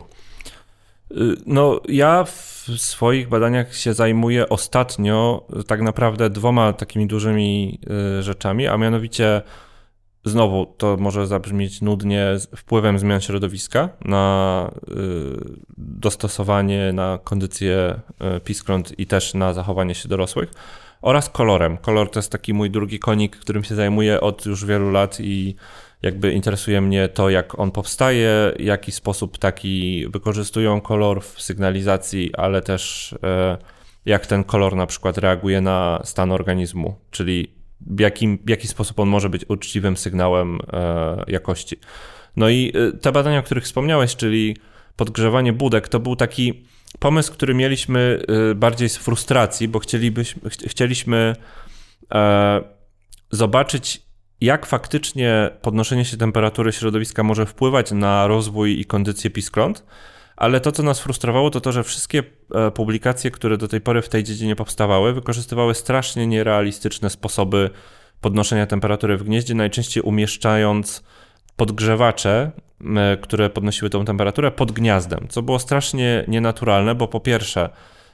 Y, 1.10 1.36
no, 1.46 1.80
ja 1.88 2.24
w 2.24 2.64
swoich 2.76 3.28
badaniach 3.28 3.74
się 3.74 3.94
zajmuję 3.94 4.48
ostatnio 4.48 5.46
tak 5.66 5.80
naprawdę 5.80 6.30
dwoma 6.30 6.72
takimi 6.72 7.06
dużymi 7.06 7.78
y, 8.18 8.22
rzeczami, 8.22 8.66
a 8.66 8.76
mianowicie 8.76 9.42
znowu 10.28 10.66
to 10.66 10.96
może 10.96 11.26
zabrzmieć 11.26 11.82
nudnie, 11.82 12.26
wpływem 12.56 12.98
zmian 12.98 13.20
środowiska 13.20 13.88
na 14.04 14.70
y, 14.88 14.94
dostosowanie, 15.78 16.92
na 16.92 17.18
kondycję 17.24 18.00
y, 18.36 18.40
piskląt 18.40 18.98
i 18.98 19.06
też 19.06 19.34
na 19.34 19.52
zachowanie 19.52 19.94
się 19.94 20.08
dorosłych 20.08 20.50
oraz 21.02 21.30
kolorem. 21.30 21.76
Kolor 21.76 22.10
to 22.10 22.18
jest 22.18 22.32
taki 22.32 22.54
mój 22.54 22.70
drugi 22.70 22.98
konik, 22.98 23.36
którym 23.36 23.64
się 23.64 23.74
zajmuję 23.74 24.20
od 24.20 24.46
już 24.46 24.64
wielu 24.64 24.90
lat 24.90 25.20
i 25.20 25.56
jakby 26.02 26.32
interesuje 26.32 26.80
mnie 26.80 27.08
to, 27.08 27.30
jak 27.30 27.58
on 27.58 27.70
powstaje, 27.70 28.52
jaki 28.58 28.92
sposób 28.92 29.38
taki 29.38 30.06
wykorzystują 30.08 30.80
kolor 30.80 31.22
w 31.22 31.42
sygnalizacji, 31.42 32.34
ale 32.34 32.62
też 32.62 33.12
y, 33.12 33.18
jak 34.06 34.26
ten 34.26 34.44
kolor 34.44 34.76
na 34.76 34.86
przykład 34.86 35.18
reaguje 35.18 35.60
na 35.60 36.00
stan 36.04 36.32
organizmu, 36.32 36.96
czyli 37.10 37.57
w, 37.80 38.00
jakim, 38.00 38.38
w 38.44 38.50
jaki 38.50 38.68
sposób 38.68 39.00
on 39.00 39.08
może 39.08 39.28
być 39.28 39.44
uczciwym 39.48 39.96
sygnałem 39.96 40.58
e, 40.72 41.24
jakości. 41.28 41.76
No 42.36 42.48
i 42.48 42.72
e, 42.74 42.98
te 42.98 43.12
badania, 43.12 43.38
o 43.38 43.42
których 43.42 43.64
wspomniałeś, 43.64 44.16
czyli 44.16 44.56
podgrzewanie 44.96 45.52
budek, 45.52 45.88
to 45.88 46.00
był 46.00 46.16
taki 46.16 46.64
pomysł, 46.98 47.32
który 47.32 47.54
mieliśmy 47.54 48.22
e, 48.50 48.54
bardziej 48.54 48.88
z 48.88 48.96
frustracji, 48.96 49.68
bo 49.68 49.78
chcielibyśmy, 49.78 50.50
chcieliśmy 50.50 51.36
zobaczyć, 53.30 54.02
jak 54.40 54.66
faktycznie 54.66 55.50
podnoszenie 55.62 56.04
się 56.04 56.16
temperatury 56.16 56.72
środowiska 56.72 57.22
może 57.22 57.46
wpływać 57.46 57.92
na 57.92 58.26
rozwój 58.26 58.80
i 58.80 58.84
kondycję 58.84 59.30
piskląt 59.30 59.84
ale 60.38 60.60
to, 60.60 60.72
co 60.72 60.82
nas 60.82 61.00
frustrowało, 61.00 61.50
to 61.50 61.60
to, 61.60 61.72
że 61.72 61.84
wszystkie 61.84 62.22
e, 62.54 62.70
publikacje, 62.70 63.30
które 63.30 63.56
do 63.56 63.68
tej 63.68 63.80
pory 63.80 64.02
w 64.02 64.08
tej 64.08 64.24
dziedzinie 64.24 64.56
powstawały, 64.56 65.12
wykorzystywały 65.12 65.74
strasznie 65.74 66.26
nierealistyczne 66.26 67.10
sposoby 67.10 67.70
podnoszenia 68.20 68.66
temperatury 68.66 69.16
w 69.16 69.22
gnieździe, 69.22 69.54
najczęściej 69.54 70.02
umieszczając 70.02 71.02
podgrzewacze, 71.56 72.50
które 73.20 73.50
podnosiły 73.50 73.90
tą 73.90 74.04
temperaturę 74.04 74.50
pod 74.50 74.72
gniazdem, 74.72 75.26
co 75.28 75.42
było 75.42 75.58
strasznie 75.58 76.24
nienaturalne, 76.28 76.94
bo 76.94 77.08
po 77.08 77.20
pierwsze, 77.20 77.68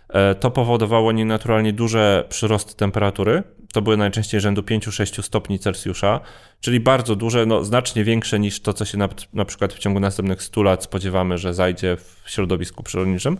e, 0.08 0.34
to 0.34 0.50
powodowało 0.50 1.12
nienaturalnie 1.12 1.72
duże 1.72 2.24
przyrosty 2.28 2.74
temperatury, 2.76 3.42
to 3.74 3.82
były 3.82 3.96
najczęściej 3.96 4.40
rzędu 4.40 4.62
5-6 4.62 5.22
stopni 5.22 5.58
Celsjusza, 5.58 6.20
czyli 6.60 6.80
bardzo 6.80 7.16
duże, 7.16 7.46
no, 7.46 7.64
znacznie 7.64 8.04
większe 8.04 8.38
niż 8.38 8.60
to, 8.60 8.72
co 8.72 8.84
się 8.84 8.98
na, 8.98 9.08
na 9.32 9.44
przykład 9.44 9.72
w 9.72 9.78
ciągu 9.78 10.00
następnych 10.00 10.42
100 10.42 10.62
lat 10.62 10.84
spodziewamy, 10.84 11.38
że 11.38 11.54
zajdzie 11.54 11.96
w 11.96 12.22
środowisku 12.26 12.82
przyrodniczym. 12.82 13.38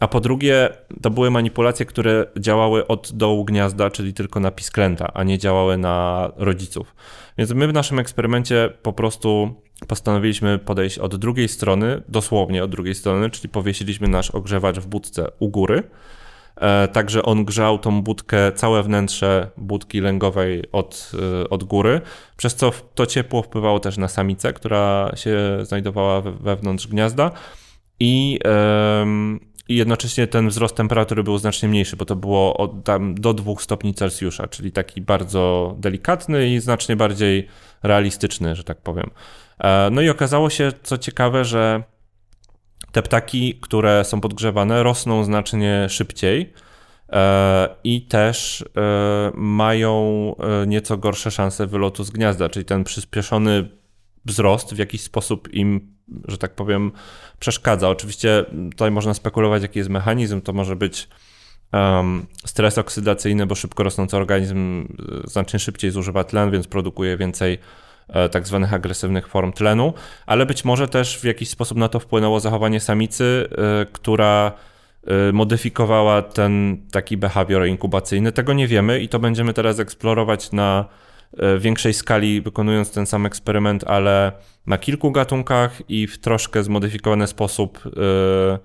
A 0.00 0.08
po 0.08 0.20
drugie, 0.20 0.68
to 1.02 1.10
były 1.10 1.30
manipulacje, 1.30 1.86
które 1.86 2.26
działały 2.38 2.86
od 2.86 3.12
dołu 3.12 3.44
gniazda, 3.44 3.90
czyli 3.90 4.14
tylko 4.14 4.40
na 4.40 4.50
pisklęta, 4.50 5.12
a 5.14 5.24
nie 5.24 5.38
działały 5.38 5.78
na 5.78 6.28
rodziców. 6.36 6.94
Więc 7.38 7.50
my 7.50 7.68
w 7.68 7.72
naszym 7.72 7.98
eksperymencie 7.98 8.72
po 8.82 8.92
prostu 8.92 9.54
postanowiliśmy 9.88 10.58
podejść 10.58 10.98
od 10.98 11.16
drugiej 11.16 11.48
strony, 11.48 12.02
dosłownie 12.08 12.64
od 12.64 12.70
drugiej 12.70 12.94
strony, 12.94 13.30
czyli 13.30 13.48
powiesiliśmy 13.48 14.08
nasz 14.08 14.30
ogrzewacz 14.30 14.78
w 14.78 14.86
budce 14.86 15.26
u 15.38 15.48
góry 15.48 15.82
Także 16.92 17.22
on 17.22 17.44
grzał 17.44 17.78
tą 17.78 18.02
budkę, 18.02 18.52
całe 18.52 18.82
wnętrze 18.82 19.50
budki 19.56 20.00
lęgowej 20.00 20.62
od, 20.72 21.12
od 21.50 21.64
góry, 21.64 22.00
przez 22.36 22.54
co 22.54 22.72
to 22.94 23.06
ciepło 23.06 23.42
wpływało 23.42 23.80
też 23.80 23.98
na 23.98 24.08
samicę, 24.08 24.52
która 24.52 25.12
się 25.16 25.58
znajdowała 25.62 26.20
wewnątrz 26.20 26.86
gniazda. 26.86 27.30
I, 28.00 28.38
i 29.68 29.76
jednocześnie 29.76 30.26
ten 30.26 30.48
wzrost 30.48 30.76
temperatury 30.76 31.22
był 31.22 31.38
znacznie 31.38 31.68
mniejszy, 31.68 31.96
bo 31.96 32.04
to 32.04 32.16
było 32.16 32.56
od, 32.56 32.84
tam 32.84 33.14
do 33.14 33.34
2 33.34 33.52
stopni 33.58 33.94
Celsjusza, 33.94 34.48
czyli 34.48 34.72
taki 34.72 35.00
bardzo 35.00 35.74
delikatny 35.78 36.48
i 36.48 36.60
znacznie 36.60 36.96
bardziej 36.96 37.48
realistyczny, 37.82 38.54
że 38.54 38.64
tak 38.64 38.78
powiem. 38.78 39.10
E, 39.58 39.88
no 39.92 40.02
i 40.02 40.08
okazało 40.08 40.50
się, 40.50 40.72
co 40.82 40.98
ciekawe, 40.98 41.44
że 41.44 41.82
te 42.92 43.02
ptaki, 43.02 43.58
które 43.60 44.04
są 44.04 44.20
podgrzewane, 44.20 44.82
rosną 44.82 45.24
znacznie 45.24 45.86
szybciej 45.88 46.52
e, 47.08 47.68
i 47.84 48.02
też 48.02 48.64
e, 48.76 49.30
mają 49.34 50.34
nieco 50.66 50.96
gorsze 50.96 51.30
szanse 51.30 51.66
wylotu 51.66 52.04
z 52.04 52.10
gniazda, 52.10 52.48
czyli 52.48 52.64
ten 52.64 52.84
przyspieszony 52.84 53.68
wzrost 54.24 54.74
w 54.74 54.78
jakiś 54.78 55.00
sposób 55.00 55.54
im, 55.54 55.96
że 56.28 56.38
tak 56.38 56.54
powiem, 56.54 56.92
przeszkadza. 57.38 57.88
Oczywiście 57.88 58.44
tutaj 58.70 58.90
można 58.90 59.14
spekulować, 59.14 59.62
jaki 59.62 59.78
jest 59.78 59.90
mechanizm. 59.90 60.40
To 60.40 60.52
może 60.52 60.76
być 60.76 61.08
stres 62.44 62.78
oksydacyjny, 62.78 63.46
bo 63.46 63.54
szybko 63.54 63.82
rosnący 63.82 64.16
organizm 64.16 64.80
e, 65.24 65.30
znacznie 65.30 65.58
szybciej 65.58 65.90
zużywa 65.90 66.24
tlen, 66.24 66.50
więc 66.50 66.66
produkuje 66.66 67.16
więcej 67.16 67.54
e, 67.54 67.58
tak 68.30 68.46
zwanych 68.46 68.74
agresywnych 68.74 69.28
form 69.28 69.52
tlenu, 69.52 69.94
ale 70.26 70.46
być 70.46 70.64
może 70.64 70.88
też 70.88 71.18
w 71.18 71.24
jakiś 71.24 71.48
sposób 71.48 71.78
na 71.78 71.88
to 71.88 72.00
wpłynęło 72.00 72.40
zachowanie 72.40 72.80
samicy, 72.80 73.48
e, 73.50 73.86
która 73.92 74.52
modyfikowała 75.32 76.22
ten 76.22 76.82
taki 76.92 77.16
behawior 77.16 77.66
inkubacyjny. 77.66 78.32
Tego 78.32 78.52
nie 78.52 78.66
wiemy 78.66 79.00
i 79.00 79.08
to 79.08 79.18
będziemy 79.18 79.52
teraz 79.52 79.78
eksplorować 79.78 80.52
na 80.52 80.88
E, 81.38 81.58
większej 81.58 81.94
skali, 81.94 82.40
wykonując 82.40 82.90
ten 82.90 83.06
sam 83.06 83.26
eksperyment, 83.26 83.84
ale 83.84 84.32
na 84.66 84.78
kilku 84.78 85.10
gatunkach 85.10 85.82
i 85.88 86.06
w 86.06 86.18
troszkę 86.18 86.62
zmodyfikowany 86.62 87.26
sposób, 87.26 87.82
e, 87.86 88.58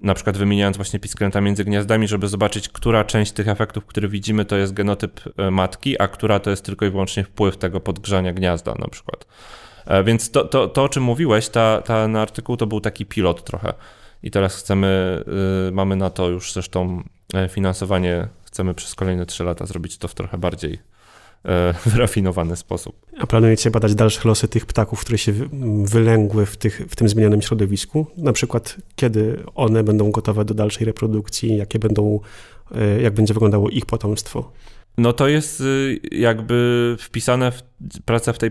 na 0.00 0.14
przykład 0.14 0.36
wymieniając 0.36 0.76
właśnie 0.76 1.00
pisklęta 1.00 1.40
między 1.40 1.64
gniazdami, 1.64 2.08
żeby 2.08 2.28
zobaczyć, 2.28 2.68
która 2.68 3.04
część 3.04 3.32
tych 3.32 3.48
efektów, 3.48 3.86
które 3.86 4.08
widzimy, 4.08 4.44
to 4.44 4.56
jest 4.56 4.72
genotyp 4.72 5.20
e, 5.36 5.50
matki, 5.50 6.02
a 6.02 6.08
która 6.08 6.40
to 6.40 6.50
jest 6.50 6.64
tylko 6.64 6.86
i 6.86 6.90
wyłącznie 6.90 7.24
wpływ 7.24 7.56
tego 7.56 7.80
podgrzania 7.80 8.32
gniazda 8.32 8.74
na 8.78 8.88
przykład. 8.88 9.26
Więc 10.04 10.30
to, 10.30 10.44
to, 10.44 10.68
to 10.68 10.84
o 10.84 10.88
czym 10.88 11.02
mówiłeś, 11.02 11.48
ta, 11.48 11.82
ten 11.82 12.16
artykuł 12.16 12.56
to 12.56 12.66
był 12.66 12.80
taki 12.80 13.06
pilot 13.06 13.44
trochę. 13.44 13.74
I 14.22 14.30
teraz 14.30 14.56
chcemy, 14.56 15.22
mamy 15.72 15.96
na 15.96 16.10
to 16.10 16.28
już 16.28 16.52
zresztą 16.52 17.02
finansowanie, 17.48 18.28
chcemy 18.44 18.74
przez 18.74 18.94
kolejne 18.94 19.26
3 19.26 19.44
lata 19.44 19.66
zrobić 19.66 19.98
to 19.98 20.08
w 20.08 20.14
trochę 20.14 20.38
bardziej 20.38 20.78
E, 20.78 20.95
wyrafinowany 21.86 22.56
sposób. 22.56 23.06
A 23.18 23.26
planujecie 23.26 23.70
badać 23.70 23.94
dalsze 23.94 24.28
losy 24.28 24.48
tych 24.48 24.66
ptaków, 24.66 25.00
które 25.00 25.18
się 25.18 25.32
wylęgły 25.84 26.46
w, 26.46 26.56
tych, 26.56 26.86
w 26.88 26.96
tym 26.96 27.08
zmienionym 27.08 27.42
środowisku? 27.42 28.06
Na 28.16 28.32
przykład, 28.32 28.76
kiedy 28.96 29.42
one 29.54 29.84
będą 29.84 30.10
gotowe 30.10 30.44
do 30.44 30.54
dalszej 30.54 30.86
reprodukcji, 30.86 31.56
jakie 31.56 31.78
będą, 31.78 32.20
e, 32.74 33.02
jak 33.02 33.14
będzie 33.14 33.34
wyglądało 33.34 33.70
ich 33.70 33.86
potomstwo? 33.86 34.52
No 34.98 35.12
to 35.12 35.28
jest 35.28 35.60
y, 35.60 36.00
jakby 36.12 36.96
wpisane 36.98 37.52
w 37.52 37.62
pracę 38.04 38.32
w 38.32 38.38
tej, 38.38 38.50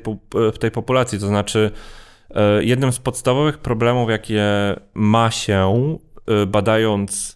w 0.53 0.57
tej 0.57 0.71
populacji, 0.71 1.19
to 1.19 1.27
znaczy 1.27 1.71
e, 2.29 2.63
jednym 2.63 2.91
z 2.91 2.99
podstawowych 2.99 3.57
problemów, 3.57 4.09
jakie 4.09 4.43
ma 4.93 5.31
się 5.31 5.97
badając 6.47 7.34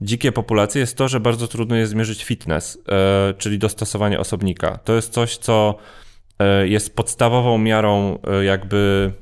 dzikie 0.00 0.32
populacje 0.32 0.80
jest 0.80 0.96
to, 0.96 1.08
że 1.08 1.20
bardzo 1.20 1.48
trudno 1.48 1.76
jest 1.76 1.92
zmierzyć 1.92 2.24
fitness, 2.24 2.78
e, 2.88 3.34
czyli 3.38 3.58
dostosowanie 3.58 4.20
osobnika. 4.20 4.78
To 4.78 4.94
jest 4.94 5.12
coś, 5.12 5.36
co 5.36 5.74
e, 6.38 6.68
jest 6.68 6.96
podstawową 6.96 7.58
miarą 7.58 8.18
e, 8.26 8.44
jakby 8.44 9.12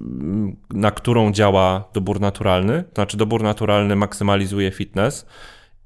mm, 0.00 0.56
na 0.70 0.90
którą 0.90 1.32
działa 1.32 1.88
dobór 1.94 2.20
naturalny. 2.20 2.84
Znaczy 2.94 3.16
dobór 3.16 3.42
naturalny 3.42 3.96
maksymalizuje 3.96 4.70
fitness 4.70 5.26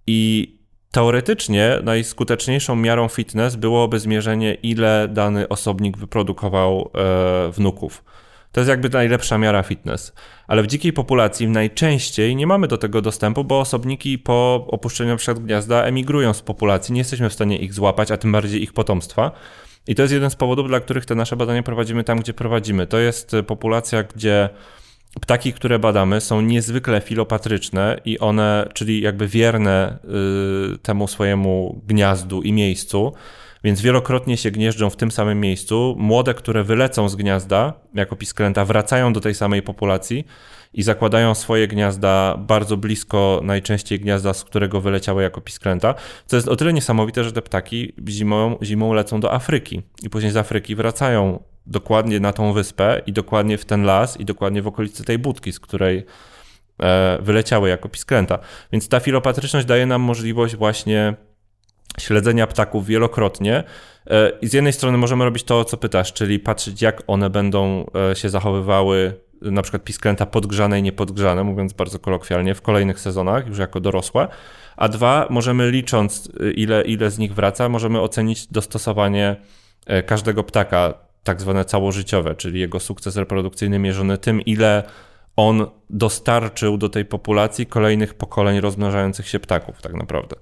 i 0.06 0.52
teoretycznie 0.90 1.78
najskuteczniejszą 1.82 2.76
miarą 2.76 3.08
fitness 3.08 3.56
byłoby 3.56 3.98
zmierzenie 3.98 4.54
ile 4.54 5.08
dany 5.08 5.48
osobnik 5.48 5.98
wyprodukował 5.98 6.90
wnuków. 7.52 8.04
To 8.56 8.60
jest 8.60 8.68
jakby 8.68 8.88
najlepsza 8.88 9.38
miara 9.38 9.62
fitness. 9.62 10.12
Ale 10.46 10.62
w 10.62 10.66
dzikiej 10.66 10.92
populacji 10.92 11.48
najczęściej 11.48 12.36
nie 12.36 12.46
mamy 12.46 12.68
do 12.68 12.78
tego 12.78 13.02
dostępu, 13.02 13.44
bo 13.44 13.60
osobniki 13.60 14.18
po 14.18 14.66
opuszczeniu 14.70 15.10
np. 15.10 15.34
gniazda 15.34 15.82
emigrują 15.82 16.32
z 16.32 16.42
populacji, 16.42 16.94
nie 16.94 17.00
jesteśmy 17.00 17.30
w 17.30 17.32
stanie 17.32 17.58
ich 17.58 17.74
złapać, 17.74 18.10
a 18.10 18.16
tym 18.16 18.32
bardziej 18.32 18.62
ich 18.62 18.72
potomstwa. 18.72 19.32
I 19.86 19.94
to 19.94 20.02
jest 20.02 20.14
jeden 20.14 20.30
z 20.30 20.36
powodów, 20.36 20.68
dla 20.68 20.80
których 20.80 21.04
te 21.04 21.14
nasze 21.14 21.36
badania 21.36 21.62
prowadzimy 21.62 22.04
tam, 22.04 22.20
gdzie 22.20 22.34
prowadzimy. 22.34 22.86
To 22.86 22.98
jest 22.98 23.36
populacja, 23.46 24.02
gdzie 24.02 24.48
ptaki, 25.20 25.52
które 25.52 25.78
badamy, 25.78 26.20
są 26.20 26.40
niezwykle 26.40 27.00
filopatryczne 27.00 28.00
i 28.04 28.18
one, 28.18 28.68
czyli 28.74 29.00
jakby 29.00 29.28
wierne 29.28 29.98
y, 30.74 30.78
temu 30.78 31.08
swojemu 31.08 31.80
gniazdu 31.86 32.42
i 32.42 32.52
miejscu 32.52 33.12
więc 33.64 33.80
wielokrotnie 33.80 34.36
się 34.36 34.50
gnieżdżą 34.50 34.90
w 34.90 34.96
tym 34.96 35.10
samym 35.10 35.40
miejscu. 35.40 35.94
Młode, 35.98 36.34
które 36.34 36.64
wylecą 36.64 37.08
z 37.08 37.16
gniazda 37.16 37.72
jako 37.94 38.16
pisklęta, 38.16 38.64
wracają 38.64 39.12
do 39.12 39.20
tej 39.20 39.34
samej 39.34 39.62
populacji 39.62 40.26
i 40.74 40.82
zakładają 40.82 41.34
swoje 41.34 41.68
gniazda 41.68 42.36
bardzo 42.38 42.76
blisko 42.76 43.40
najczęściej 43.42 44.00
gniazda, 44.00 44.34
z 44.34 44.44
którego 44.44 44.80
wyleciały 44.80 45.22
jako 45.22 45.40
pisklęta, 45.40 45.94
co 46.26 46.36
jest 46.36 46.48
o 46.48 46.56
tyle 46.56 46.72
niesamowite, 46.72 47.24
że 47.24 47.32
te 47.32 47.42
ptaki 47.42 47.92
zimą, 48.08 48.58
zimą 48.62 48.92
lecą 48.92 49.20
do 49.20 49.32
Afryki 49.32 49.82
i 50.02 50.10
później 50.10 50.32
z 50.32 50.36
Afryki 50.36 50.74
wracają 50.74 51.42
dokładnie 51.66 52.20
na 52.20 52.32
tą 52.32 52.52
wyspę 52.52 53.02
i 53.06 53.12
dokładnie 53.12 53.58
w 53.58 53.64
ten 53.64 53.84
las 53.84 54.20
i 54.20 54.24
dokładnie 54.24 54.62
w 54.62 54.66
okolicy 54.66 55.04
tej 55.04 55.18
budki, 55.18 55.52
z 55.52 55.60
której 55.60 56.06
e, 56.82 57.18
wyleciały 57.22 57.68
jako 57.68 57.88
pisklęta. 57.88 58.38
Więc 58.72 58.88
ta 58.88 59.00
filopatryczność 59.00 59.66
daje 59.66 59.86
nam 59.86 60.02
możliwość 60.02 60.56
właśnie 60.56 61.14
śledzenia 62.00 62.46
ptaków 62.46 62.86
wielokrotnie. 62.86 63.64
E, 64.06 64.32
I 64.42 64.48
z 64.48 64.52
jednej 64.52 64.72
strony 64.72 64.98
możemy 64.98 65.24
robić 65.24 65.44
to, 65.44 65.64
co 65.64 65.76
pytasz, 65.76 66.12
czyli 66.12 66.38
patrzeć, 66.38 66.82
jak 66.82 67.02
one 67.06 67.30
będą 67.30 67.86
e, 68.10 68.16
się 68.16 68.28
zachowywały, 68.28 69.20
na 69.42 69.62
przykład 69.62 69.84
pisklęta 69.84 70.26
podgrzane 70.26 70.78
i 70.78 70.82
niepodgrzane, 70.82 71.44
mówiąc 71.44 71.72
bardzo 71.72 71.98
kolokwialnie, 71.98 72.54
w 72.54 72.62
kolejnych 72.62 73.00
sezonach, 73.00 73.46
już 73.46 73.58
jako 73.58 73.80
dorosłe. 73.80 74.28
A 74.76 74.88
dwa, 74.88 75.26
możemy 75.30 75.70
licząc, 75.70 76.28
e, 76.40 76.50
ile, 76.50 76.82
ile 76.82 77.10
z 77.10 77.18
nich 77.18 77.34
wraca, 77.34 77.68
możemy 77.68 78.00
ocenić 78.00 78.46
dostosowanie 78.46 79.36
każdego 80.06 80.42
ptaka, 80.42 80.94
tak 81.24 81.40
zwane 81.40 81.64
całożyciowe, 81.64 82.34
czyli 82.34 82.60
jego 82.60 82.80
sukces 82.80 83.16
reprodukcyjny 83.16 83.78
mierzony 83.78 84.18
tym, 84.18 84.40
ile 84.40 84.82
on 85.36 85.66
dostarczył 85.90 86.78
do 86.78 86.88
tej 86.88 87.04
populacji 87.04 87.66
kolejnych 87.66 88.14
pokoleń 88.14 88.60
rozmnażających 88.60 89.28
się 89.28 89.40
ptaków, 89.40 89.82
tak 89.82 89.94
naprawdę. 89.94 90.36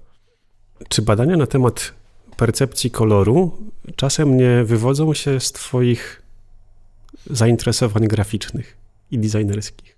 Czy 0.89 1.01
badania 1.01 1.37
na 1.37 1.47
temat 1.47 1.93
percepcji 2.37 2.91
koloru 2.91 3.57
czasem 3.95 4.37
nie 4.37 4.63
wywodzą 4.63 5.13
się 5.13 5.39
z 5.39 5.51
Twoich 5.51 6.21
zainteresowań 7.29 8.07
graficznych 8.07 8.77
i 9.11 9.19
designerskich? 9.19 9.95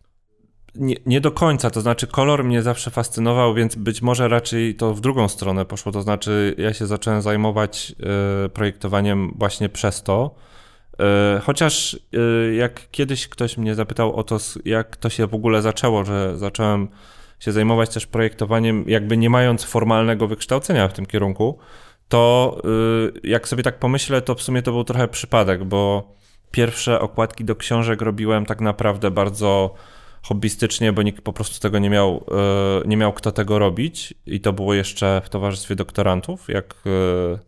Nie, 0.76 0.96
nie, 1.06 1.22
do 1.22 1.32
końca, 1.32 1.70
to 1.70 1.82
znaczy 1.82 2.08
kolor 2.08 2.44
mnie 2.44 2.64
zawsze 2.64 2.92
fascynował, 2.92 3.54
więc 3.54 3.76
być 3.76 4.02
może 4.02 4.28
raczej 4.28 4.76
to 4.76 4.94
w 4.94 5.02
drugą 5.02 5.28
stronę 5.28 5.66
poszło. 5.66 5.92
To 5.92 6.02
znaczy, 6.02 6.56
ja 6.58 6.74
się 6.74 6.88
zacząłem 6.88 7.22
zajmować 7.22 7.96
y, 8.46 8.50
projektowaniem 8.50 9.34
właśnie 9.36 9.70
przez 9.70 10.04
to. 10.04 10.36
Y, 10.94 11.40
chociaż 11.40 11.94
y, 11.94 12.56
jak 12.56 12.92
kiedyś 12.92 13.28
ktoś 13.28 13.58
mnie 13.58 13.76
zapytał 13.76 14.16
o 14.16 14.24
to, 14.24 14.38
jak 14.66 14.98
to 14.98 15.10
się 15.10 15.28
w 15.28 15.34
ogóle 15.34 15.62
zaczęło, 15.62 16.06
że 16.06 16.38
zacząłem 16.38 16.88
się 17.40 17.52
zajmować 17.52 17.94
też 17.94 18.08
projektowaniem, 18.08 18.86
jakby 18.88 19.18
nie 19.18 19.30
mając 19.30 19.64
formalnego 19.64 20.28
wykształcenia 20.28 20.88
w 20.88 20.94
tym 20.94 21.06
kierunku, 21.06 21.58
to 22.08 22.58
y, 23.24 23.28
jak 23.28 23.48
sobie 23.48 23.64
tak 23.64 23.80
pomyślę, 23.80 24.22
to 24.22 24.36
w 24.36 24.42
sumie 24.42 24.62
to 24.62 24.72
był 24.72 24.84
trochę 24.84 25.08
przypadek, 25.08 25.64
bo 25.64 26.12
pierwsze 26.52 27.00
okładki 27.00 27.46
do 27.46 27.56
książek 27.56 28.02
robiłem 28.02 28.46
tak 28.46 28.62
naprawdę 28.62 29.12
bardzo 29.12 29.74
hobbystycznie, 30.24 30.94
bo 30.94 31.02
nikt 31.02 31.22
po 31.22 31.34
prostu 31.34 31.60
tego 31.60 31.80
nie 31.80 31.90
miał, 31.90 32.26
y, 32.84 32.88
nie 32.88 32.98
miał 32.98 33.14
kto 33.14 33.32
tego 33.32 33.60
robić 33.60 34.14
i 34.26 34.42
to 34.42 34.54
było 34.54 34.74
jeszcze 34.74 35.22
w 35.26 35.30
towarzystwie 35.30 35.76
doktorantów, 35.76 36.50
jak, 36.50 36.76
y, 36.86 37.40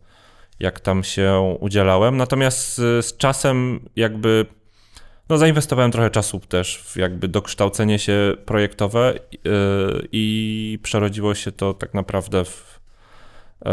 jak 0.60 0.80
tam 0.80 1.04
się 1.04 1.56
udzielałem. 1.60 2.16
Natomiast 2.16 2.76
z 2.76 3.16
czasem 3.16 3.88
jakby 3.96 4.46
no, 5.30 5.38
zainwestowałem 5.38 5.90
trochę 5.90 6.10
czasu 6.10 6.40
też 6.40 6.78
w 6.78 6.96
jakby 6.96 7.28
dokształcenie 7.28 7.98
się 7.98 8.34
projektowe 8.44 9.14
yy, 9.32 10.08
i 10.12 10.78
przerodziło 10.82 11.34
się 11.34 11.52
to 11.52 11.74
tak 11.74 11.94
naprawdę 11.94 12.44
w 12.44 12.80
yy, 13.64 13.70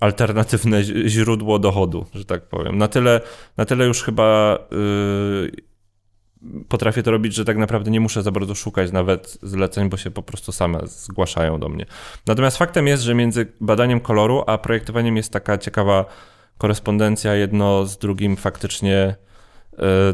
alternatywne 0.00 0.82
źródło 0.84 1.58
dochodu, 1.58 2.06
że 2.14 2.24
tak 2.24 2.48
powiem. 2.48 2.78
Na 2.78 2.88
tyle, 2.88 3.20
na 3.56 3.64
tyle 3.64 3.86
już 3.86 4.02
chyba 4.02 4.58
yy, 4.70 5.50
potrafię 6.68 7.02
to 7.02 7.10
robić, 7.10 7.34
że 7.34 7.44
tak 7.44 7.56
naprawdę 7.56 7.90
nie 7.90 8.00
muszę 8.00 8.22
za 8.22 8.30
bardzo 8.30 8.54
szukać 8.54 8.92
nawet 8.92 9.38
zleceń, 9.42 9.88
bo 9.88 9.96
się 9.96 10.10
po 10.10 10.22
prostu 10.22 10.52
same 10.52 10.80
zgłaszają 10.84 11.60
do 11.60 11.68
mnie. 11.68 11.86
Natomiast 12.26 12.56
faktem 12.56 12.86
jest, 12.86 13.02
że 13.02 13.14
między 13.14 13.52
badaniem 13.60 14.00
koloru 14.00 14.44
a 14.46 14.58
projektowaniem 14.58 15.16
jest 15.16 15.32
taka 15.32 15.58
ciekawa 15.58 16.04
korespondencja, 16.58 17.34
jedno 17.34 17.86
z 17.86 17.98
drugim 17.98 18.36
faktycznie 18.36 18.96
e, 18.96 19.27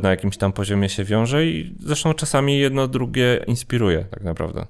na 0.02 0.10
jakimś 0.10 0.36
tam 0.36 0.52
poziomie 0.52 0.88
się 0.88 1.04
wiąże 1.04 1.46
i 1.46 1.74
zresztą 1.80 2.14
czasami 2.14 2.58
jedno 2.58 2.88
drugie 2.88 3.44
inspiruje 3.46 4.04
tak 4.10 4.22
naprawdę. 4.24 4.66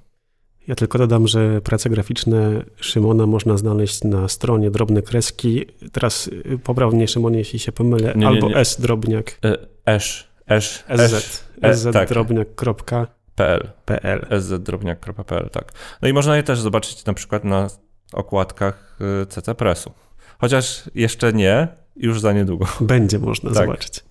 Ja 0.69 0.75
tylko 0.75 0.99
dodam, 0.99 1.29
że 1.29 1.61
prace 1.61 1.91
graficzne 1.91 2.65
Szymona 2.77 3.27
można 3.27 3.57
znaleźć 3.57 4.05
na 4.05 4.29
stronie 4.29 4.71
Drobne 4.71 5.03
Kreski. 5.03 5.67
Teraz 5.93 6.27
y, 6.27 6.59
poprawnie 6.65 7.09
Szymon, 7.09 7.35
jeśli 7.35 7.59
się 7.59 7.73
pomylę, 7.73 8.13
nie, 8.15 8.21
nie, 8.21 8.27
albo 8.27 8.49
nie. 8.49 8.57
S 8.57 8.81
Drobniak. 8.81 9.41
Esz, 9.87 10.29
esz, 10.47 10.85
esz, 10.89 11.13
sz 11.63 11.93
tak. 11.93 12.09
drobniak.pl 12.09 13.69
PL. 13.85 14.27
szdrobniak.pl, 14.41 15.51
tak. 15.51 15.73
No 16.03 16.09
i 16.09 16.13
można 16.13 16.37
je 16.37 16.43
też 16.43 16.61
zobaczyć 16.61 17.05
na 17.05 17.15
przykład 17.15 17.45
na 17.45 17.69
okładkach 18.13 18.99
y, 19.23 19.27
CC 19.27 19.55
Pressu. 19.55 19.93
Chociaż 20.39 20.83
jeszcze 20.95 21.33
nie, 21.33 21.69
już 21.97 22.21
za 22.21 22.33
niedługo. 22.33 22.67
Będzie 22.81 23.19
można 23.19 23.51
tak, 23.51 23.67
zobaczyć. 23.67 24.05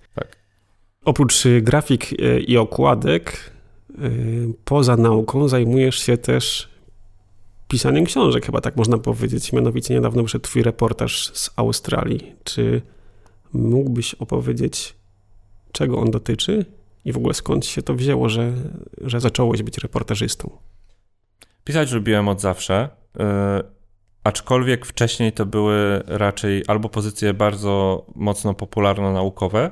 Oprócz 1.04 1.46
y, 1.46 1.62
grafik 1.62 2.10
i 2.46 2.56
okładek, 2.56 3.54
Y, 4.02 4.54
poza 4.64 4.96
nauką 4.96 5.48
zajmujesz 5.48 5.98
się 5.98 6.18
też 6.18 6.68
pisaniem 7.68 8.04
książek, 8.04 8.46
chyba 8.46 8.60
tak 8.60 8.76
można 8.76 8.98
powiedzieć. 8.98 9.52
Mianowicie 9.52 9.94
niedawno 9.94 10.22
wyszedł 10.22 10.44
twój 10.44 10.62
reportaż 10.62 11.30
z 11.34 11.50
Australii. 11.56 12.32
Czy 12.44 12.82
mógłbyś 13.52 14.14
opowiedzieć, 14.14 14.94
czego 15.72 15.98
on 15.98 16.10
dotyczy 16.10 16.64
i 17.04 17.12
w 17.12 17.16
ogóle 17.16 17.34
skąd 17.34 17.66
się 17.66 17.82
to 17.82 17.94
wzięło, 17.94 18.28
że, 18.28 18.52
że 19.00 19.20
zacząłeś 19.20 19.62
być 19.62 19.78
reportażystą? 19.78 20.50
Pisać 21.64 21.92
lubiłem 21.92 22.28
od 22.28 22.40
zawsze, 22.40 22.88
aczkolwiek 24.24 24.86
wcześniej 24.86 25.32
to 25.32 25.46
były 25.46 26.02
raczej 26.06 26.64
albo 26.66 26.88
pozycje 26.88 27.34
bardzo 27.34 28.06
mocno 28.14 28.54
popularno-naukowe, 28.54 29.70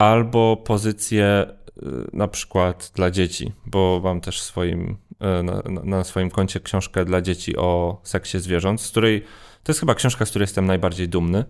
albo 0.00 0.56
pozycje 0.56 1.46
Y, 1.82 2.06
na 2.12 2.28
przykład 2.28 2.92
dla 2.94 3.10
dzieci, 3.10 3.52
bo 3.66 4.00
mam 4.04 4.20
też 4.20 4.42
swoim, 4.42 4.96
y, 5.40 5.42
na, 5.42 5.62
na, 5.84 6.04
swoim 6.04 6.30
koncie 6.30 6.60
książkę 6.60 7.04
dla 7.04 7.20
dzieci 7.20 7.56
o 7.56 8.00
seksie 8.02 8.38
zwierząt, 8.38 8.80
z 8.80 8.90
której 8.90 9.20
to 9.62 9.72
jest 9.72 9.80
chyba 9.80 9.94
książka, 9.94 10.26
z 10.26 10.30
której 10.30 10.42
jestem 10.42 10.66
najbardziej 10.66 11.08
dumny. 11.08 11.44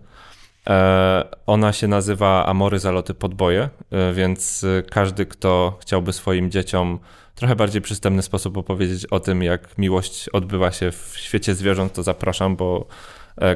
E, 0.69 1.23
ona 1.45 1.73
się 1.73 1.87
nazywa 1.87 2.45
Amory, 2.45 2.79
zaloty, 2.79 3.13
podboje, 3.13 3.69
e, 3.91 4.13
więc 4.13 4.65
każdy, 4.89 5.25
kto 5.25 5.77
chciałby 5.81 6.13
swoim 6.13 6.51
dzieciom 6.51 6.99
trochę 7.35 7.55
bardziej 7.55 7.81
przystępny 7.81 8.21
sposób 8.21 8.57
opowiedzieć 8.57 9.05
o 9.05 9.19
tym, 9.19 9.43
jak 9.43 9.77
miłość 9.77 10.29
odbywa 10.29 10.71
się 10.71 10.91
w 10.91 11.13
świecie 11.17 11.55
zwierząt, 11.55 11.93
to 11.93 12.03
zapraszam, 12.03 12.55
bo 12.55 12.87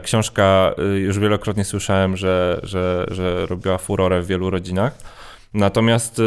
książka 0.03 0.76
już 0.95 1.19
wielokrotnie 1.19 1.65
słyszałem, 1.65 2.17
że, 2.17 2.59
że, 2.63 3.05
że 3.11 3.45
robiła 3.45 3.78
furorę 3.78 4.21
w 4.21 4.28
wielu 4.28 4.49
rodzinach. 4.49 4.97
Natomiast 5.55 6.19
y, 6.19 6.23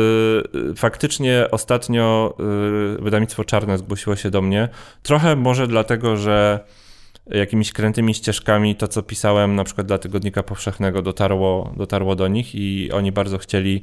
y, 0.54 0.74
faktycznie 0.74 1.46
ostatnio 1.50 2.34
y, 2.98 3.02
wydawnictwo 3.02 3.44
Czarne 3.44 3.78
zgłosiło 3.78 4.16
się 4.16 4.30
do 4.30 4.42
mnie. 4.42 4.68
Trochę 5.02 5.36
może 5.36 5.66
dlatego, 5.66 6.16
że 6.16 6.60
jakimiś 7.26 7.72
krętymi 7.72 8.14
ścieżkami 8.14 8.76
to, 8.76 8.88
co 8.88 9.02
pisałem 9.02 9.54
na 9.54 9.64
przykład 9.64 9.86
dla 9.86 9.98
Tygodnika 9.98 10.42
Powszechnego 10.42 11.02
dotarło, 11.02 11.74
dotarło 11.76 12.16
do 12.16 12.28
nich 12.28 12.54
i 12.54 12.90
oni 12.92 13.12
bardzo 13.12 13.38
chcieli 13.38 13.82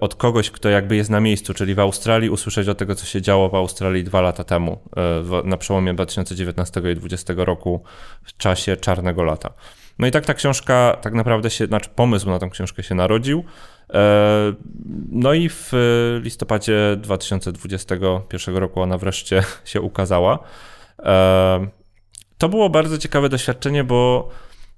od 0.00 0.14
kogoś, 0.14 0.50
kto 0.50 0.68
jakby 0.68 0.96
jest 0.96 1.10
na 1.10 1.20
miejscu, 1.20 1.54
czyli 1.54 1.74
w 1.74 1.78
Australii, 1.78 2.30
usłyszeć 2.30 2.68
o 2.68 2.74
tego, 2.74 2.94
co 2.94 3.06
się 3.06 3.22
działo 3.22 3.48
w 3.48 3.54
Australii 3.54 4.04
dwa 4.04 4.20
lata 4.20 4.44
temu, 4.44 4.78
na 5.44 5.56
przełomie 5.56 5.94
2019 5.94 6.80
i 6.80 6.82
2020 6.82 7.34
roku, 7.36 7.82
w 8.24 8.36
czasie 8.36 8.76
czarnego 8.76 9.22
lata. 9.22 9.52
No 10.00 10.06
i 10.06 10.10
tak 10.10 10.26
ta 10.26 10.34
książka, 10.34 10.96
tak 11.02 11.14
naprawdę 11.14 11.50
się, 11.50 11.66
znaczy 11.66 11.90
pomysł 11.94 12.30
na 12.30 12.38
tę 12.38 12.48
książkę 12.50 12.82
się 12.82 12.94
narodził. 12.94 13.44
E, 13.94 14.52
no 15.10 15.32
i 15.32 15.48
w 15.48 15.72
listopadzie 16.22 16.96
2021 16.96 18.56
roku 18.56 18.80
ona 18.80 18.98
wreszcie 18.98 19.42
się 19.64 19.80
ukazała. 19.80 20.38
E, 21.02 21.66
to 22.38 22.48
było 22.48 22.70
bardzo 22.70 22.98
ciekawe 22.98 23.28
doświadczenie, 23.28 23.84
bo 23.84 24.28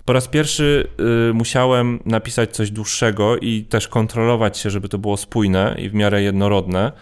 po 0.05 0.13
raz 0.13 0.29
pierwszy 0.29 0.89
y, 1.31 1.35
musiałem 1.35 2.01
napisać 2.07 2.51
coś 2.51 2.71
dłuższego 2.71 3.37
i 3.37 3.65
też 3.65 3.89
kontrolować 3.89 4.59
się, 4.59 4.71
żeby 4.71 4.89
to 4.89 4.99
było 4.99 5.17
spójne 5.17 5.77
i 5.79 5.89
w 5.89 5.95
miarę 5.95 6.23
jednorodne. 6.23 6.93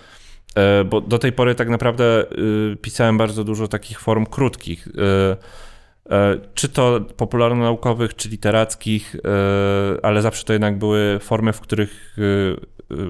E, 0.55 0.85
bo 0.85 1.01
do 1.01 1.19
tej 1.19 1.33
pory 1.33 1.55
tak 1.55 1.69
naprawdę 1.69 2.25
y, 2.73 2.77
pisałem 2.77 3.19
bardzo 3.19 3.45
dużo 3.45 3.69
takich 3.69 4.01
form 4.01 4.27
krótkich. 4.27 4.87
Y, 4.89 5.71
E, 6.11 6.39
czy 6.55 6.69
to 6.69 7.01
popularno-naukowych, 7.17 8.15
czy 8.15 8.29
literackich, 8.29 9.17
e, 9.17 10.05
ale 10.05 10.23
zawsze 10.23 10.45
to 10.45 10.53
jednak 10.53 10.79
były 10.79 11.19
formy, 11.23 11.53
w 11.53 11.61
których 11.61 12.17
e, 12.19 13.01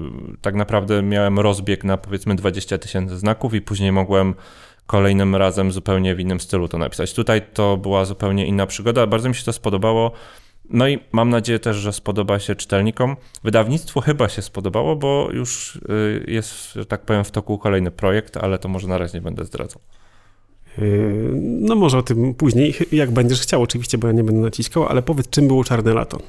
tak 0.41 0.55
naprawdę 0.55 1.03
miałem 1.03 1.39
rozbieg 1.39 1.83
na 1.83 1.97
powiedzmy 1.97 2.35
20 2.35 2.77
tysięcy 2.77 3.17
znaków 3.17 3.53
i 3.53 3.61
później 3.61 3.91
mogłem 3.91 4.35
kolejnym 4.91 5.35
razem 5.35 5.71
zupełnie 5.71 6.15
w 6.15 6.19
innym 6.19 6.39
stylu 6.39 6.67
to 6.67 6.77
napisać. 6.77 7.13
Tutaj 7.13 7.41
to 7.53 7.77
była 7.77 8.05
zupełnie 8.05 8.45
inna 8.45 8.67
przygoda, 8.67 9.07
bardzo 9.07 9.29
mi 9.29 9.35
się 9.35 9.43
to 9.43 9.53
spodobało. 9.53 10.11
No 10.69 10.87
i 10.87 10.99
mam 11.11 11.29
nadzieję 11.29 11.59
też, 11.59 11.77
że 11.77 11.93
spodoba 11.93 12.39
się 12.39 12.55
czytelnikom. 12.55 13.15
Wydawnictwu 13.43 14.01
chyba 14.01 14.29
się 14.29 14.41
spodobało, 14.41 14.95
bo 14.95 15.29
już 15.33 15.79
jest, 16.27 16.73
że 16.73 16.85
tak 16.85 17.01
powiem, 17.01 17.23
w 17.23 17.31
toku 17.31 17.57
kolejny 17.57 17.91
projekt, 17.91 18.37
ale 18.37 18.59
to 18.59 18.69
może 18.69 18.87
na 18.87 18.97
razie 18.97 19.17
nie 19.17 19.21
będę 19.21 19.45
zdradzał. 19.45 19.81
Yy, 20.77 21.31
no 21.35 21.75
może 21.75 21.97
o 21.97 22.03
tym 22.03 22.33
później, 22.33 22.75
jak 22.91 23.11
będziesz 23.11 23.41
chciał 23.41 23.61
oczywiście, 23.61 23.97
bo 23.97 24.07
ja 24.07 24.13
nie 24.13 24.23
będę 24.23 24.41
naciskał, 24.41 24.87
ale 24.87 25.01
powiedz, 25.01 25.29
czym 25.29 25.47
było 25.47 25.63
Czarne 25.63 25.93
Lato? 25.93 26.19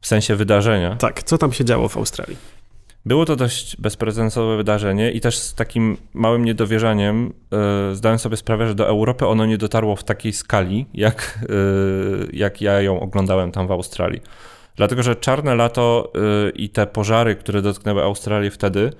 W 0.00 0.06
sensie 0.06 0.36
wydarzenia? 0.36 0.96
Tak, 0.96 1.22
co 1.22 1.38
tam 1.38 1.52
się 1.52 1.64
działo 1.64 1.88
w 1.88 1.96
Australii? 1.96 2.36
Było 3.08 3.24
to 3.24 3.36
dość 3.36 3.76
bezprecedensowe 3.76 4.56
wydarzenie 4.56 5.10
i 5.10 5.20
też 5.20 5.38
z 5.38 5.54
takim 5.54 5.96
małym 6.14 6.44
niedowierzaniem 6.44 7.32
yy, 7.88 7.94
zdałem 7.94 8.18
sobie 8.18 8.36
sprawę, 8.36 8.68
że 8.68 8.74
do 8.74 8.88
Europy 8.88 9.26
ono 9.26 9.46
nie 9.46 9.58
dotarło 9.58 9.96
w 9.96 10.04
takiej 10.04 10.32
skali, 10.32 10.86
jak, 10.94 11.38
yy, 11.48 12.28
jak 12.32 12.60
ja 12.60 12.80
ją 12.80 13.00
oglądałem 13.00 13.52
tam 13.52 13.66
w 13.66 13.70
Australii. 13.70 14.20
Dlatego, 14.76 15.02
że 15.02 15.16
Czarne 15.16 15.54
Lato 15.54 16.12
yy, 16.14 16.50
i 16.50 16.68
te 16.68 16.86
pożary, 16.86 17.36
które 17.36 17.62
dotknęły 17.62 18.02
Australię 18.02 18.50
wtedy, 18.50 18.92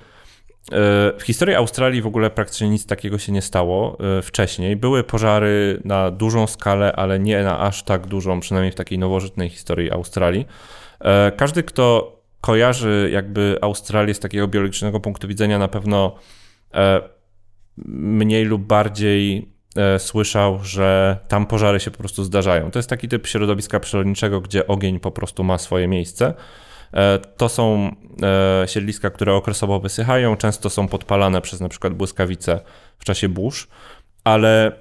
w 1.18 1.22
historii 1.22 1.54
Australii 1.54 2.02
w 2.02 2.06
ogóle 2.06 2.30
praktycznie 2.30 2.68
nic 2.68 2.86
takiego 2.86 3.18
się 3.18 3.32
nie 3.32 3.42
stało 3.42 3.98
wcześniej. 4.22 4.76
Były 4.76 5.04
pożary 5.04 5.80
na 5.84 6.11
dużą 6.11 6.46
skalę, 6.46 6.92
ale 6.92 7.18
nie 7.18 7.42
na 7.42 7.61
aż 7.61 7.82
tak 7.82 8.06
dużą, 8.06 8.40
przynajmniej 8.40 8.72
w 8.72 8.74
takiej 8.74 8.98
nowożytnej 8.98 9.48
historii 9.48 9.90
Australii. 9.90 10.46
Każdy, 11.36 11.62
kto 11.62 12.17
kojarzy 12.41 13.11
jakby 13.12 13.59
Australię 13.61 14.14
z 14.14 14.20
takiego 14.20 14.49
biologicznego 14.49 15.01
punktu 15.01 15.28
widzenia, 15.28 15.59
na 15.59 15.68
pewno 15.68 16.14
e, 16.74 17.01
mniej 17.86 18.45
lub 18.45 18.62
bardziej 18.62 19.53
słyszał, 19.99 20.59
że 20.62 21.18
tam 21.28 21.47
pożary 21.47 21.80
się 21.80 21.91
po 21.91 21.99
prostu 21.99 22.24
zdarzają. 22.24 22.70
To 22.70 22.78
jest 22.78 22.89
taki 22.89 23.09
typ 23.09 23.26
środowiska 23.26 23.80
przyrodniczego, 23.80 24.41
gdzie 24.41 24.66
ogień 24.66 25.01
po 25.01 25.11
prostu 25.11 25.45
ma 25.45 25.59
swoje 25.59 25.89
miejsce. 25.89 26.34
E, 26.95 27.18
to 27.18 27.49
są 27.49 27.95
e, 28.62 28.68
siedliska, 28.68 29.11
które 29.11 29.34
okresowo 29.34 29.80
wysychają, 29.80 30.36
często 30.36 30.70
są 30.70 30.89
podpalane 30.89 31.41
przez 31.41 31.61
na 31.61 31.68
przykład 31.68 31.95
błyskawice 31.95 32.61
w 32.99 33.05
czasie 33.05 33.28
burz, 33.28 33.68
ale 34.24 34.72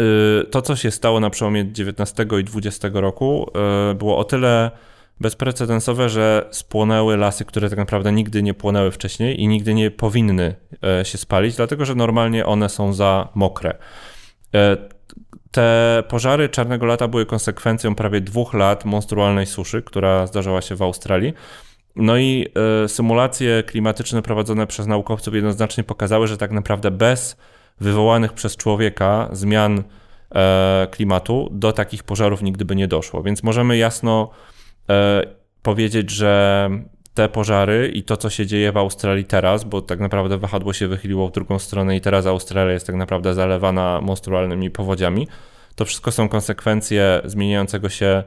y, 0.00 0.44
to, 0.44 0.62
co 0.62 0.76
się 0.76 0.90
stało 0.90 1.20
na 1.20 1.30
przełomie 1.30 1.60
XIX 1.60 2.12
i 2.32 2.58
XX 2.58 2.94
roku, 2.94 3.50
y, 3.90 3.94
było 3.94 4.18
o 4.18 4.24
tyle 4.24 4.70
bezprecedensowe, 5.20 6.08
że 6.08 6.48
spłonęły 6.50 7.16
lasy, 7.16 7.44
które 7.44 7.70
tak 7.70 7.78
naprawdę 7.78 8.12
nigdy 8.12 8.42
nie 8.42 8.54
płonęły 8.54 8.90
wcześniej 8.90 9.40
i 9.40 9.48
nigdy 9.48 9.74
nie 9.74 9.90
powinny 9.90 10.54
e, 11.00 11.04
się 11.04 11.18
spalić, 11.18 11.56
dlatego 11.56 11.84
że 11.84 11.94
normalnie 11.94 12.46
one 12.46 12.68
są 12.68 12.92
za 12.92 13.28
mokre. 13.34 13.78
Te 15.50 16.02
pożary 16.08 16.48
Czarnego 16.48 16.86
Lata 16.86 17.08
były 17.08 17.26
konsekwencją 17.26 17.94
prawie 17.94 18.20
dwóch 18.20 18.54
lat 18.54 18.84
monstrualnej 18.84 19.46
suszy, 19.46 19.82
która 19.82 20.26
zdarzała 20.26 20.62
się 20.62 20.76
w 20.76 20.82
Australii. 20.82 21.34
No 21.96 22.16
i 22.16 22.46
y, 22.84 22.88
symulacje 22.88 23.62
klimatyczne 23.62 24.22
prowadzone 24.22 24.66
przez 24.66 24.86
naukowców 24.86 25.34
jednoznacznie 25.34 25.84
pokazały, 25.84 26.26
że 26.26 26.36
tak 26.36 26.50
naprawdę 26.50 26.90
bez 26.90 27.36
wywołanych 27.80 28.32
przez 28.32 28.56
człowieka 28.56 29.28
zmian 29.32 29.82
klimatu 30.90 31.48
do 31.52 31.72
takich 31.72 32.02
pożarów 32.04 32.42
nigdy 32.42 32.64
by 32.64 32.76
nie 32.76 32.88
doszło. 32.88 33.22
Więc 33.22 33.42
możemy 33.42 33.76
jasno 33.76 34.30
powiedzieć, 35.62 36.10
że 36.10 36.70
te 37.14 37.28
pożary 37.28 37.88
i 37.94 38.02
to, 38.02 38.16
co 38.16 38.30
się 38.30 38.46
dzieje 38.46 38.72
w 38.72 38.76
Australii 38.76 39.24
teraz, 39.24 39.64
bo 39.64 39.82
tak 39.82 40.00
naprawdę 40.00 40.38
wahadło 40.38 40.72
się 40.72 40.88
wychyliło 40.88 41.28
w 41.28 41.32
drugą 41.32 41.58
stronę 41.58 41.96
i 41.96 42.00
teraz 42.00 42.26
Australia 42.26 42.72
jest 42.72 42.86
tak 42.86 42.96
naprawdę 42.96 43.34
zalewana 43.34 44.00
monstrualnymi 44.00 44.70
powodziami, 44.70 45.28
To 45.76 45.84
wszystko 45.84 46.12
są 46.12 46.28
konsekwencje 46.28 47.20
zmieniającego 47.24 47.88
się 47.88 48.22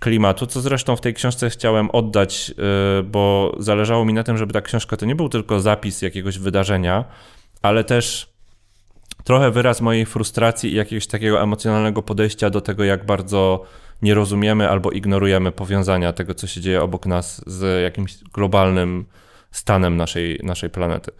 klimatu, 0.00 0.46
co 0.46 0.60
zresztą 0.60 0.96
w 0.96 1.00
tej 1.00 1.14
książce 1.14 1.50
chciałem 1.50 1.90
oddać, 1.90 2.50
y, 2.98 3.02
bo 3.02 3.54
zależało 3.58 4.04
mi 4.04 4.12
na 4.12 4.22
tym, 4.22 4.38
żeby 4.38 4.52
ta 4.52 4.60
książka 4.60 4.96
to 4.96 5.06
nie 5.06 5.14
był 5.14 5.28
tylko 5.28 5.60
zapis 5.60 6.02
jakiegoś 6.02 6.38
wydarzenia, 6.38 7.04
ale 7.62 7.84
też 7.84 8.28
trochę 9.24 9.50
wyraz 9.50 9.80
mojej 9.80 10.06
frustracji 10.06 10.72
i 10.72 10.76
jakiegoś 10.76 11.06
takiego 11.06 11.42
emocjonalnego 11.42 12.02
podejścia 12.02 12.50
do 12.50 12.60
tego, 12.60 12.84
jak 12.84 13.06
bardzo 13.06 13.64
nie 14.02 14.14
rozumiemy 14.14 14.70
albo 14.70 14.90
ignorujemy 14.90 15.52
powiązania 15.52 16.12
tego, 16.12 16.34
co 16.34 16.46
się 16.46 16.60
dzieje 16.60 16.82
obok 16.82 17.06
nas 17.06 17.42
z 17.46 17.82
jakimś 17.82 18.18
globalnym 18.24 19.06
stanem 19.50 19.96
naszej, 19.96 20.40
naszej 20.42 20.70
planety. 20.70 21.12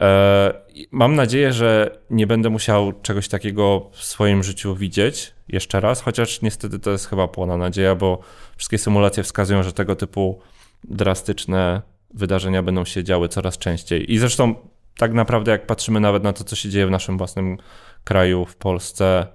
E, 0.00 0.52
mam 0.90 1.14
nadzieję, 1.14 1.52
że 1.52 1.98
nie 2.10 2.26
będę 2.26 2.50
musiał 2.50 2.92
czegoś 3.02 3.28
takiego 3.28 3.90
w 3.92 4.04
swoim 4.04 4.42
życiu 4.42 4.74
widzieć 4.74 5.34
jeszcze 5.48 5.80
raz, 5.80 6.00
chociaż 6.00 6.42
niestety 6.42 6.78
to 6.78 6.90
jest 6.90 7.06
chyba 7.08 7.28
płona 7.28 7.56
nadzieja, 7.56 7.94
bo 7.94 8.20
wszystkie 8.56 8.78
symulacje 8.78 9.22
wskazują, 9.22 9.62
że 9.62 9.72
tego 9.72 9.96
typu 9.96 10.40
drastyczne 10.84 11.82
wydarzenia 12.14 12.62
będą 12.62 12.84
się 12.84 13.04
działy 13.04 13.28
coraz 13.28 13.58
częściej. 13.58 14.12
I 14.12 14.18
zresztą 14.18 14.54
tak 14.98 15.12
naprawdę, 15.12 15.52
jak 15.52 15.66
patrzymy 15.66 16.00
nawet 16.00 16.22
na 16.22 16.32
to, 16.32 16.44
co 16.44 16.56
się 16.56 16.68
dzieje 16.68 16.86
w 16.86 16.90
naszym 16.90 17.18
własnym 17.18 17.58
kraju, 18.04 18.44
w 18.44 18.56
Polsce, 18.56 19.26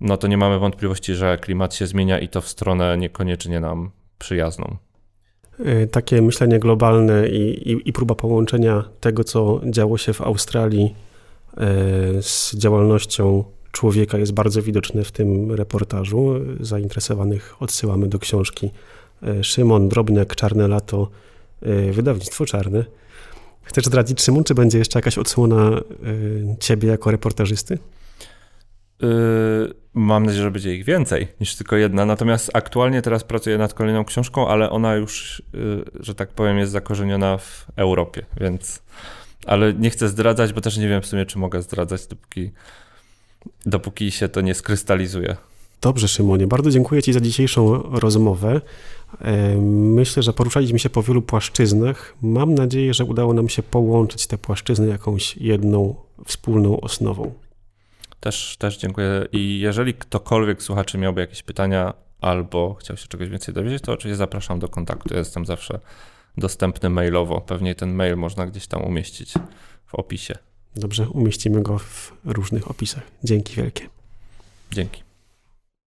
no 0.00 0.16
to 0.16 0.28
nie 0.28 0.36
mamy 0.36 0.58
wątpliwości, 0.58 1.14
że 1.14 1.38
klimat 1.38 1.74
się 1.74 1.86
zmienia 1.86 2.18
i 2.18 2.28
to 2.28 2.40
w 2.40 2.48
stronę 2.48 2.98
niekoniecznie 2.98 3.60
nam 3.60 3.90
przyjazną. 4.18 4.76
Y, 5.60 5.88
takie 5.90 6.22
myślenie 6.22 6.58
globalne 6.58 7.28
i, 7.28 7.70
i, 7.72 7.88
i 7.88 7.92
próba 7.92 8.14
połączenia 8.14 8.84
tego, 9.00 9.24
co 9.24 9.60
działo 9.64 9.98
się 9.98 10.12
w 10.12 10.20
Australii 10.20 10.94
y, 11.54 11.58
z 12.22 12.54
działalnością 12.54 13.44
człowieka 13.72 14.18
jest 14.18 14.32
bardzo 14.32 14.62
widoczne 14.62 15.04
w 15.04 15.12
tym 15.12 15.52
reportażu. 15.52 16.34
Zainteresowanych 16.60 17.62
odsyłamy 17.62 18.08
do 18.08 18.18
książki 18.18 18.70
y, 19.22 19.44
Szymon 19.44 19.88
Drobnek, 19.88 20.34
Czarne 20.34 20.68
Lato, 20.68 21.08
wydawnictwo 21.92 22.46
Czarne. 22.46 22.84
Chcesz 23.62 23.84
zdradzić, 23.84 24.22
Szymon, 24.22 24.44
czy 24.44 24.54
będzie 24.54 24.78
jeszcze 24.78 24.98
jakaś 24.98 25.18
odsłona 25.18 25.80
ciebie 26.60 26.88
jako 26.88 27.10
reportażysty? 27.10 27.78
Yy, 29.02 29.74
mam 29.94 30.26
nadzieję, 30.26 30.42
że 30.42 30.50
będzie 30.50 30.74
ich 30.74 30.84
więcej 30.84 31.28
niż 31.40 31.56
tylko 31.56 31.76
jedna. 31.76 32.06
Natomiast 32.06 32.50
aktualnie 32.54 33.02
teraz 33.02 33.24
pracuję 33.24 33.58
nad 33.58 33.74
kolejną 33.74 34.04
książką, 34.04 34.48
ale 34.48 34.70
ona 34.70 34.94
już, 34.94 35.42
yy, 35.52 35.84
że 36.00 36.14
tak 36.14 36.28
powiem, 36.28 36.58
jest 36.58 36.72
zakorzeniona 36.72 37.38
w 37.38 37.66
Europie, 37.76 38.26
więc. 38.40 38.82
Ale 39.46 39.74
nie 39.74 39.90
chcę 39.90 40.08
zdradzać, 40.08 40.52
bo 40.52 40.60
też 40.60 40.76
nie 40.76 40.88
wiem 40.88 41.02
w 41.02 41.06
sumie, 41.06 41.26
czy 41.26 41.38
mogę 41.38 41.62
zdradzać, 41.62 42.06
dopóki, 42.06 42.50
dopóki 43.66 44.10
się 44.10 44.28
to 44.28 44.40
nie 44.40 44.54
skrystalizuje. 44.54 45.36
Dobrze, 45.80 46.08
Szymonie, 46.08 46.46
bardzo 46.46 46.70
dziękuję 46.70 47.02
Ci 47.02 47.12
za 47.12 47.20
dzisiejszą 47.20 47.82
rozmowę. 47.82 48.60
Myślę, 49.70 50.22
że 50.22 50.32
poruszaliśmy 50.32 50.78
się 50.78 50.90
po 50.90 51.02
wielu 51.02 51.22
płaszczyznach. 51.22 52.14
Mam 52.22 52.54
nadzieję, 52.54 52.94
że 52.94 53.04
udało 53.04 53.34
nam 53.34 53.48
się 53.48 53.62
połączyć 53.62 54.26
te 54.26 54.38
płaszczyzny 54.38 54.88
jakąś 54.88 55.36
jedną 55.36 55.94
wspólną 56.24 56.80
osnową. 56.80 57.32
Też, 58.20 58.56
też 58.58 58.78
dziękuję. 58.78 59.26
I 59.32 59.60
jeżeli 59.60 59.94
ktokolwiek 59.94 60.62
słuchaczy 60.62 60.98
miałby 60.98 61.20
jakieś 61.20 61.42
pytania 61.42 61.94
albo 62.20 62.74
chciał 62.74 62.96
się 62.96 63.08
czegoś 63.08 63.28
więcej 63.28 63.54
dowiedzieć, 63.54 63.82
to 63.82 63.92
oczywiście 63.92 64.16
zapraszam 64.16 64.58
do 64.58 64.68
kontaktu. 64.68 65.14
Jestem 65.14 65.46
zawsze 65.46 65.80
dostępny 66.38 66.90
mailowo. 66.90 67.40
Pewnie 67.40 67.74
ten 67.74 67.94
mail 67.94 68.16
można 68.16 68.46
gdzieś 68.46 68.66
tam 68.66 68.84
umieścić 68.84 69.34
w 69.86 69.94
opisie. 69.94 70.34
Dobrze, 70.76 71.08
umieścimy 71.08 71.62
go 71.62 71.78
w 71.78 72.12
różnych 72.24 72.70
opisach. 72.70 73.02
Dzięki 73.24 73.54
wielkie. 73.54 73.88
Dzięki. 74.72 75.09